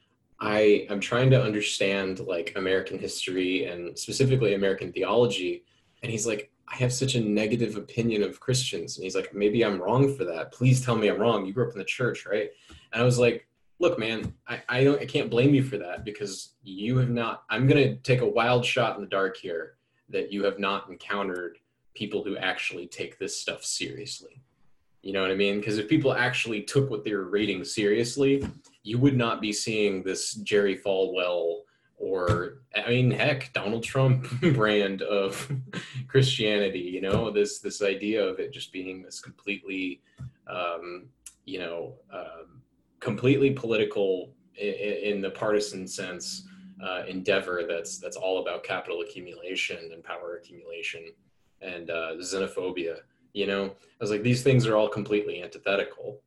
I 0.40 0.86
I'm 0.90 1.00
trying 1.00 1.30
to 1.30 1.42
understand 1.42 2.20
like 2.20 2.52
American 2.56 2.98
history 2.98 3.66
and 3.66 3.98
specifically 3.98 4.54
American 4.54 4.92
theology." 4.92 5.64
And 6.02 6.12
he's 6.12 6.26
like, 6.26 6.50
I 6.68 6.76
have 6.76 6.92
such 6.92 7.14
a 7.14 7.20
negative 7.20 7.76
opinion 7.76 8.22
of 8.22 8.40
Christians. 8.40 8.96
And 8.96 9.04
he's 9.04 9.14
like, 9.14 9.34
maybe 9.34 9.64
I'm 9.64 9.80
wrong 9.80 10.14
for 10.16 10.24
that. 10.24 10.52
Please 10.52 10.84
tell 10.84 10.96
me 10.96 11.08
I'm 11.08 11.20
wrong. 11.20 11.46
You 11.46 11.52
grew 11.52 11.66
up 11.66 11.72
in 11.72 11.78
the 11.78 11.84
church, 11.84 12.26
right? 12.26 12.50
And 12.92 13.02
I 13.02 13.04
was 13.04 13.18
like, 13.18 13.46
look, 13.84 13.98
man, 13.98 14.32
I, 14.48 14.62
I 14.68 14.84
don't 14.84 15.00
I 15.00 15.04
can't 15.04 15.30
blame 15.30 15.54
you 15.54 15.62
for 15.62 15.76
that 15.76 16.04
because 16.04 16.54
you 16.62 16.96
have 16.96 17.10
not 17.10 17.44
I'm 17.50 17.66
gonna 17.66 17.96
take 17.96 18.22
a 18.22 18.26
wild 18.26 18.64
shot 18.64 18.96
in 18.96 19.02
the 19.02 19.08
dark 19.08 19.36
here 19.36 19.74
that 20.08 20.32
you 20.32 20.42
have 20.44 20.58
not 20.58 20.88
encountered 20.88 21.58
people 21.94 22.24
who 22.24 22.36
actually 22.38 22.86
take 22.86 23.18
this 23.18 23.38
stuff 23.38 23.62
seriously. 23.62 24.42
You 25.02 25.12
know 25.12 25.20
what 25.20 25.30
I 25.30 25.34
mean? 25.34 25.58
Because 25.58 25.76
if 25.76 25.86
people 25.86 26.14
actually 26.14 26.62
took 26.62 26.88
what 26.88 27.04
they 27.04 27.12
were 27.12 27.28
reading 27.28 27.62
seriously, 27.62 28.42
you 28.82 28.98
would 28.98 29.18
not 29.18 29.42
be 29.42 29.52
seeing 29.52 30.02
this 30.02 30.32
Jerry 30.32 30.78
Falwell 30.78 31.60
or 31.98 32.62
I 32.74 32.88
mean, 32.88 33.10
heck, 33.10 33.52
Donald 33.52 33.84
Trump 33.84 34.28
brand 34.54 35.02
of 35.02 35.52
Christianity. 36.08 36.80
You 36.80 37.02
know, 37.02 37.30
this 37.30 37.58
this 37.58 37.82
idea 37.82 38.24
of 38.24 38.38
it 38.38 38.50
just 38.50 38.72
being 38.72 39.02
this 39.02 39.20
completely, 39.20 40.00
um, 40.46 41.08
you 41.44 41.58
know, 41.58 41.96
um, 42.10 42.62
completely 43.04 43.50
political 43.50 44.32
in, 44.56 44.72
in 45.12 45.20
the 45.20 45.30
partisan 45.30 45.86
sense 45.86 46.48
uh, 46.82 47.02
endeavor. 47.06 47.62
That's 47.68 47.98
that's 47.98 48.16
all 48.16 48.40
about 48.40 48.64
capital 48.64 49.02
accumulation 49.02 49.90
and 49.92 50.02
power 50.02 50.40
accumulation 50.40 51.12
and 51.60 51.90
uh, 51.90 52.14
xenophobia. 52.18 52.96
You 53.34 53.46
know, 53.46 53.64
I 53.66 54.00
was 54.00 54.10
like, 54.10 54.22
these 54.22 54.42
things 54.42 54.66
are 54.66 54.76
all 54.76 54.88
completely 54.88 55.42
antithetical. 55.42 56.20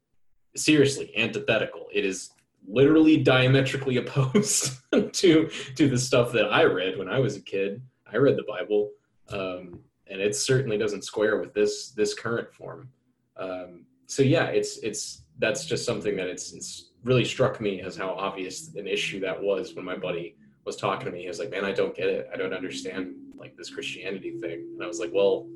Seriously, 0.56 1.12
antithetical. 1.18 1.88
It 1.94 2.06
is 2.06 2.30
literally 2.68 3.18
diametrically 3.18 3.98
opposed 4.04 4.78
to 5.14 5.50
to 5.76 5.90
the 5.90 5.98
stuff 5.98 6.32
that 6.34 6.54
I 6.54 6.64
read 6.64 6.98
when 6.98 7.10
I 7.10 7.20
was 7.20 7.36
a 7.36 7.42
kid. 7.42 7.82
I 8.12 8.18
read 8.18 8.38
the 8.38 8.44
Bible, 8.48 8.92
um, 9.30 9.80
and 10.06 10.22
it 10.22 10.36
certainly 10.36 10.78
doesn't 10.78 11.04
square 11.04 11.40
with 11.42 11.54
this 11.56 11.90
this 11.90 12.14
current 12.14 12.54
form. 12.54 12.90
Um, 13.36 13.86
so 14.06 14.22
yeah, 14.24 14.46
it's 14.46 14.78
it's 14.78 15.24
that's 15.40 15.66
just 15.66 15.86
something 15.86 16.16
that 16.18 16.28
it's 16.28 16.54
it's 16.54 16.92
really 17.04 17.26
struck 17.26 17.62
me 17.62 17.82
as 17.82 17.96
how 17.96 18.10
obvious 18.10 18.74
an 18.76 18.88
issue 18.88 19.20
that 19.22 19.42
was 19.42 19.76
when 19.76 19.86
my 19.86 19.96
buddy 19.96 20.36
was 20.66 20.76
talking 20.76 21.06
to 21.06 21.12
me. 21.12 21.22
He 21.22 21.28
was 21.28 21.40
like, 21.40 21.52
"Man, 21.52 21.66
I 21.66 21.72
don't 21.72 21.96
get 21.96 22.08
it. 22.08 22.30
I 22.34 22.38
don't 22.38 22.54
understand 22.54 23.16
like 23.36 23.56
this 23.56 23.70
Christianity 23.70 24.40
thing." 24.40 24.68
And 24.74 24.84
I 24.84 24.88
was 24.88 25.00
like, 25.00 25.12
"Well." 25.14 25.48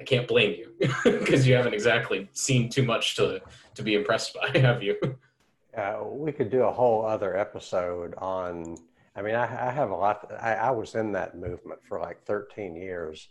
I 0.00 0.02
can't 0.02 0.26
blame 0.26 0.56
you 0.58 0.88
because 1.04 1.46
you 1.46 1.54
haven't 1.54 1.74
exactly 1.74 2.26
seen 2.32 2.70
too 2.70 2.82
much 2.82 3.16
to 3.16 3.42
to 3.74 3.82
be 3.82 3.94
impressed 3.94 4.34
by, 4.34 4.48
have 4.58 4.82
you? 4.82 4.96
Uh, 5.76 6.00
we 6.04 6.32
could 6.32 6.50
do 6.50 6.62
a 6.62 6.72
whole 6.72 7.04
other 7.04 7.36
episode 7.36 8.14
on. 8.16 8.76
I 9.14 9.22
mean, 9.22 9.34
I, 9.34 9.68
I 9.68 9.70
have 9.70 9.90
a 9.90 9.94
lot. 9.94 10.32
I, 10.40 10.54
I 10.54 10.70
was 10.70 10.94
in 10.94 11.12
that 11.12 11.36
movement 11.36 11.80
for 11.86 12.00
like 12.00 12.24
13 12.24 12.74
years, 12.76 13.28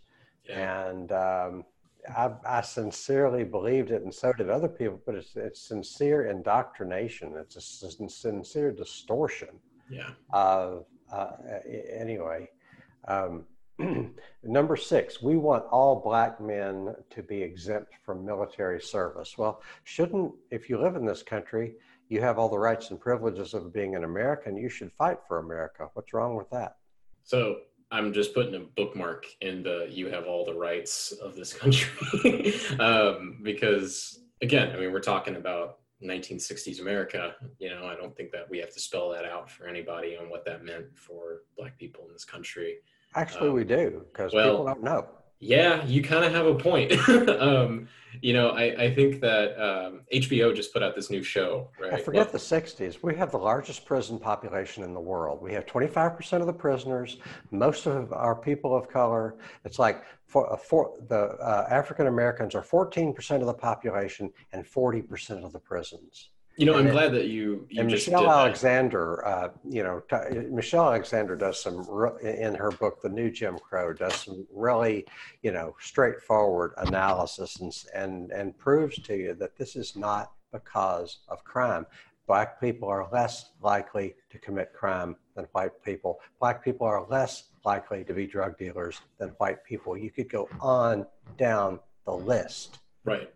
and 0.48 1.10
um, 1.10 1.64
I, 2.08 2.30
I 2.46 2.60
sincerely 2.62 3.44
believed 3.44 3.90
it, 3.90 4.02
and 4.02 4.14
so 4.14 4.32
did 4.32 4.50
other 4.50 4.68
people. 4.68 5.00
But 5.04 5.14
it's 5.16 5.36
it's 5.36 5.60
sincere 5.60 6.26
indoctrination. 6.26 7.34
It's 7.36 7.56
a 7.56 8.08
sincere 8.08 8.72
distortion 8.72 9.50
yeah. 9.90 10.10
of 10.32 10.86
uh, 11.12 11.32
anyway. 11.92 12.48
Um, 13.08 13.44
number 14.42 14.76
six, 14.76 15.22
we 15.22 15.36
want 15.36 15.64
all 15.70 16.00
black 16.00 16.40
men 16.40 16.94
to 17.08 17.22
be 17.22 17.42
exempt 17.42 17.94
from 18.04 18.24
military 18.24 18.80
service. 18.80 19.38
Well, 19.38 19.62
shouldn't 19.84 20.32
if 20.50 20.68
you 20.68 20.78
live 20.78 20.96
in 20.96 21.06
this 21.06 21.22
country, 21.22 21.74
you 22.08 22.20
have 22.20 22.38
all 22.38 22.48
the 22.48 22.58
rights 22.58 22.90
and 22.90 23.00
privileges 23.00 23.54
of 23.54 23.72
being 23.72 23.94
an 23.96 24.04
American. 24.04 24.56
You 24.56 24.68
should 24.68 24.92
fight 24.92 25.18
for 25.26 25.38
America. 25.38 25.88
What's 25.94 26.12
wrong 26.12 26.36
with 26.36 26.50
that? 26.50 26.76
So 27.24 27.56
I'm 27.92 28.12
just 28.12 28.34
putting 28.34 28.54
a 28.54 28.60
bookmark 28.60 29.26
in 29.40 29.62
the 29.62 29.88
"you 29.90 30.08
have 30.08 30.26
all 30.26 30.44
the 30.44 30.54
rights 30.54 31.12
of 31.12 31.34
this 31.34 31.52
country" 31.52 32.54
um, 32.78 33.38
because, 33.42 34.20
again, 34.42 34.74
I 34.74 34.78
mean, 34.78 34.92
we're 34.92 35.00
talking 35.00 35.36
about 35.36 35.78
1960s 36.02 36.80
America. 36.80 37.34
You 37.58 37.70
know, 37.70 37.86
I 37.86 37.94
don't 37.96 38.16
think 38.16 38.30
that 38.32 38.48
we 38.48 38.58
have 38.58 38.72
to 38.72 38.80
spell 38.80 39.10
that 39.10 39.24
out 39.24 39.50
for 39.50 39.66
anybody 39.66 40.16
on 40.16 40.30
what 40.30 40.44
that 40.44 40.64
meant 40.64 40.86
for 40.96 41.42
Black 41.56 41.78
people 41.78 42.04
in 42.06 42.12
this 42.12 42.24
country. 42.24 42.76
Actually, 43.16 43.48
Um, 43.48 43.54
we 43.54 43.64
do 43.64 44.06
because 44.12 44.32
well, 44.32 44.50
people 44.50 44.66
don't 44.66 44.82
know. 44.82 45.08
Yeah, 45.40 45.84
you 45.86 46.02
kind 46.02 46.24
of 46.24 46.32
have 46.32 46.46
a 46.46 46.54
point. 46.54 46.92
um, 47.40 47.88
you 48.20 48.34
know, 48.34 48.50
I, 48.50 48.84
I 48.84 48.94
think 48.94 49.20
that 49.20 49.58
um, 49.58 50.02
HBO 50.12 50.54
just 50.54 50.72
put 50.72 50.82
out 50.82 50.94
this 50.94 51.10
new 51.10 51.22
show, 51.22 51.70
right? 51.80 51.94
I 51.94 51.96
forget 52.02 52.30
the 52.30 52.38
60s. 52.38 53.02
We 53.02 53.14
have 53.16 53.30
the 53.30 53.38
largest 53.38 53.86
prison 53.86 54.18
population 54.18 54.84
in 54.84 54.92
the 54.92 55.00
world. 55.00 55.40
We 55.40 55.54
have 55.54 55.64
25% 55.64 56.40
of 56.40 56.46
the 56.46 56.52
prisoners, 56.52 57.16
most 57.50 57.86
of 57.86 58.12
our 58.12 58.34
people 58.34 58.76
of 58.76 58.88
color. 58.88 59.36
It's 59.64 59.78
like 59.78 60.04
for, 60.26 60.52
uh, 60.52 60.56
for 60.56 60.94
the 61.08 61.38
uh, 61.40 61.66
African 61.70 62.06
Americans 62.06 62.54
are 62.54 62.62
14% 62.62 63.40
of 63.40 63.46
the 63.46 63.54
population 63.54 64.30
and 64.52 64.64
40% 64.64 65.44
of 65.44 65.52
the 65.52 65.58
prisons. 65.58 66.30
You 66.60 66.66
know, 66.66 66.74
I'm 66.74 66.80
and 66.80 66.90
glad 66.90 67.12
that 67.12 67.28
you 67.28 67.66
you 67.70 67.80
and 67.80 67.88
just 67.88 68.06
Michelle. 68.06 68.30
Alexander, 68.30 69.26
uh, 69.26 69.48
you 69.66 69.82
know, 69.82 70.02
t- 70.10 70.40
Michelle 70.50 70.88
Alexander 70.88 71.34
does 71.34 71.62
some 71.62 71.86
re- 71.88 72.12
in 72.22 72.54
her 72.54 72.70
book, 72.70 73.00
The 73.00 73.08
New 73.08 73.30
Jim 73.30 73.58
Crow, 73.58 73.94
does 73.94 74.14
some 74.14 74.46
really, 74.52 75.06
you 75.40 75.52
know, 75.52 75.74
straightforward 75.80 76.74
analysis 76.76 77.60
and 77.60 77.72
and 77.94 78.30
and 78.30 78.58
proves 78.58 78.96
to 79.00 79.16
you 79.16 79.32
that 79.36 79.56
this 79.56 79.74
is 79.74 79.96
not 79.96 80.32
because 80.52 81.20
of 81.28 81.42
crime. 81.44 81.86
Black 82.26 82.60
people 82.60 82.90
are 82.90 83.08
less 83.10 83.52
likely 83.62 84.14
to 84.28 84.38
commit 84.38 84.74
crime 84.74 85.16
than 85.34 85.46
white 85.52 85.82
people. 85.82 86.20
Black 86.40 86.62
people 86.62 86.86
are 86.86 87.06
less 87.08 87.44
likely 87.64 88.04
to 88.04 88.12
be 88.12 88.26
drug 88.26 88.58
dealers 88.58 89.00
than 89.16 89.30
white 89.38 89.64
people. 89.64 89.96
You 89.96 90.10
could 90.10 90.28
go 90.28 90.46
on 90.60 91.06
down 91.38 91.80
the 92.04 92.12
list. 92.12 92.80
Right. 93.04 93.32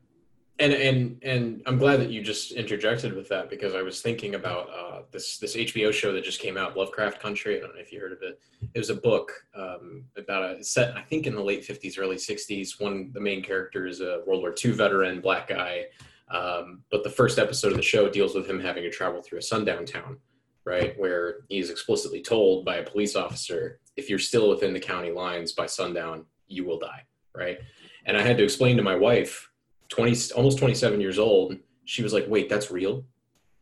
And 0.61 0.73
and 0.73 1.21
and 1.25 1.63
I'm 1.67 1.79
glad 1.79 1.99
that 1.99 2.11
you 2.11 2.23
just 2.23 2.53
interjected 2.53 3.13
with 3.13 3.29
that 3.29 3.51
because 3.51 3.75
I 3.75 3.83
was 3.83 4.01
thinking 4.01 4.37
about 4.37 4.69
uh, 4.71 5.03
this 5.11 5.39
this 5.39 5.57
HBO 5.57 5.93
show 5.93 6.13
that 6.13 6.23
just 6.23 6.41
came 6.41 6.57
out, 6.57 6.77
Lovecraft 6.77 7.21
Country. 7.21 7.57
I 7.57 7.61
don't 7.61 7.75
know 7.75 7.81
if 7.81 7.93
you 7.93 7.99
heard 7.99 8.13
of 8.13 8.23
it. 8.23 8.39
It 8.73 8.79
was 8.79 8.91
a 8.91 8.95
book 8.95 9.33
um, 9.57 10.05
about 10.17 10.45
a 10.45 10.63
set, 10.63 10.97
I 10.97 11.03
think, 11.03 11.27
in 11.27 11.35
the 11.35 11.43
late 11.43 11.67
50s, 11.67 11.99
early 11.99 12.17
60s. 12.17 12.81
One 12.81 13.11
the 13.13 13.21
main 13.21 13.43
character 13.43 13.87
is 13.87 14.01
a 14.01 14.23
World 14.27 14.43
War 14.43 14.55
II 14.65 14.73
veteran, 14.73 15.21
black 15.21 15.49
guy. 15.49 15.87
Um, 16.31 16.83
but 16.91 17.03
the 17.03 17.11
first 17.11 17.39
episode 17.39 17.73
of 17.73 17.77
the 17.77 17.83
show 17.83 18.09
deals 18.09 18.35
with 18.35 18.49
him 18.49 18.61
having 18.61 18.85
to 18.85 18.91
travel 18.91 19.23
through 19.23 19.41
a 19.41 19.43
sundown 19.43 19.85
town, 19.85 20.19
right, 20.65 20.99
where 20.99 21.41
he's 21.49 21.69
explicitly 21.69 22.23
told 22.23 22.65
by 22.65 22.77
a 22.77 22.83
police 22.85 23.17
officer, 23.17 23.81
if 23.97 24.09
you're 24.09 24.19
still 24.21 24.49
within 24.51 24.73
the 24.73 24.81
county 24.81 25.11
lines 25.11 25.53
by 25.53 25.67
sundown, 25.67 26.25
you 26.47 26.65
will 26.65 26.79
die, 26.79 27.03
right? 27.35 27.59
And 28.07 28.17
I 28.17 28.23
had 28.23 28.37
to 28.39 28.45
explain 28.45 28.77
to 28.77 28.83
my 28.83 28.95
wife 28.95 29.51
20 29.89 30.33
almost 30.35 30.59
27 30.59 31.01
years 31.01 31.19
old 31.19 31.57
she 31.85 32.03
was 32.03 32.13
like, 32.13 32.27
"Wait, 32.29 32.49
that's 32.49 32.71
real? 32.71 33.05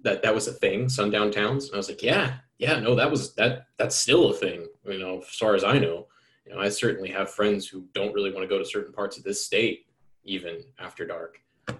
That 0.00 0.22
that 0.22 0.34
was 0.34 0.48
a 0.48 0.52
thing, 0.52 0.88
sundown 0.88 1.30
towns?" 1.30 1.66
And 1.66 1.74
I 1.74 1.78
was 1.78 1.88
like, 1.88 2.02
"Yeah, 2.02 2.38
yeah, 2.58 2.78
no, 2.80 2.94
that 2.94 3.10
was 3.10 3.34
that 3.34 3.66
that's 3.78 3.96
still 3.96 4.30
a 4.30 4.34
thing. 4.34 4.66
You 4.86 4.98
know, 4.98 5.18
as 5.18 5.36
far 5.36 5.54
as 5.54 5.64
I 5.64 5.78
know, 5.78 6.06
you 6.46 6.54
know, 6.54 6.60
I 6.60 6.68
certainly 6.68 7.10
have 7.10 7.30
friends 7.30 7.66
who 7.66 7.86
don't 7.94 8.14
really 8.14 8.32
want 8.32 8.44
to 8.44 8.48
go 8.48 8.58
to 8.58 8.64
certain 8.64 8.92
parts 8.92 9.18
of 9.18 9.24
this 9.24 9.44
state 9.44 9.86
even 10.24 10.62
after 10.78 11.04
dark, 11.06 11.38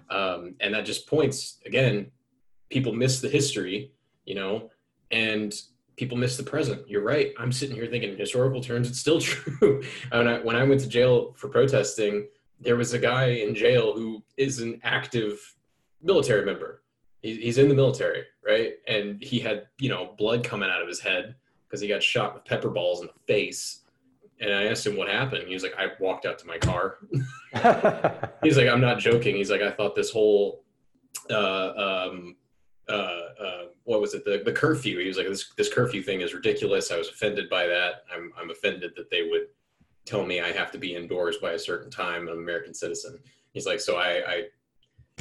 um, 0.09 0.55
and 0.59 0.73
that 0.73 0.85
just 0.85 1.07
points 1.07 1.59
again, 1.65 2.11
people 2.69 2.93
miss 2.93 3.21
the 3.21 3.29
history, 3.29 3.91
you 4.25 4.35
know, 4.35 4.69
and 5.11 5.53
people 5.95 6.17
miss 6.17 6.37
the 6.37 6.43
present. 6.43 6.87
You're 6.89 7.03
right. 7.03 7.33
I'm 7.37 7.51
sitting 7.51 7.75
here 7.75 7.85
thinking 7.87 8.11
in 8.11 8.17
historical 8.17 8.61
terms, 8.61 8.89
it's 8.89 8.99
still 8.99 9.21
true. 9.21 9.83
when, 10.11 10.27
I, 10.27 10.39
when 10.39 10.55
I 10.55 10.63
went 10.63 10.81
to 10.81 10.87
jail 10.87 11.33
for 11.37 11.49
protesting, 11.49 12.27
there 12.63 12.75
was 12.75 12.93
a 12.93 12.99
guy 12.99 13.25
in 13.25 13.55
jail 13.55 13.93
who 13.93 14.23
is 14.37 14.59
an 14.59 14.79
active 14.83 15.39
military 16.01 16.45
member. 16.45 16.83
he's 17.21 17.57
in 17.57 17.69
the 17.69 17.75
military, 17.75 18.23
right? 18.45 18.73
And 18.87 19.21
he 19.21 19.39
had, 19.39 19.67
you 19.79 19.89
know, 19.89 20.13
blood 20.17 20.43
coming 20.43 20.69
out 20.69 20.81
of 20.81 20.87
his 20.87 20.99
head 20.99 21.35
because 21.67 21.79
he 21.81 21.87
got 21.87 22.03
shot 22.03 22.33
with 22.33 22.45
pepper 22.45 22.69
balls 22.69 23.01
in 23.01 23.07
the 23.07 23.33
face. 23.33 23.81
And 24.41 24.53
I 24.53 24.65
asked 24.65 24.85
him 24.85 24.97
what 24.97 25.07
happened. 25.07 25.47
He 25.47 25.53
was 25.53 25.63
like, 25.63 25.75
I 25.77 25.87
walked 25.99 26.25
out 26.25 26.37
to 26.39 26.47
my 26.47 26.57
car. 26.57 26.97
he's 28.43 28.57
like, 28.57 28.67
I'm 28.67 28.81
not 28.81 28.99
joking. 28.99 29.35
He's 29.35 29.49
like, 29.49 29.61
I 29.61 29.71
thought 29.71 29.95
this 29.95 30.11
whole 30.11 30.63
uh, 31.29 32.09
um, 32.09 32.35
uh, 32.89 32.91
uh, 32.91 33.63
what 33.85 34.01
was 34.01 34.13
it 34.13 34.25
the, 34.25 34.41
the 34.43 34.51
curfew 34.51 34.99
he 34.99 35.07
was 35.07 35.17
like 35.17 35.27
this 35.27 35.53
this 35.57 35.73
curfew 35.73 36.01
thing 36.01 36.19
is 36.19 36.33
ridiculous 36.33 36.91
i 36.91 36.97
was 36.97 37.07
offended 37.07 37.49
by 37.49 37.65
that 37.65 38.03
i'm 38.13 38.31
i'm 38.37 38.49
offended 38.49 38.91
that 38.95 39.09
they 39.09 39.23
would 39.23 39.47
tell 40.05 40.25
me 40.25 40.41
i 40.41 40.51
have 40.51 40.71
to 40.71 40.77
be 40.77 40.95
indoors 40.95 41.37
by 41.37 41.51
a 41.51 41.59
certain 41.59 41.89
time 41.89 42.23
i'm 42.23 42.27
an 42.29 42.43
american 42.43 42.73
citizen. 42.73 43.19
He's 43.53 43.65
like 43.65 43.79
so 43.79 43.97
i 43.97 44.23
i 44.27 44.43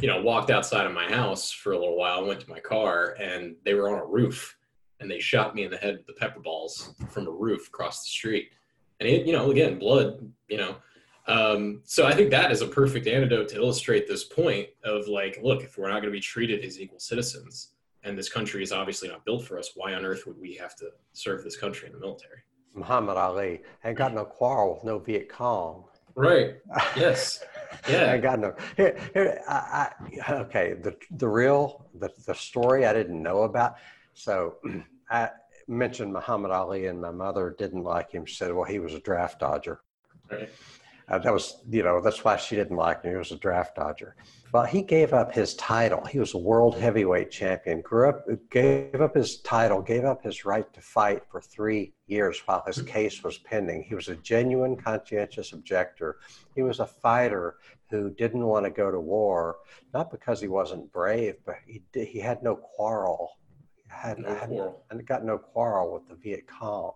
you 0.01 0.09
know 0.09 0.23
walked 0.23 0.51
outside 0.51 0.87
of 0.87 0.93
my 0.93 1.11
house 1.11 1.51
for 1.51 1.73
a 1.73 1.79
little 1.79 1.97
while 1.97 2.27
went 2.27 2.41
to 2.41 2.51
my 2.51 2.61
car 2.61 3.17
and 3.21 3.55
they 3.65 3.75
were 3.75 3.91
on 3.91 3.99
a 3.99 4.07
roof 4.07 4.57
and 5.03 5.11
they 5.11 5.19
shot 5.19 5.55
me 5.55 5.65
in 5.65 5.71
the 5.71 5.77
head 5.77 5.99
with 5.99 6.07
the 6.07 6.13
pepper 6.15 6.41
balls 6.41 6.95
from 7.11 7.27
a 7.27 7.31
roof 7.31 7.67
across 7.67 8.03
the 8.05 8.09
street. 8.09 8.51
And 9.01 9.09
it 9.09 9.27
you 9.27 9.33
know 9.33 9.51
again 9.51 9.79
blood 9.79 10.33
you 10.49 10.57
know. 10.57 10.77
Um, 11.29 11.83
so 11.85 12.05
I 12.05 12.15
think 12.15 12.31
that 12.31 12.51
is 12.51 12.63
a 12.63 12.67
perfect 12.67 13.07
antidote 13.07 13.49
to 13.51 13.57
illustrate 13.57 14.09
this 14.09 14.25
point 14.25 14.69
of 14.83 15.07
like, 15.07 15.39
look, 15.41 15.63
if 15.63 15.79
we're 15.79 15.87
not 15.87 16.01
going 16.01 16.07
to 16.07 16.11
be 16.11 16.19
treated 16.19 16.65
as 16.65 16.81
equal 16.81 16.99
citizens, 16.99 17.75
and 18.03 18.19
this 18.19 18.29
country 18.29 18.61
is 18.61 18.73
obviously 18.73 19.09
not 19.09 19.25
built 19.25 19.45
for 19.45 19.57
us, 19.57 19.71
why 19.77 19.95
on 19.95 20.05
earth 20.05 20.27
would 20.27 20.41
we 20.41 20.57
have 20.57 20.75
to 20.77 20.89
serve 21.13 21.45
this 21.45 21.57
country 21.57 21.87
in 21.87 21.93
the 21.93 22.01
military? 22.01 22.41
Muhammad 22.75 23.17
Ali 23.17 23.63
ain't 23.85 23.99
got 23.99 24.15
no 24.15 24.25
quarrel 24.25 24.75
with 24.75 24.85
no 24.85 24.99
Viet 24.99 25.29
Cong. 25.29 25.85
Right. 26.15 26.57
Yes. 26.97 27.43
Yeah. 27.89 28.13
I 28.13 28.19
got 28.19 28.39
no. 28.39 28.55
Here, 28.77 28.97
here. 29.15 29.43
I, 29.49 29.89
I, 30.29 30.33
okay. 30.35 30.75
The 30.75 30.95
the 31.13 31.27
real 31.27 31.87
the 31.99 32.11
the 32.27 32.35
story 32.35 32.87
I 32.87 32.93
didn't 32.93 33.21
know 33.21 33.43
about. 33.43 33.77
So 34.13 34.57
I 35.11 35.31
mentioned 35.67 36.13
Muhammad 36.13 36.51
Ali, 36.51 36.87
and 36.87 37.01
my 37.01 37.11
mother 37.11 37.57
didn't 37.59 37.83
like 37.83 38.13
him. 38.13 38.27
She 38.27 38.37
said, 38.37 38.53
"Well, 38.53 38.67
he 38.67 38.79
was 38.79 38.95
a 38.95 39.01
draft 39.01 39.41
dodger." 39.41 39.81
Right. 40.31 40.51
Uh, 41.13 41.19
that 41.19 41.33
was, 41.33 41.59
you 41.69 41.83
know, 41.83 42.01
that's 42.01 42.25
why 42.25 42.39
she 42.39 42.57
didn't 42.57 42.77
like 42.77 43.03
him. 43.03 43.11
He 43.11 43.19
was 43.19 43.33
a 43.33 43.37
draft 43.37 43.77
dodger. 43.77 44.17
Well, 44.51 44.65
he 44.65 44.81
gave 44.81 45.13
up 45.13 45.35
his 45.35 45.55
title. 45.57 46.03
He 46.07 46.19
was 46.19 46.33
a 46.33 46.39
world 46.39 46.79
heavyweight 46.79 47.31
champion. 47.31 47.83
Grew 47.83 48.09
up, 48.09 48.27
gave 48.51 48.99
up 48.99 49.15
his 49.15 49.41
title, 49.43 49.83
gave 49.83 50.07
up 50.07 50.23
his 50.23 50.47
right 50.47 50.73
to 50.73 50.81
fight 50.81 51.23
for 51.31 51.43
three 51.43 51.93
years 52.07 52.41
while 52.47 52.63
his 52.67 52.81
case 52.81 53.23
was 53.23 53.37
pending. 53.37 53.83
He 53.83 53.95
was 53.95 54.09
a 54.09 54.17
genuine, 54.17 54.75
conscientious 54.75 55.53
objector. 55.53 56.17
He 56.55 56.63
was 56.63 56.81
a 56.81 56.87
fighter 56.87 57.57
who 57.91 58.09
didn't 58.09 58.47
want 58.47 58.65
to 58.65 58.71
go 58.71 58.91
to 58.91 59.01
war, 59.01 59.57
not 59.93 60.11
because 60.11 60.41
he 60.41 60.49
wasn't 60.49 60.91
brave, 60.93 61.37
but 61.45 61.57
he 61.67 61.83
he 61.93 62.21
had 62.21 62.43
no 62.43 62.57
quarrel. 62.57 63.33
Had, 63.89 64.19
no 64.19 64.35
had, 64.35 64.49
quarrel. 64.49 64.83
and 64.91 65.07
got 65.07 65.27
no 65.27 65.37
quarrel 65.37 65.93
with 65.93 66.09
the 66.09 66.15
Viet 66.15 66.47
Cong. 66.47 66.93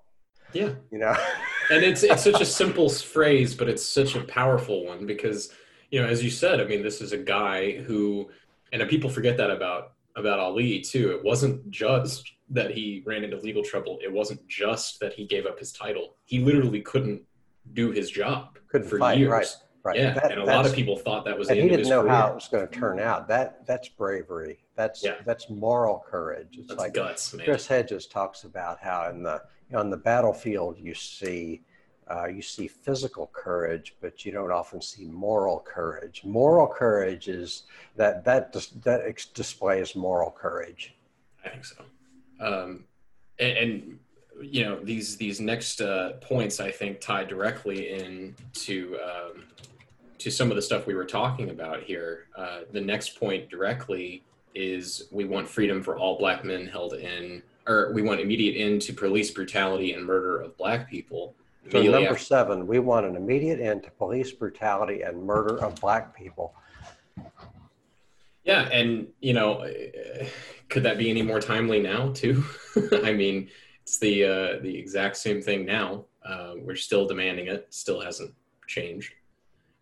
Yeah. 0.53 0.71
You 0.91 0.99
know. 0.99 1.17
and 1.71 1.83
it's 1.83 2.03
it's 2.03 2.25
such 2.25 2.41
a 2.41 2.47
simple 2.47 2.89
phrase, 2.89 3.55
but 3.55 3.69
it's 3.69 3.85
such 3.85 4.15
a 4.15 4.23
powerful 4.23 4.87
one 4.87 5.07
because, 5.07 5.53
you 5.91 6.01
know, 6.01 6.09
as 6.09 6.23
you 6.23 6.31
said, 6.31 6.61
I 6.61 6.65
mean, 6.65 6.83
this 6.83 7.01
is 7.01 7.13
a 7.13 7.19
guy 7.19 7.79
who 7.79 8.31
and 8.73 8.83
uh, 8.83 8.87
people 8.87 9.11
forget 9.11 9.37
that 9.37 9.51
about 9.51 9.93
about 10.17 10.39
Ali 10.39 10.81
too. 10.81 11.11
It 11.13 11.25
wasn't 11.25 11.71
just 11.71 12.33
that 12.51 12.71
he 12.71 13.03
ran 13.05 13.25
into 13.25 13.37
legal 13.39 13.63
trouble. 13.63 13.99
It 14.03 14.13
wasn't 14.13 14.47
just 14.49 15.01
that 15.01 15.13
he 15.13 15.27
gave 15.27 15.47
up 15.47 15.59
his 15.59 15.73
title. 15.73 16.15
He 16.25 16.39
literally 16.39 16.81
couldn't 16.81 17.23
do 17.73 17.91
his 17.91 18.11
job 18.11 18.59
couldn't 18.69 18.89
for 18.89 18.99
fight, 18.99 19.19
years. 19.19 19.31
Right, 19.31 19.47
right. 19.83 19.97
Yeah, 19.99 20.13
that, 20.15 20.33
and 20.33 20.41
a 20.41 20.45
lot 20.45 20.67
of 20.67 20.73
people 20.73 20.97
thought 20.97 21.25
that 21.25 21.39
was. 21.39 21.49
And 21.49 21.59
he 21.59 21.69
didn't 21.69 21.89
know 21.89 22.03
career. 22.03 22.13
how 22.13 22.29
it 22.29 22.35
was 22.35 22.49
going 22.49 22.67
to 22.67 22.73
turn 22.73 23.01
out. 23.01 23.29
That 23.29 23.67
that's 23.67 23.89
bravery. 23.89 24.59
That's 24.77 25.05
yeah. 25.05 25.17
that's 25.25 25.51
moral 25.51 26.05
courage. 26.07 26.57
It's 26.59 26.69
that's 26.69 26.81
like 26.81 26.95
guts, 26.95 27.35
man. 27.35 27.45
Chris 27.45 27.67
Hedges 27.67 28.07
talks 28.07 28.45
about 28.45 28.79
how 28.81 29.09
in 29.11 29.23
the 29.23 29.43
on 29.75 29.91
the 29.91 29.97
battlefield 29.97 30.79
you 30.79 30.95
see 30.95 31.63
uh, 32.09 32.27
you 32.27 32.41
see 32.41 32.69
physical 32.69 33.31
courage, 33.33 33.97
but 34.01 34.25
you 34.25 34.31
don't 34.31 34.53
often 34.53 34.81
see 34.81 35.07
moral 35.07 35.59
courage. 35.59 36.23
Moral 36.25 36.69
courage 36.69 37.29
is 37.29 37.65
that 37.97 38.25
that 38.25 38.53
dis- 38.53 38.69
that 38.85 39.01
ex- 39.05 39.27
displays 39.27 39.97
moral 39.97 40.31
courage. 40.31 40.95
I 41.45 41.49
think 41.49 41.65
so, 41.65 41.85
um, 42.41 42.85
and, 43.39 43.59
and, 43.59 43.99
you 44.43 44.65
know 44.65 44.79
these 44.79 45.17
these 45.17 45.41
next 45.41 45.81
uh, 45.81 46.13
points 46.21 46.61
I 46.61 46.71
think 46.71 47.01
tie 47.01 47.25
directly 47.25 47.95
into 47.95 48.99
um, 49.03 49.45
to 50.19 50.31
some 50.31 50.51
of 50.51 50.57
the 50.57 50.63
stuff 50.63 50.87
we 50.87 50.95
were 50.95 51.07
talking 51.07 51.51
about 51.51 51.83
here. 51.83 52.27
Uh, 52.37 52.61
the 52.71 52.81
next 52.81 53.19
point 53.19 53.49
directly 53.49 54.23
is 54.55 55.09
we 55.11 55.25
want 55.25 55.49
freedom 55.49 55.83
for 55.83 55.97
all 55.99 56.19
Black 56.19 56.45
men 56.45 56.67
held 56.67 56.95
in 56.95 57.43
or 57.67 57.93
we 57.93 58.03
want 58.03 58.21
immediate 58.21 58.57
end 58.61 58.83
to 58.83 58.93
police 58.93 59.31
brutality 59.31 59.93
and 59.93 60.05
murder 60.05 60.41
of 60.41 60.57
black 60.57 60.89
people. 60.89 61.35
So 61.71 61.83
number 61.83 62.11
after- 62.11 62.19
seven, 62.19 62.67
we 62.67 62.79
want 62.79 63.07
an 63.07 63.17
immediate 63.17 63.61
end 63.61 63.83
to 63.85 63.91
police 63.91 64.33
brutality 64.33 65.03
and 65.03 65.25
murder 65.25 65.59
of 65.59 65.75
black 65.77 66.17
people. 66.17 66.55
Yeah, 68.45 68.69
and 68.69 69.09
you 69.21 69.35
know, 69.35 69.69
could 70.69 70.85
that 70.85 70.99
be 70.99 71.11
any 71.11 71.23
more 71.23 71.41
timely 71.41 71.81
now 71.81 72.13
too? 72.13 72.45
I 73.05 73.13
mean, 73.13 73.49
it's 73.83 73.99
the 73.99 74.25
uh, 74.25 74.63
the 74.63 74.77
exact 74.77 75.17
same 75.17 75.43
thing 75.43 75.67
now. 75.67 76.05
Uh, 76.25 76.55
we're 76.59 76.77
still 76.77 77.07
demanding 77.07 77.49
it. 77.49 77.67
Still 77.71 78.01
hasn't 78.01 78.33
changed. 78.69 79.13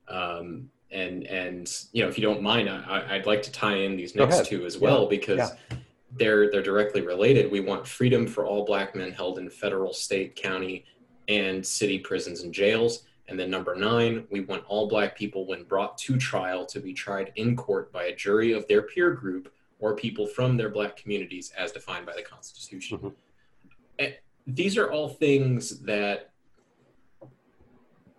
Um, 0.08 0.70
and 0.90 1.24
and 1.24 1.70
you 1.92 2.02
know, 2.02 2.08
if 2.08 2.16
you 2.16 2.24
don't 2.24 2.40
mind, 2.40 2.70
I, 2.70 3.16
would 3.18 3.26
like 3.26 3.42
to 3.42 3.52
tie 3.52 3.76
in 3.76 3.96
these 3.96 4.14
next 4.14 4.46
two 4.46 4.64
as 4.64 4.78
well 4.78 5.02
yeah. 5.02 5.08
because. 5.10 5.38
Yeah 5.70 5.76
they're 6.16 6.50
they're 6.50 6.62
directly 6.62 7.00
related. 7.00 7.50
We 7.50 7.60
want 7.60 7.86
freedom 7.86 8.26
for 8.26 8.46
all 8.46 8.64
black 8.64 8.94
men 8.94 9.12
held 9.12 9.38
in 9.38 9.50
federal, 9.50 9.92
state, 9.92 10.36
county, 10.36 10.84
and 11.28 11.64
city 11.64 11.98
prisons 11.98 12.42
and 12.42 12.52
jails. 12.52 13.04
And 13.28 13.40
then 13.40 13.50
number 13.50 13.74
nine, 13.74 14.24
we 14.30 14.40
want 14.40 14.64
all 14.66 14.86
black 14.86 15.16
people, 15.16 15.46
when 15.46 15.64
brought 15.64 15.96
to 15.98 16.18
trial, 16.18 16.66
to 16.66 16.78
be 16.78 16.92
tried 16.92 17.32
in 17.36 17.56
court 17.56 17.90
by 17.90 18.04
a 18.04 18.14
jury 18.14 18.52
of 18.52 18.68
their 18.68 18.82
peer 18.82 19.12
group 19.12 19.50
or 19.78 19.96
people 19.96 20.26
from 20.26 20.56
their 20.56 20.68
black 20.68 20.96
communities 20.96 21.52
as 21.56 21.72
defined 21.72 22.04
by 22.04 22.14
the 22.14 22.22
Constitution. 22.22 22.98
Mm-hmm. 22.98 24.12
These 24.46 24.76
are 24.76 24.90
all 24.92 25.08
things 25.08 25.80
that 25.80 26.32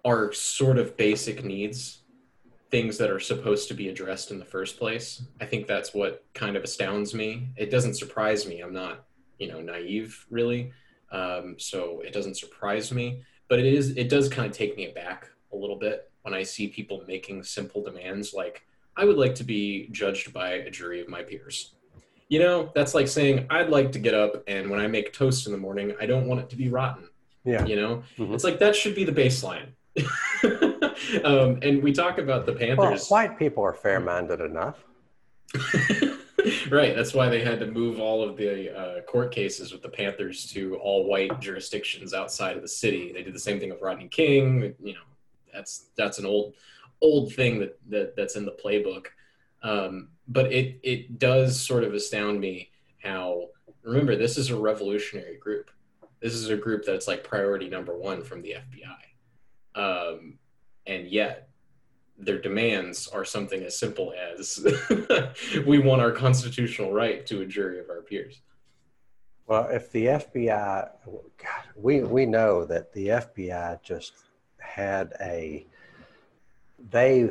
are 0.04 0.34
sort 0.34 0.80
of 0.80 0.98
basic 0.98 1.44
needs 1.44 2.02
things 2.76 2.98
that 2.98 3.10
are 3.10 3.22
supposed 3.22 3.70
to 3.70 3.74
be 3.74 3.88
addressed 3.88 4.32
in 4.32 4.38
the 4.38 4.44
first 4.44 4.78
place. 4.78 5.24
I 5.40 5.46
think 5.46 5.66
that's 5.66 5.94
what 5.94 6.26
kind 6.34 6.58
of 6.58 6.64
astounds 6.66 7.14
me. 7.14 7.48
It 7.56 7.72
doesn't 7.72 7.94
surprise 7.94 8.46
me. 8.46 8.60
I'm 8.60 8.74
not, 8.74 9.06
you 9.40 9.48
know, 9.48 9.62
naive 9.62 10.26
really. 10.30 10.74
Um, 11.10 11.56
so 11.58 12.02
it 12.02 12.12
doesn't 12.12 12.36
surprise 12.36 12.92
me, 12.92 13.22
but 13.48 13.60
it 13.60 13.66
is, 13.66 13.92
it 13.96 14.10
does 14.10 14.28
kind 14.28 14.46
of 14.46 14.52
take 14.52 14.76
me 14.76 14.90
aback 14.90 15.30
a 15.54 15.56
little 15.56 15.78
bit 15.78 16.12
when 16.24 16.34
I 16.34 16.44
see 16.44 16.68
people 16.68 17.02
making 17.08 17.44
simple 17.44 17.82
demands 17.82 18.34
like, 18.34 18.68
I 18.98 19.06
would 19.06 19.18
like 19.18 19.36
to 19.36 19.46
be 19.46 19.88
judged 19.94 20.34
by 20.34 20.56
a 20.56 20.70
jury 20.70 21.00
of 21.00 21.08
my 21.08 21.24
peers. 21.24 21.76
You 22.28 22.40
know, 22.40 22.74
that's 22.76 22.94
like 22.94 23.08
saying, 23.08 23.48
I'd 23.50 23.70
like 23.70 23.94
to 23.94 24.00
get 24.00 24.14
up 24.14 24.44
and 24.48 24.70
when 24.70 24.82
I 24.82 24.88
make 24.88 25.14
toast 25.14 25.46
in 25.46 25.54
the 25.54 25.58
morning, 25.58 25.94
I 26.02 26.08
don't 26.08 26.28
want 26.28 26.42
it 26.42 26.50
to 26.50 26.58
be 26.58 26.68
rotten. 26.68 27.08
Yeah. 27.46 27.66
You 27.66 27.78
know, 27.78 28.04
mm-hmm. 28.18 28.34
it's 28.34 28.44
like 28.44 28.60
that 28.60 28.76
should 28.76 28.96
be 28.96 29.06
the 29.06 29.14
baseline. 29.14 29.68
um, 31.24 31.60
and 31.62 31.82
we 31.82 31.92
talk 31.92 32.18
about 32.18 32.46
the 32.46 32.54
Panthers. 32.54 32.78
Well, 32.78 33.22
white 33.22 33.38
people 33.38 33.64
are 33.64 33.74
fair-minded 33.74 34.42
enough. 34.42 34.84
right. 36.70 36.96
That's 36.96 37.14
why 37.14 37.30
they 37.30 37.44
had 37.44 37.60
to 37.60 37.68
move 37.68 38.00
all 38.00 38.28
of 38.28 38.38
the 38.38 38.78
uh, 38.78 39.02
court 39.02 39.32
cases 39.32 39.72
with 39.72 39.82
the 39.82 39.90
Panthers 39.90 40.46
to 40.52 40.76
all 40.78 41.08
white 41.08 41.40
jurisdictions 41.40 42.14
outside 42.14 42.56
of 42.56 42.62
the 42.62 42.68
city. 42.68 43.12
They 43.12 43.24
did 43.24 43.34
the 43.34 43.40
same 43.40 43.60
thing 43.60 43.70
with 43.70 43.82
Rodney 43.82 44.08
King. 44.08 44.76
You 44.82 44.94
know, 44.94 45.00
that's 45.54 45.88
that's 45.98 46.20
an 46.20 46.26
old 46.26 46.54
old 47.02 47.34
thing 47.34 47.60
that, 47.60 47.80
that 47.90 48.16
that's 48.16 48.36
in 48.36 48.46
the 48.46 48.56
playbook. 48.64 49.08
Um, 49.64 50.10
but 50.28 50.52
it 50.52 50.80
it 50.84 51.20
does 51.20 51.60
sort 51.60 51.84
of 51.84 51.94
astound 51.94 52.40
me 52.40 52.70
how 53.02 53.50
remember 53.84 54.16
this 54.16 54.38
is 54.38 54.50
a 54.50 54.58
revolutionary 54.58 55.38
group. 55.38 55.72
This 56.20 56.34
is 56.34 56.50
a 56.50 56.58
group 56.58 56.86
that's 56.86 57.08
like 57.08 57.24
priority 57.24 57.70
number 57.70 57.96
one 57.98 58.24
from 58.24 58.42
the 58.42 58.56
FBI. 58.56 59.80
Um, 59.80 60.40
and 60.88 61.08
yet 61.08 61.50
their 62.18 62.40
demands 62.40 63.08
are 63.08 63.26
something 63.26 63.64
as 63.64 63.78
simple 63.78 64.14
as 64.34 64.66
we 65.66 65.80
want 65.80 66.02
our 66.02 66.12
constitutional 66.12 66.94
right 66.94 67.26
to 67.26 67.42
a 67.42 67.46
jury 67.46 67.80
of 67.80 67.90
our 67.90 68.02
peers. 68.02 68.42
Well, 69.48 69.68
if 69.70 69.92
the 69.92 70.06
FBI, 70.06 70.90
God, 71.06 71.64
we, 71.76 72.02
we 72.02 72.26
know 72.26 72.66
that 72.66 72.94
the 72.94 73.08
FBI 73.08 73.82
just 73.84 74.14
had 74.60 75.14
a, 75.22 75.68
they 76.90 77.30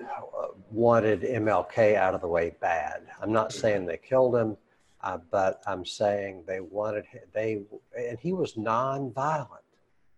wanted 0.70 1.22
MLK 1.22 1.96
out 1.96 2.14
of 2.14 2.20
the 2.20 2.28
way 2.28 2.54
bad. 2.60 3.02
I'm 3.20 3.32
not 3.32 3.52
saying 3.52 3.86
they 3.86 3.96
killed 3.96 4.36
him, 4.36 4.56
uh, 5.02 5.18
but 5.30 5.62
I'm 5.66 5.84
saying 5.84 6.44
they 6.46 6.60
wanted, 6.60 7.04
they, 7.32 7.62
and 7.98 8.18
he 8.18 8.32
was 8.32 8.54
nonviolent. 8.54 9.48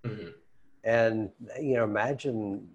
Mm-hmm. 0.05 0.29
And, 0.85 1.31
you 1.61 1.75
know, 1.75 1.85
imagine 1.85 2.69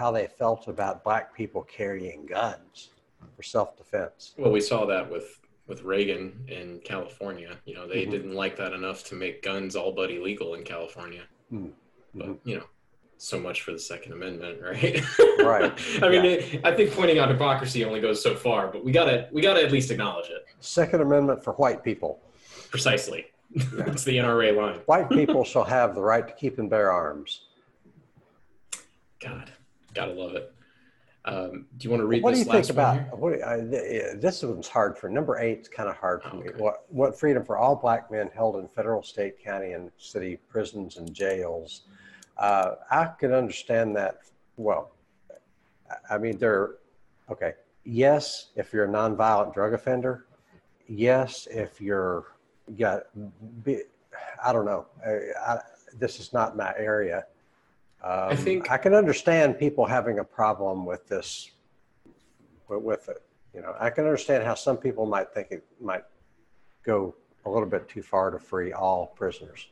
how 0.00 0.10
they 0.10 0.26
felt 0.26 0.66
about 0.66 1.04
black 1.04 1.34
people 1.34 1.62
carrying 1.62 2.24
guns 2.24 2.88
for 3.36 3.42
self-defense. 3.42 4.32
Well, 4.38 4.50
we 4.50 4.62
saw 4.62 4.86
that 4.86 5.08
with 5.10 5.38
with 5.66 5.82
Reagan 5.82 6.32
in 6.48 6.80
California. 6.82 7.58
You 7.66 7.74
know, 7.74 7.86
they 7.86 8.02
mm-hmm. 8.02 8.10
didn't 8.10 8.34
like 8.34 8.56
that 8.56 8.72
enough 8.72 9.04
to 9.04 9.14
make 9.14 9.42
guns 9.42 9.76
all 9.76 9.92
but 9.92 10.10
illegal 10.10 10.54
in 10.54 10.64
California. 10.64 11.24
Mm-hmm. 11.52 11.68
But 12.14 12.38
you 12.44 12.56
know, 12.56 12.64
so 13.18 13.38
much 13.38 13.60
for 13.60 13.72
the 13.72 13.78
Second 13.78 14.14
Amendment, 14.14 14.62
right? 14.70 15.02
Right. 15.38 16.02
I 16.02 16.08
mean, 16.08 16.24
yeah. 16.24 16.30
it, 16.30 16.60
I 16.64 16.74
think 16.74 16.92
pointing 16.92 17.18
out 17.18 17.28
hypocrisy 17.28 17.84
only 17.84 18.00
goes 18.00 18.22
so 18.22 18.34
far, 18.34 18.68
but 18.68 18.82
we 18.82 18.92
gotta 18.92 19.28
we 19.30 19.42
gotta 19.42 19.62
at 19.62 19.70
least 19.70 19.90
acknowledge 19.90 20.30
it. 20.30 20.46
Second 20.60 21.02
Amendment 21.02 21.44
for 21.44 21.52
white 21.54 21.84
people. 21.84 22.20
Precisely. 22.70 23.26
Yeah. 23.52 23.82
That's 23.82 24.04
the 24.04 24.16
NRA 24.16 24.56
line. 24.56 24.76
White 24.86 25.10
people 25.10 25.42
shall 25.42 25.64
have 25.64 25.96
the 25.96 26.00
right 26.00 26.24
to 26.24 26.32
keep 26.34 26.60
and 26.60 26.70
bear 26.70 26.92
arms. 26.92 27.46
God, 29.20 29.50
gotta 29.94 30.12
love 30.12 30.34
it. 30.34 30.52
Um, 31.26 31.66
do 31.76 31.84
you 31.84 31.90
want 31.90 32.00
to 32.00 32.06
read? 32.06 32.22
What 32.22 32.32
do 32.32 32.38
you 32.38 32.46
think 32.46 32.70
about? 32.70 33.18
What, 33.18 33.42
I, 33.42 33.58
this 33.60 34.42
one's 34.42 34.68
hard 34.68 34.96
for 34.96 35.10
number 35.10 35.38
eight. 35.38 35.58
It's 35.58 35.68
kind 35.68 35.88
of 35.88 35.96
hard 35.96 36.22
for 36.22 36.30
oh, 36.34 36.38
okay. 36.38 36.48
me. 36.48 36.54
What, 36.56 36.84
what 36.88 37.18
freedom 37.18 37.44
for 37.44 37.58
all 37.58 37.76
black 37.76 38.10
men 38.10 38.30
held 38.34 38.56
in 38.56 38.66
federal, 38.68 39.02
state, 39.02 39.42
county, 39.42 39.72
and 39.72 39.90
city 39.98 40.38
prisons 40.48 40.96
and 40.96 41.12
jails? 41.12 41.82
Uh, 42.38 42.76
I 42.90 43.10
can 43.18 43.34
understand 43.34 43.94
that. 43.96 44.20
Well, 44.56 44.92
I 46.08 46.16
mean, 46.16 46.38
they're 46.38 46.76
okay. 47.30 47.52
Yes, 47.84 48.48
if 48.56 48.72
you're 48.72 48.86
a 48.86 48.88
nonviolent 48.88 49.52
drug 49.52 49.74
offender. 49.74 50.26
Yes, 50.88 51.46
if 51.50 51.80
you're 51.80 52.32
got. 52.78 53.02
I 54.42 54.52
don't 54.54 54.64
know. 54.64 54.86
I, 55.06 55.52
I, 55.52 55.58
this 55.98 56.18
is 56.18 56.32
not 56.32 56.56
my 56.56 56.72
area. 56.78 57.26
Um, 58.02 58.30
I 58.30 58.36
think 58.36 58.70
I 58.70 58.78
can 58.78 58.94
understand 58.94 59.58
people 59.58 59.84
having 59.84 60.18
a 60.18 60.24
problem 60.24 60.86
with 60.86 61.06
this, 61.06 61.50
with 62.68 63.08
it. 63.08 63.22
You 63.54 63.60
know, 63.60 63.74
I 63.78 63.90
can 63.90 64.04
understand 64.04 64.44
how 64.44 64.54
some 64.54 64.76
people 64.76 65.04
might 65.06 65.34
think 65.34 65.48
it 65.50 65.64
might 65.80 66.04
go 66.84 67.14
a 67.44 67.50
little 67.50 67.68
bit 67.68 67.88
too 67.88 68.02
far 68.02 68.30
to 68.30 68.38
free 68.38 68.72
all 68.72 69.08
prisoners. 69.08 69.68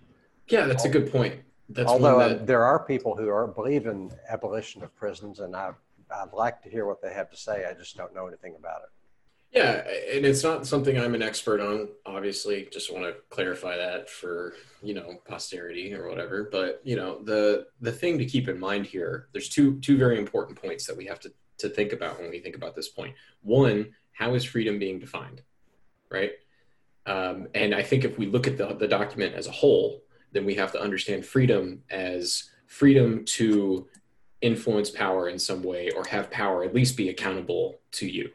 Yeah, 0.48 0.66
that's 0.66 0.84
a 0.84 0.88
good 0.88 1.10
point. 1.10 1.40
That's 1.70 1.88
Although 1.88 2.18
that... 2.18 2.46
there 2.46 2.64
are 2.64 2.78
people 2.78 3.14
who 3.14 3.28
are 3.28 3.46
believe 3.46 3.86
in 3.86 4.10
abolition 4.28 4.82
of 4.82 4.94
prisons, 4.96 5.40
and 5.40 5.54
I, 5.54 5.72
I'd 6.10 6.32
like 6.32 6.62
to 6.62 6.70
hear 6.70 6.86
what 6.86 7.02
they 7.02 7.12
have 7.12 7.30
to 7.30 7.36
say. 7.36 7.66
I 7.66 7.74
just 7.74 7.96
don't 7.96 8.14
know 8.14 8.26
anything 8.26 8.54
about 8.58 8.82
it. 8.82 8.90
Yeah, 9.52 9.82
and 10.12 10.26
it's 10.26 10.44
not 10.44 10.66
something 10.66 10.98
I'm 10.98 11.14
an 11.14 11.22
expert 11.22 11.60
on. 11.60 11.88
Obviously, 12.04 12.68
just 12.70 12.92
want 12.92 13.04
to 13.04 13.14
clarify 13.30 13.76
that 13.76 14.10
for 14.10 14.54
you 14.82 14.92
know 14.92 15.16
posterity 15.26 15.94
or 15.94 16.08
whatever. 16.08 16.48
But 16.52 16.82
you 16.84 16.96
know 16.96 17.22
the 17.22 17.66
the 17.80 17.92
thing 17.92 18.18
to 18.18 18.26
keep 18.26 18.48
in 18.48 18.60
mind 18.60 18.84
here, 18.86 19.28
there's 19.32 19.48
two 19.48 19.78
two 19.80 19.96
very 19.96 20.18
important 20.18 20.60
points 20.60 20.86
that 20.86 20.96
we 20.96 21.06
have 21.06 21.20
to 21.20 21.32
to 21.58 21.68
think 21.68 21.92
about 21.92 22.20
when 22.20 22.30
we 22.30 22.40
think 22.40 22.56
about 22.56 22.76
this 22.76 22.88
point. 22.88 23.14
One, 23.42 23.94
how 24.12 24.34
is 24.34 24.44
freedom 24.44 24.78
being 24.78 24.98
defined, 24.98 25.42
right? 26.10 26.32
Um, 27.06 27.48
and 27.54 27.74
I 27.74 27.82
think 27.82 28.04
if 28.04 28.18
we 28.18 28.26
look 28.26 28.46
at 28.46 28.58
the 28.58 28.74
the 28.74 28.88
document 28.88 29.34
as 29.34 29.46
a 29.46 29.52
whole, 29.52 30.02
then 30.32 30.44
we 30.44 30.56
have 30.56 30.72
to 30.72 30.80
understand 30.80 31.24
freedom 31.24 31.82
as 31.90 32.50
freedom 32.66 33.24
to 33.24 33.88
influence 34.42 34.90
power 34.90 35.30
in 35.30 35.38
some 35.38 35.62
way 35.62 35.90
or 35.96 36.04
have 36.06 36.30
power 36.30 36.64
at 36.64 36.74
least 36.74 36.98
be 36.98 37.08
accountable 37.08 37.80
to 37.92 38.06
you, 38.06 38.30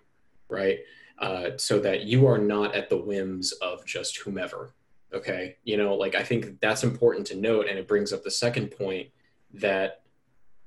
right? 0.49 0.79
Uh, 1.19 1.51
so 1.57 1.79
that 1.79 2.03
you 2.03 2.27
are 2.27 2.37
not 2.37 2.75
at 2.75 2.89
the 2.89 2.97
whims 2.97 3.51
of 3.53 3.85
just 3.85 4.17
whomever. 4.17 4.73
Okay. 5.13 5.57
You 5.63 5.77
know, 5.77 5.93
like 5.95 6.15
I 6.15 6.23
think 6.23 6.59
that's 6.59 6.83
important 6.83 7.27
to 7.27 7.35
note. 7.35 7.67
And 7.69 7.77
it 7.77 7.87
brings 7.87 8.11
up 8.11 8.23
the 8.23 8.31
second 8.31 8.71
point 8.71 9.09
that 9.53 10.01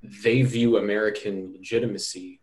they 0.03 0.43
view 0.43 0.77
American 0.77 1.53
legitimacy 1.53 2.41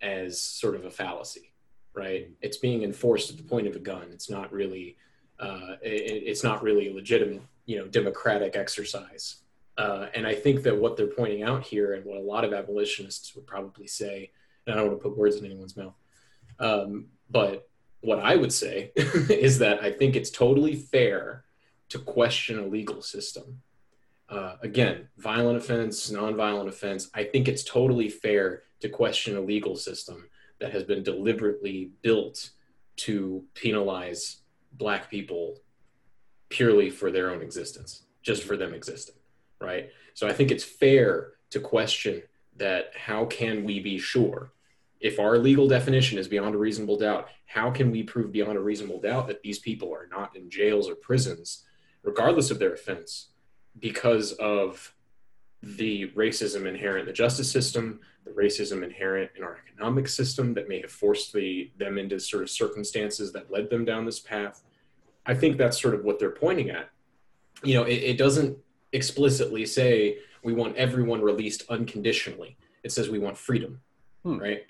as 0.00 0.40
sort 0.40 0.74
of 0.74 0.84
a 0.84 0.90
fallacy, 0.90 1.52
right? 1.94 2.30
It's 2.40 2.56
being 2.56 2.82
enforced 2.82 3.30
at 3.30 3.36
the 3.36 3.42
point 3.42 3.66
of 3.66 3.76
a 3.76 3.80
gun. 3.80 4.08
It's 4.12 4.30
not 4.30 4.50
really, 4.52 4.96
uh, 5.38 5.76
it, 5.82 6.22
it's 6.26 6.42
not 6.42 6.62
really 6.62 6.88
a 6.88 6.94
legitimate, 6.94 7.42
you 7.66 7.78
know, 7.78 7.86
democratic 7.86 8.56
exercise. 8.56 9.36
Uh, 9.76 10.06
and 10.14 10.26
I 10.26 10.34
think 10.34 10.62
that 10.62 10.76
what 10.76 10.96
they're 10.96 11.06
pointing 11.06 11.42
out 11.42 11.62
here, 11.62 11.94
and 11.94 12.04
what 12.04 12.18
a 12.18 12.20
lot 12.20 12.44
of 12.44 12.52
abolitionists 12.52 13.34
would 13.34 13.46
probably 13.46 13.86
say, 13.86 14.30
and 14.66 14.74
I 14.74 14.78
don't 14.78 14.88
want 14.88 14.98
to 14.98 15.02
put 15.08 15.16
words 15.16 15.36
in 15.36 15.44
anyone's 15.44 15.76
mouth, 15.76 15.94
um, 16.58 17.06
but 17.32 17.68
what 18.00 18.18
I 18.18 18.36
would 18.36 18.52
say 18.52 18.92
is 18.96 19.58
that 19.58 19.82
I 19.82 19.90
think 19.90 20.14
it's 20.14 20.30
totally 20.30 20.74
fair 20.74 21.44
to 21.88 21.98
question 21.98 22.58
a 22.58 22.66
legal 22.66 23.00
system. 23.02 23.62
Uh, 24.28 24.56
again, 24.62 25.08
violent 25.18 25.58
offense, 25.58 26.10
nonviolent 26.10 26.68
offense, 26.68 27.10
I 27.14 27.24
think 27.24 27.48
it's 27.48 27.64
totally 27.64 28.08
fair 28.08 28.62
to 28.80 28.88
question 28.88 29.36
a 29.36 29.40
legal 29.40 29.76
system 29.76 30.28
that 30.58 30.72
has 30.72 30.84
been 30.84 31.02
deliberately 31.02 31.90
built 32.02 32.50
to 32.96 33.44
penalize 33.54 34.38
Black 34.72 35.10
people 35.10 35.58
purely 36.48 36.90
for 36.90 37.10
their 37.10 37.30
own 37.30 37.42
existence, 37.42 38.04
just 38.22 38.42
for 38.44 38.56
them 38.56 38.74
existing, 38.74 39.16
right? 39.60 39.90
So 40.14 40.26
I 40.26 40.32
think 40.32 40.50
it's 40.50 40.64
fair 40.64 41.32
to 41.50 41.60
question 41.60 42.22
that 42.56 42.92
how 42.96 43.26
can 43.26 43.64
we 43.64 43.80
be 43.80 43.98
sure 43.98 44.52
if 45.02 45.18
our 45.18 45.36
legal 45.36 45.66
definition 45.66 46.16
is 46.16 46.28
beyond 46.28 46.54
a 46.54 46.58
reasonable 46.58 46.96
doubt, 46.96 47.28
how 47.46 47.70
can 47.70 47.90
we 47.90 48.04
prove 48.04 48.30
beyond 48.30 48.56
a 48.56 48.60
reasonable 48.60 49.00
doubt 49.00 49.26
that 49.26 49.42
these 49.42 49.58
people 49.58 49.92
are 49.92 50.08
not 50.10 50.34
in 50.36 50.48
jails 50.48 50.88
or 50.88 50.94
prisons, 50.94 51.64
regardless 52.04 52.50
of 52.50 52.60
their 52.60 52.72
offense, 52.72 53.30
because 53.80 54.32
of 54.34 54.94
the 55.62 56.08
racism 56.10 56.66
inherent 56.66 57.00
in 57.00 57.06
the 57.06 57.12
justice 57.12 57.50
system, 57.50 58.00
the 58.24 58.30
racism 58.30 58.84
inherent 58.84 59.30
in 59.36 59.42
our 59.42 59.58
economic 59.66 60.08
system 60.08 60.54
that 60.54 60.68
may 60.68 60.80
have 60.80 60.90
forced 60.90 61.32
the, 61.32 61.70
them 61.76 61.98
into 61.98 62.18
sort 62.20 62.44
of 62.44 62.50
circumstances 62.50 63.32
that 63.32 63.50
led 63.50 63.68
them 63.70 63.84
down 63.84 64.04
this 64.04 64.20
path? 64.20 64.62
I 65.26 65.34
think 65.34 65.56
that's 65.56 65.80
sort 65.80 65.94
of 65.94 66.04
what 66.04 66.20
they're 66.20 66.30
pointing 66.30 66.70
at. 66.70 66.90
You 67.64 67.74
know, 67.74 67.84
it, 67.84 68.02
it 68.02 68.18
doesn't 68.18 68.56
explicitly 68.92 69.66
say 69.66 70.18
we 70.44 70.52
want 70.52 70.76
everyone 70.76 71.20
released 71.20 71.64
unconditionally. 71.68 72.56
It 72.84 72.92
says 72.92 73.08
we 73.08 73.18
want 73.18 73.36
freedom, 73.36 73.80
hmm. 74.22 74.38
right? 74.38 74.62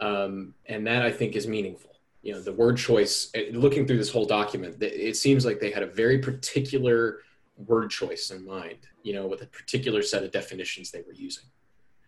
Um, 0.00 0.54
and 0.66 0.86
that 0.86 1.02
I 1.02 1.10
think 1.10 1.34
is 1.34 1.46
meaningful. 1.46 1.90
You 2.22 2.34
know, 2.34 2.40
the 2.40 2.52
word 2.52 2.76
choice, 2.76 3.30
eh, 3.34 3.50
looking 3.52 3.86
through 3.86 3.98
this 3.98 4.10
whole 4.10 4.26
document, 4.26 4.82
it 4.82 5.16
seems 5.16 5.44
like 5.44 5.60
they 5.60 5.70
had 5.70 5.82
a 5.82 5.86
very 5.86 6.18
particular 6.18 7.20
word 7.66 7.90
choice 7.90 8.30
in 8.30 8.44
mind, 8.44 8.86
you 9.02 9.12
know, 9.12 9.26
with 9.26 9.42
a 9.42 9.46
particular 9.46 10.02
set 10.02 10.22
of 10.22 10.30
definitions 10.30 10.90
they 10.90 11.02
were 11.02 11.12
using. 11.12 11.44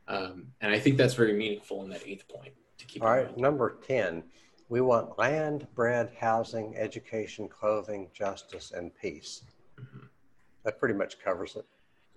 Um, 0.08 0.48
and 0.60 0.72
I 0.72 0.78
think 0.78 0.96
that's 0.96 1.14
very 1.14 1.32
meaningful 1.32 1.82
in 1.84 1.90
that 1.90 2.02
eighth 2.06 2.28
point 2.28 2.52
to 2.78 2.84
keep. 2.86 3.02
All 3.02 3.08
right, 3.10 3.26
mind. 3.26 3.38
number 3.38 3.78
10, 3.86 4.24
we 4.68 4.80
want 4.80 5.18
land, 5.18 5.66
bread, 5.74 6.12
housing, 6.18 6.76
education, 6.76 7.48
clothing, 7.48 8.08
justice, 8.12 8.72
and 8.74 8.94
peace. 8.94 9.42
Mm-hmm. 9.80 10.06
That 10.64 10.78
pretty 10.78 10.94
much 10.94 11.18
covers 11.20 11.56
it. 11.56 11.64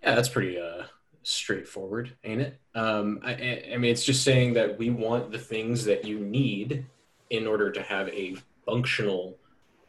Yeah, 0.02 0.16
that's 0.16 0.30
pretty 0.30 0.60
uh, 0.60 0.84
straightforward, 1.24 2.16
ain't 2.24 2.42
it? 2.42 2.60
Um, 2.76 3.20
I, 3.24 3.64
I, 3.74 3.78
mean, 3.78 3.92
it's 3.92 4.06
just 4.06 4.24
saying 4.24 4.54
that 4.54 4.78
we 4.78 4.90
want 4.90 5.32
the 5.32 5.40
things 5.40 5.84
that 5.86 6.06
you 6.06 6.20
need 6.20 6.86
in 7.30 7.48
order 7.48 7.72
to 7.72 7.82
have 7.82 8.10
a 8.10 8.36
functional, 8.66 9.38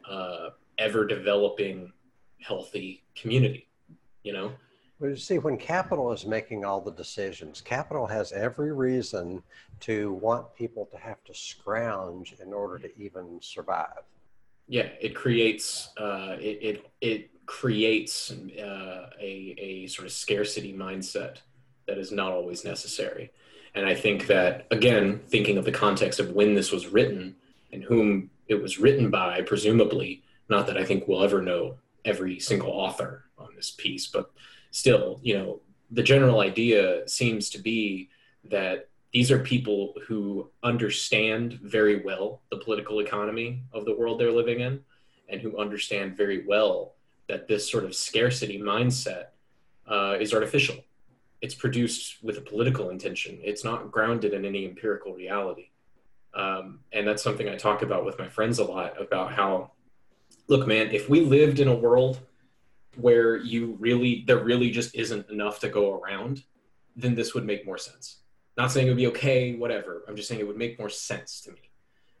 uh, 0.09 0.49
ever 0.77 1.05
developing, 1.05 1.91
healthy 2.41 3.03
community, 3.15 3.67
you 4.23 4.33
know? 4.33 4.51
Well, 4.99 5.09
you 5.09 5.17
see, 5.17 5.39
when 5.39 5.57
capital 5.57 6.11
is 6.13 6.25
making 6.25 6.63
all 6.63 6.79
the 6.79 6.91
decisions, 6.91 7.59
capital 7.59 8.07
has 8.07 8.31
every 8.31 8.71
reason 8.71 9.43
to 9.81 10.13
want 10.13 10.55
people 10.55 10.85
to 10.91 10.97
have 10.97 11.21
to 11.25 11.33
scrounge 11.33 12.33
in 12.41 12.53
order 12.53 12.79
to 12.79 12.97
even 12.97 13.39
survive. 13.41 14.03
Yeah, 14.67 14.87
it 15.01 15.13
creates 15.13 15.89
uh, 15.97 16.37
it, 16.39 16.57
it 16.61 16.91
it 17.01 17.29
creates 17.45 18.31
uh, 18.31 19.09
a, 19.19 19.55
a 19.57 19.87
sort 19.87 20.05
of 20.05 20.11
scarcity 20.11 20.73
mindset 20.73 21.37
that 21.87 21.97
is 21.97 22.11
not 22.11 22.31
always 22.31 22.65
necessary. 22.65 23.31
And 23.75 23.85
I 23.85 23.93
think 23.93 24.27
that, 24.27 24.67
again, 24.71 25.21
thinking 25.27 25.57
of 25.57 25.65
the 25.65 25.71
context 25.71 26.19
of 26.19 26.31
when 26.31 26.55
this 26.55 26.71
was 26.71 26.87
written 26.87 27.35
and 27.71 27.83
whom 27.83 28.29
it 28.47 28.61
was 28.61 28.79
written 28.79 29.09
by, 29.09 29.41
presumably, 29.41 30.23
not 30.49 30.67
that 30.67 30.77
I 30.77 30.85
think 30.85 31.07
we'll 31.07 31.23
ever 31.23 31.41
know 31.41 31.75
every 32.05 32.39
single 32.39 32.71
author 32.71 33.25
on 33.37 33.49
this 33.55 33.71
piece, 33.71 34.07
but 34.07 34.31
still, 34.71 35.19
you 35.21 35.37
know, 35.37 35.61
the 35.91 36.03
general 36.03 36.39
idea 36.39 37.07
seems 37.07 37.49
to 37.49 37.59
be 37.59 38.09
that 38.45 38.89
these 39.11 39.31
are 39.31 39.39
people 39.39 39.93
who 40.07 40.49
understand 40.63 41.53
very 41.63 42.01
well 42.01 42.41
the 42.51 42.57
political 42.57 42.99
economy 42.99 43.61
of 43.73 43.85
the 43.85 43.95
world 43.95 44.19
they're 44.19 44.31
living 44.31 44.59
in 44.59 44.81
and 45.29 45.41
who 45.41 45.57
understand 45.57 46.17
very 46.17 46.45
well 46.45 46.94
that 47.27 47.47
this 47.47 47.69
sort 47.69 47.83
of 47.83 47.95
scarcity 47.95 48.59
mindset 48.59 49.27
uh, 49.87 50.17
is 50.19 50.33
artificial. 50.33 50.77
It's 51.41 51.55
produced 51.55 52.23
with 52.23 52.37
a 52.37 52.41
political 52.41 52.89
intention. 52.89 53.39
It's 53.43 53.63
not 53.63 53.91
grounded 53.91 54.33
in 54.33 54.45
any 54.45 54.65
empirical 54.65 55.13
reality. 55.13 55.69
Um, 56.33 56.79
and 56.91 57.07
that's 57.07 57.23
something 57.23 57.47
I 57.47 57.55
talk 57.55 57.81
about 57.81 58.05
with 58.05 58.19
my 58.19 58.27
friends 58.27 58.59
a 58.59 58.65
lot 58.65 58.99
about 59.01 59.31
how, 59.31 59.71
look, 60.47 60.67
man, 60.67 60.91
if 60.91 61.09
we 61.09 61.21
lived 61.21 61.59
in 61.59 61.67
a 61.67 61.75
world 61.75 62.19
where 62.95 63.37
you 63.37 63.77
really, 63.79 64.23
there 64.27 64.43
really 64.43 64.69
just 64.69 64.95
isn't 64.95 65.29
enough 65.29 65.59
to 65.61 65.69
go 65.69 65.99
around, 65.99 66.43
then 66.95 67.15
this 67.15 67.33
would 67.33 67.45
make 67.45 67.65
more 67.65 67.77
sense. 67.77 68.19
Not 68.57 68.71
saying 68.71 68.87
it 68.87 68.89
would 68.89 68.97
be 68.97 69.07
okay, 69.07 69.55
whatever. 69.55 70.03
I'm 70.07 70.15
just 70.15 70.29
saying 70.29 70.39
it 70.39 70.47
would 70.47 70.57
make 70.57 70.79
more 70.79 70.89
sense 70.89 71.41
to 71.41 71.51
me. 71.51 71.64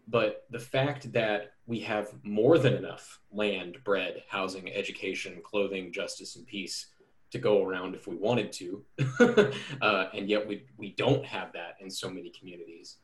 But 0.07 0.45
the 0.51 0.59
fact 0.59 1.11
that 1.13 1.53
we 1.65 1.79
have 1.79 2.11
more 2.23 2.57
than 2.57 2.73
enough 2.73 3.19
land, 3.31 3.77
bread, 3.83 4.23
housing, 4.27 4.71
education, 4.71 5.41
clothing, 5.43 5.91
justice, 5.91 6.35
and 6.35 6.45
peace 6.45 6.87
to 7.31 7.39
go 7.39 7.63
around 7.63 7.95
if 7.95 8.07
we 8.07 8.15
wanted 8.15 8.51
to, 8.51 8.83
uh, 9.81 10.05
and 10.13 10.29
yet 10.29 10.47
we, 10.47 10.63
we 10.77 10.91
don't 10.91 11.25
have 11.25 11.51
that 11.53 11.75
in 11.79 11.89
so 11.89 12.09
many 12.09 12.29
communities. 12.29 12.97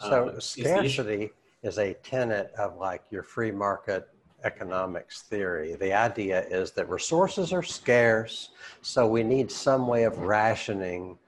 So 0.00 0.30
um, 0.30 0.40
scarcity 0.40 1.30
is, 1.62 1.74
is 1.74 1.78
a 1.78 1.94
tenet 1.94 2.52
of 2.58 2.76
like 2.76 3.02
your 3.10 3.22
free 3.22 3.52
market 3.52 4.08
economics 4.44 5.22
theory. 5.22 5.74
The 5.74 5.92
idea 5.92 6.44
is 6.48 6.72
that 6.72 6.88
resources 6.88 7.52
are 7.52 7.62
scarce, 7.62 8.50
so 8.82 9.06
we 9.06 9.22
need 9.22 9.50
some 9.50 9.86
way 9.86 10.04
of 10.04 10.18
rationing 10.18 11.18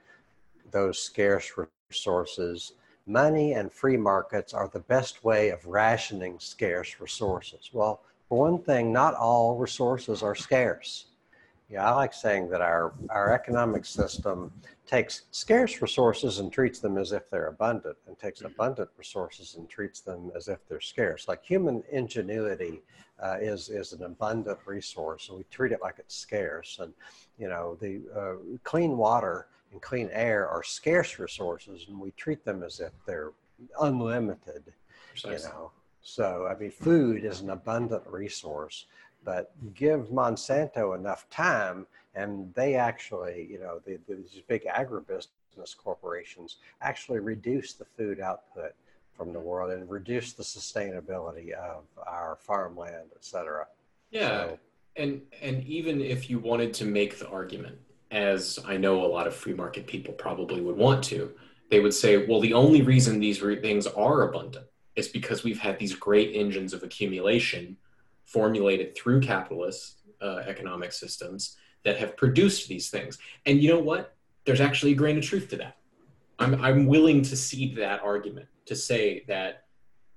those 0.70 1.00
scarce 1.00 1.52
resources 1.90 2.72
money 3.10 3.54
and 3.54 3.72
free 3.72 3.96
markets 3.96 4.54
are 4.54 4.68
the 4.68 4.80
best 4.80 5.24
way 5.24 5.50
of 5.50 5.66
rationing 5.66 6.38
scarce 6.38 7.00
resources. 7.00 7.70
Well, 7.72 8.02
for 8.28 8.38
one 8.38 8.62
thing, 8.62 8.92
not 8.92 9.14
all 9.14 9.56
resources 9.56 10.22
are 10.22 10.36
scarce. 10.36 11.06
Yeah, 11.68 11.88
I 11.88 11.94
like 11.94 12.12
saying 12.12 12.50
that 12.50 12.60
our, 12.60 12.92
our 13.10 13.32
economic 13.32 13.84
system 13.84 14.52
takes 14.86 15.22
scarce 15.30 15.80
resources 15.80 16.40
and 16.40 16.52
treats 16.52 16.80
them 16.80 16.98
as 16.98 17.12
if 17.12 17.30
they're 17.30 17.46
abundant, 17.46 17.96
and 18.06 18.18
takes 18.18 18.40
abundant 18.42 18.90
resources 18.96 19.54
and 19.56 19.68
treats 19.68 20.00
them 20.00 20.32
as 20.34 20.48
if 20.48 20.58
they're 20.68 20.80
scarce. 20.80 21.28
Like 21.28 21.44
human 21.44 21.84
ingenuity 21.92 22.82
uh, 23.22 23.36
is, 23.40 23.68
is 23.68 23.92
an 23.92 24.02
abundant 24.02 24.58
resource, 24.66 25.28
and 25.28 25.38
we 25.38 25.44
treat 25.50 25.70
it 25.70 25.80
like 25.80 25.96
it's 25.98 26.16
scarce. 26.16 26.78
And, 26.80 26.92
you 27.38 27.48
know, 27.48 27.76
the 27.80 28.00
uh, 28.16 28.58
clean 28.64 28.96
water 28.96 29.46
and 29.72 29.80
clean 29.80 30.08
air 30.12 30.48
are 30.48 30.62
scarce 30.62 31.18
resources 31.18 31.86
and 31.88 31.98
we 31.98 32.10
treat 32.12 32.44
them 32.44 32.62
as 32.62 32.80
if 32.80 32.92
they're 33.06 33.32
unlimited 33.80 34.72
Precisely. 35.10 35.36
you 35.36 35.54
know. 35.54 35.70
So 36.02 36.48
i 36.50 36.58
mean 36.58 36.70
food 36.70 37.24
is 37.24 37.40
an 37.40 37.50
abundant 37.50 38.02
resource 38.06 38.86
but 39.24 39.52
give 39.74 40.08
monsanto 40.08 40.96
enough 40.96 41.28
time 41.30 41.86
and 42.14 42.52
they 42.54 42.74
actually 42.74 43.46
you 43.50 43.58
know 43.58 43.80
the, 43.84 43.98
these 44.08 44.42
big 44.48 44.64
agribusiness 44.64 45.76
corporations 45.76 46.56
actually 46.80 47.20
reduce 47.20 47.74
the 47.74 47.84
food 47.84 48.20
output 48.20 48.72
from 49.16 49.32
the 49.32 49.40
world 49.40 49.70
and 49.70 49.88
reduce 49.90 50.32
the 50.32 50.42
sustainability 50.42 51.52
of 51.52 51.84
our 52.06 52.38
farmland 52.40 53.10
et 53.14 53.24
cetera. 53.24 53.66
Yeah. 54.10 54.28
So, 54.28 54.58
and 54.96 55.20
and 55.42 55.62
even 55.64 56.00
if 56.00 56.30
you 56.30 56.38
wanted 56.38 56.72
to 56.74 56.84
make 56.84 57.18
the 57.18 57.28
argument 57.28 57.78
as 58.10 58.58
I 58.66 58.76
know 58.76 59.04
a 59.04 59.06
lot 59.06 59.26
of 59.26 59.34
free 59.34 59.54
market 59.54 59.86
people 59.86 60.14
probably 60.14 60.60
would 60.60 60.76
want 60.76 61.04
to, 61.04 61.32
they 61.70 61.80
would 61.80 61.94
say, 61.94 62.26
well, 62.26 62.40
the 62.40 62.54
only 62.54 62.82
reason 62.82 63.20
these 63.20 63.40
re- 63.40 63.60
things 63.60 63.86
are 63.86 64.22
abundant 64.22 64.66
is 64.96 65.08
because 65.08 65.44
we've 65.44 65.60
had 65.60 65.78
these 65.78 65.94
great 65.94 66.34
engines 66.34 66.72
of 66.72 66.82
accumulation 66.82 67.76
formulated 68.24 68.96
through 68.96 69.20
capitalist 69.20 70.00
uh, 70.20 70.42
economic 70.46 70.92
systems 70.92 71.56
that 71.84 71.98
have 71.98 72.16
produced 72.16 72.68
these 72.68 72.90
things. 72.90 73.18
And 73.46 73.62
you 73.62 73.70
know 73.70 73.78
what? 73.78 74.16
There's 74.44 74.60
actually 74.60 74.92
a 74.92 74.96
grain 74.96 75.16
of 75.16 75.24
truth 75.24 75.48
to 75.50 75.56
that. 75.58 75.76
I'm, 76.38 76.54
I'm 76.62 76.86
willing 76.86 77.22
to 77.22 77.36
cede 77.36 77.76
that 77.76 78.02
argument 78.02 78.48
to 78.66 78.74
say 78.74 79.24
that 79.28 79.64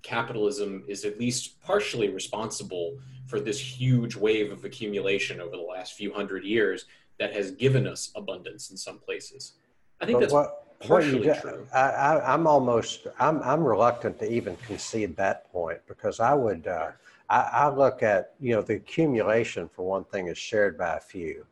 capitalism 0.02 0.84
is 0.88 1.06
at 1.06 1.20
least 1.20 1.62
partially 1.62 2.10
responsible 2.10 2.98
for 3.28 3.40
this 3.40 3.60
huge 3.60 4.16
wave 4.16 4.52
of 4.52 4.66
accumulation 4.66 5.40
over 5.40 5.56
the 5.56 5.62
last 5.62 5.94
few 5.94 6.14
hundred 6.14 6.44
years 6.44 6.86
that 7.20 7.36
has 7.36 7.52
given 7.52 7.88
us 7.88 8.12
abundance 8.16 8.72
in 8.72 8.78
some 8.78 9.00
places. 9.00 9.54
I 10.02 10.06
think 10.06 10.18
but 10.18 10.22
that's 10.22 10.34
what, 10.34 10.80
partially 10.80 11.28
what 11.28 11.42
true. 11.42 11.68
I, 11.74 11.80
I, 11.80 12.34
I'm 12.34 12.48
almost, 12.48 13.08
I'm, 13.20 13.42
I'm 13.44 13.64
reluctant 13.64 14.20
to 14.20 14.32
even 14.32 14.56
concede 14.68 15.16
that 15.18 15.52
point 15.52 15.80
because 15.88 16.20
I 16.20 16.34
would, 16.34 16.68
uh, 16.68 16.92
I, 17.30 17.40
I, 17.40 17.70
look 17.70 18.04
at, 18.04 18.34
you 18.40 18.56
know, 18.56 18.62
the 18.62 18.76
accumulation 18.76 19.70
for 19.70 19.88
one 19.88 20.04
thing 20.06 20.28
is 20.28 20.38
shared 20.38 20.78
by 20.78 20.98
a 20.98 21.00
few, 21.00 21.46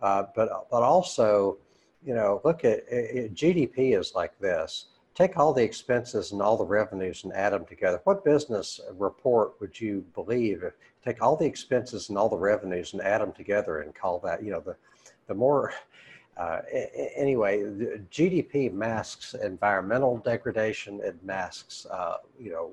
uh, 0.00 0.24
but, 0.34 0.68
but 0.70 0.82
also, 0.82 1.58
you 2.04 2.14
know, 2.14 2.40
look 2.44 2.64
at 2.64 2.84
it, 2.90 3.34
GDP 3.34 3.98
is 3.98 4.12
like 4.14 4.38
this. 4.38 4.86
Take 5.14 5.36
all 5.36 5.52
the 5.52 5.64
expenses 5.64 6.30
and 6.30 6.40
all 6.40 6.56
the 6.56 6.64
revenues 6.64 7.24
and 7.24 7.32
add 7.32 7.52
them 7.52 7.64
together. 7.64 8.00
What 8.04 8.24
business 8.24 8.80
report 8.96 9.60
would 9.60 9.78
you 9.80 10.04
believe 10.14 10.62
if 10.62 10.74
take 11.04 11.20
all 11.20 11.34
the 11.34 11.44
expenses 11.44 12.08
and 12.08 12.16
all 12.16 12.28
the 12.28 12.36
revenues 12.36 12.92
and 12.92 13.02
add 13.02 13.20
them 13.20 13.32
together 13.32 13.80
and 13.80 13.94
call 13.94 14.20
that, 14.20 14.44
you 14.44 14.52
know, 14.52 14.60
the, 14.60 14.76
the 15.28 15.34
more, 15.34 15.72
uh, 16.36 16.60
anyway, 17.16 17.62
GDP 18.10 18.72
masks 18.72 19.34
environmental 19.34 20.18
degradation. 20.18 21.00
It 21.02 21.22
masks, 21.22 21.86
uh, 21.86 22.16
you 22.40 22.50
know, 22.50 22.72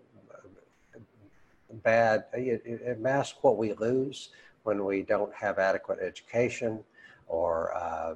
bad, 1.83 2.25
it, 2.33 2.61
it, 2.65 2.99
masks 2.99 3.37
what 3.41 3.57
we 3.57 3.73
lose 3.73 4.29
when 4.63 4.85
we 4.85 5.01
don't 5.01 5.33
have 5.33 5.59
adequate 5.59 5.99
education 5.99 6.83
or 7.27 7.75
uh, 7.75 8.15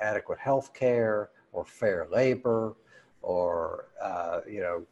adequate 0.00 0.38
health 0.38 0.72
care 0.72 1.30
or 1.52 1.64
fair 1.64 2.06
labor 2.10 2.74
or, 3.22 3.86
uh, 4.02 4.40
you 4.48 4.60
know, 4.60 4.84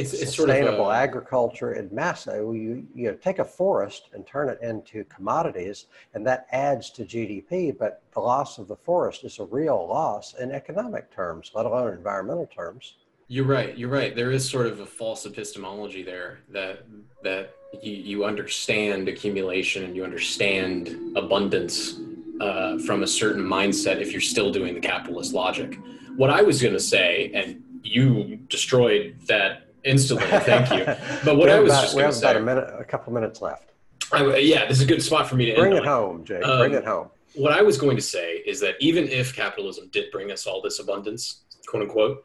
it's, 0.00 0.12
it's 0.12 0.34
sustainable 0.34 0.76
sort 0.76 0.80
of 0.80 0.86
a, 0.86 1.02
agriculture 1.02 1.74
in 1.74 1.88
mass. 1.94 2.26
You, 2.26 2.86
you 2.94 3.18
take 3.20 3.38
a 3.38 3.44
forest 3.44 4.08
and 4.12 4.26
turn 4.26 4.48
it 4.48 4.58
into 4.62 5.04
commodities, 5.04 5.86
and 6.14 6.26
that 6.26 6.46
adds 6.52 6.90
to 6.90 7.04
GDP. 7.04 7.76
But 7.76 8.02
the 8.12 8.20
loss 8.20 8.58
of 8.58 8.68
the 8.68 8.76
forest 8.76 9.24
is 9.24 9.38
a 9.38 9.44
real 9.44 9.86
loss 9.88 10.34
in 10.34 10.50
economic 10.52 11.10
terms, 11.14 11.52
let 11.54 11.66
alone 11.66 11.92
environmental 11.92 12.46
terms. 12.46 12.94
You're 13.28 13.44
right. 13.44 13.78
You're 13.78 13.90
right. 13.90 14.16
There 14.16 14.32
is 14.32 14.48
sort 14.48 14.66
of 14.66 14.80
a 14.80 14.86
false 14.86 15.24
epistemology 15.24 16.02
there 16.02 16.40
that 16.48 16.84
that 17.22 17.54
you, 17.80 17.92
you 17.92 18.24
understand 18.24 19.08
accumulation 19.08 19.84
and 19.84 19.94
you 19.94 20.02
understand 20.02 21.16
abundance 21.16 22.00
uh, 22.40 22.78
from 22.78 23.04
a 23.04 23.06
certain 23.06 23.42
mindset 23.42 24.00
if 24.00 24.10
you're 24.10 24.20
still 24.20 24.50
doing 24.50 24.74
the 24.74 24.80
capitalist 24.80 25.32
logic. 25.32 25.78
What 26.16 26.30
I 26.30 26.42
was 26.42 26.60
going 26.60 26.74
to 26.74 26.80
say, 26.80 27.30
and 27.32 27.62
you 27.84 28.36
destroyed 28.48 29.16
that 29.28 29.69
instantly. 29.84 30.26
Thank 30.40 30.70
you. 30.70 30.84
But 31.24 31.36
what 31.36 31.48
I 31.48 31.60
was 31.60 31.72
about, 31.72 31.82
just 31.82 31.96
we 31.96 32.02
have 32.02 32.14
say, 32.14 32.30
about 32.30 32.42
a 32.42 32.44
minute, 32.44 32.74
a 32.78 32.84
couple 32.84 33.12
minutes 33.12 33.40
left. 33.40 33.72
I, 34.12 34.36
yeah, 34.38 34.66
this 34.66 34.78
is 34.78 34.84
a 34.84 34.86
good 34.86 35.02
spot 35.02 35.28
for 35.28 35.36
me 35.36 35.46
to 35.46 35.54
bring 35.54 35.72
it 35.72 35.80
on. 35.80 35.84
home, 35.84 36.24
Jake. 36.24 36.44
Um, 36.44 36.58
bring 36.58 36.74
it 36.74 36.84
home. 36.84 37.10
What 37.34 37.52
I 37.52 37.62
was 37.62 37.78
going 37.78 37.96
to 37.96 38.02
say 38.02 38.36
is 38.38 38.58
that 38.60 38.74
even 38.80 39.06
if 39.08 39.34
capitalism 39.34 39.88
did 39.92 40.10
bring 40.10 40.32
us 40.32 40.46
all 40.46 40.60
this 40.60 40.80
abundance, 40.80 41.42
quote 41.66 41.84
unquote, 41.84 42.24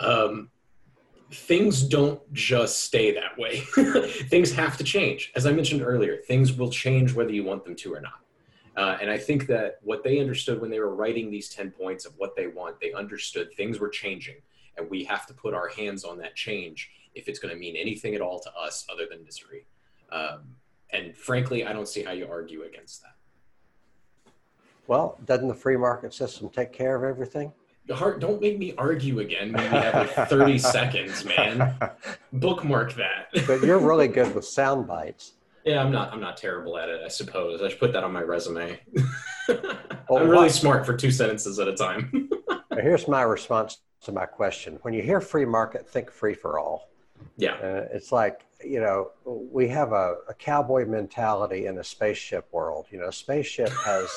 um, 0.00 0.50
things 1.30 1.82
don't 1.82 2.20
just 2.32 2.84
stay 2.84 3.12
that 3.12 3.36
way. 3.36 3.60
things 4.28 4.52
have 4.52 4.78
to 4.78 4.84
change. 4.84 5.32
As 5.36 5.46
I 5.46 5.52
mentioned 5.52 5.82
earlier, 5.82 6.18
things 6.26 6.52
will 6.52 6.70
change 6.70 7.12
whether 7.12 7.32
you 7.32 7.44
want 7.44 7.64
them 7.64 7.76
to 7.76 7.94
or 7.94 8.00
not. 8.00 8.20
Uh, 8.76 8.98
and 9.00 9.10
I 9.10 9.18
think 9.18 9.46
that 9.46 9.78
what 9.82 10.04
they 10.04 10.20
understood 10.20 10.60
when 10.60 10.70
they 10.70 10.78
were 10.78 10.94
writing 10.94 11.30
these 11.30 11.48
10 11.48 11.70
points 11.70 12.04
of 12.06 12.14
what 12.16 12.36
they 12.36 12.46
want, 12.46 12.78
they 12.80 12.92
understood 12.92 13.52
things 13.56 13.78
were 13.78 13.88
changing 13.88 14.36
and 14.76 14.88
we 14.90 15.04
have 15.04 15.26
to 15.26 15.34
put 15.34 15.54
our 15.54 15.68
hands 15.68 16.04
on 16.04 16.18
that 16.18 16.34
change 16.34 16.90
if 17.16 17.28
it's 17.28 17.38
going 17.38 17.52
to 17.52 17.58
mean 17.58 17.74
anything 17.76 18.14
at 18.14 18.20
all 18.20 18.38
to 18.38 18.52
us 18.54 18.86
other 18.92 19.06
than 19.10 19.24
misery. 19.24 19.66
Um, 20.12 20.42
and 20.92 21.16
frankly, 21.16 21.64
I 21.64 21.72
don't 21.72 21.88
see 21.88 22.02
how 22.02 22.12
you 22.12 22.28
argue 22.30 22.62
against 22.62 23.02
that. 23.02 23.16
Well, 24.86 25.18
doesn't 25.24 25.48
the 25.48 25.54
free 25.54 25.76
market 25.76 26.14
system 26.14 26.48
take 26.48 26.72
care 26.72 26.94
of 26.94 27.02
everything? 27.02 27.52
Hart, 27.90 28.20
don't 28.20 28.40
make 28.40 28.58
me 28.58 28.74
argue 28.76 29.20
again 29.20 29.52
when 29.52 29.62
we 29.62 29.78
have 29.78 29.94
like 29.94 30.28
30 30.28 30.58
seconds, 30.74 31.24
man. 31.24 31.76
Bookmark 32.32 32.94
that. 32.94 33.28
but 33.46 33.62
you're 33.62 33.78
really 33.78 34.08
good 34.08 34.34
with 34.34 34.44
sound 34.44 34.86
bites. 34.86 35.32
Yeah, 35.64 35.82
I'm 35.82 35.90
not. 35.90 36.12
I'm 36.12 36.20
not 36.20 36.36
terrible 36.36 36.78
at 36.78 36.88
it. 36.88 37.00
I 37.04 37.08
suppose 37.08 37.60
I 37.60 37.68
should 37.68 37.80
put 37.80 37.92
that 37.92 38.04
on 38.04 38.12
my 38.12 38.22
resume. 38.22 38.78
well, 39.48 39.58
I'm 40.10 40.28
really 40.28 40.44
what? 40.44 40.52
smart 40.52 40.86
for 40.86 40.96
two 40.96 41.10
sentences 41.10 41.58
at 41.58 41.66
a 41.66 41.74
time. 41.74 42.30
Here's 42.72 43.08
my 43.08 43.22
response 43.22 43.78
to 44.02 44.12
my 44.12 44.26
question. 44.26 44.78
When 44.82 44.94
you 44.94 45.02
hear 45.02 45.20
free 45.20 45.44
market, 45.44 45.88
think 45.88 46.10
free 46.10 46.34
for 46.34 46.58
all. 46.58 46.88
Yeah. 47.36 47.54
Uh, 47.54 47.88
it's 47.92 48.12
like, 48.12 48.42
you 48.64 48.80
know, 48.80 49.10
we 49.24 49.68
have 49.68 49.92
a, 49.92 50.16
a, 50.28 50.34
cowboy 50.34 50.86
mentality 50.86 51.66
in 51.66 51.78
a 51.78 51.84
spaceship 51.84 52.48
world. 52.52 52.86
You 52.90 53.00
know, 53.00 53.08
a 53.08 53.12
spaceship 53.12 53.68
has 53.84 54.08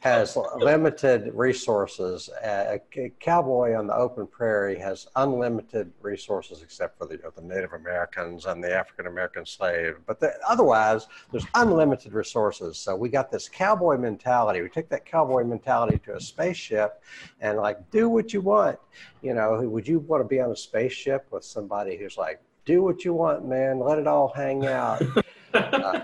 has 0.00 0.36
limited 0.58 1.32
resources. 1.34 2.28
Uh, 2.28 2.78
a 2.96 3.08
cowboy 3.18 3.74
on 3.74 3.86
the 3.86 3.94
open 3.94 4.26
prairie 4.26 4.78
has 4.78 5.08
unlimited 5.16 5.90
resources, 6.00 6.62
except 6.62 6.98
for 6.98 7.06
the, 7.06 7.14
you 7.16 7.22
know, 7.22 7.32
the 7.34 7.42
Native 7.42 7.72
Americans 7.72 8.46
and 8.46 8.62
the 8.62 8.72
African 8.72 9.06
American 9.06 9.44
slave. 9.46 9.96
But 10.06 10.20
the, 10.20 10.34
otherwise, 10.46 11.06
there's 11.32 11.46
unlimited 11.54 12.12
resources. 12.12 12.78
So 12.78 12.94
we 12.94 13.08
got 13.08 13.30
this 13.32 13.48
cowboy 13.48 13.96
mentality. 13.96 14.60
We 14.62 14.68
take 14.68 14.88
that 14.90 15.06
cowboy 15.06 15.44
mentality 15.44 15.98
to 16.04 16.16
a 16.16 16.20
spaceship, 16.20 17.02
and 17.40 17.58
like, 17.58 17.90
do 17.90 18.08
what 18.08 18.32
you 18.32 18.42
want. 18.42 18.78
You 19.22 19.34
know, 19.34 19.60
would 19.62 19.88
you 19.88 20.00
want 20.00 20.22
to 20.22 20.28
be 20.28 20.40
on 20.40 20.50
a 20.50 20.56
spaceship 20.56 21.26
with 21.30 21.44
somebody 21.44 21.96
who's 21.96 22.16
like, 22.16 22.40
do 22.66 22.82
what 22.82 23.04
you 23.04 23.14
want, 23.14 23.46
man. 23.46 23.78
Let 23.78 23.98
it 23.98 24.06
all 24.06 24.32
hang 24.34 24.66
out. 24.66 25.02
uh, 25.54 26.00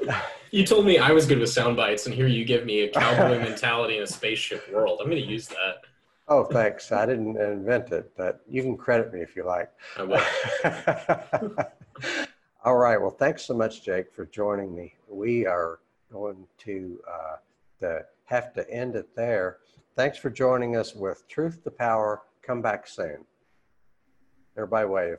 you 0.50 0.64
told 0.64 0.86
me 0.86 0.96
I 0.98 1.10
was 1.10 1.26
good 1.26 1.38
with 1.38 1.50
sound 1.50 1.76
bites, 1.76 2.06
and 2.06 2.14
here 2.14 2.28
you 2.28 2.46
give 2.46 2.64
me 2.64 2.80
a 2.82 2.88
cowboy 2.88 3.38
mentality 3.42 3.98
in 3.98 4.04
a 4.04 4.06
spaceship 4.06 4.72
world. 4.72 5.00
I'm 5.02 5.10
going 5.10 5.22
to 5.22 5.28
use 5.28 5.48
that. 5.48 5.82
Oh, 6.28 6.44
thanks. 6.44 6.92
I 6.92 7.04
didn't 7.06 7.36
invent 7.36 7.90
it, 7.90 8.12
but 8.16 8.40
you 8.48 8.62
can 8.62 8.76
credit 8.76 9.12
me 9.12 9.20
if 9.20 9.34
you 9.34 9.44
like. 9.44 9.68
I 9.98 10.02
will. 10.04 10.22
All 12.64 12.76
right. 12.76 13.00
Well, 13.00 13.10
thanks 13.10 13.42
so 13.44 13.54
much, 13.54 13.84
Jake, 13.84 14.12
for 14.12 14.26
joining 14.26 14.74
me. 14.74 14.94
We 15.08 15.44
are 15.44 15.80
going 16.12 16.46
to, 16.58 17.00
uh, 17.10 17.36
to 17.80 18.04
have 18.26 18.54
to 18.54 18.70
end 18.70 18.94
it 18.94 19.08
there. 19.16 19.56
Thanks 19.96 20.18
for 20.18 20.30
joining 20.30 20.76
us 20.76 20.94
with 20.94 21.26
Truth 21.26 21.64
to 21.64 21.70
Power. 21.72 22.22
Come 22.42 22.62
back 22.62 22.86
soon. 22.86 23.24
Everybody 24.56 24.86
wave. 24.86 25.18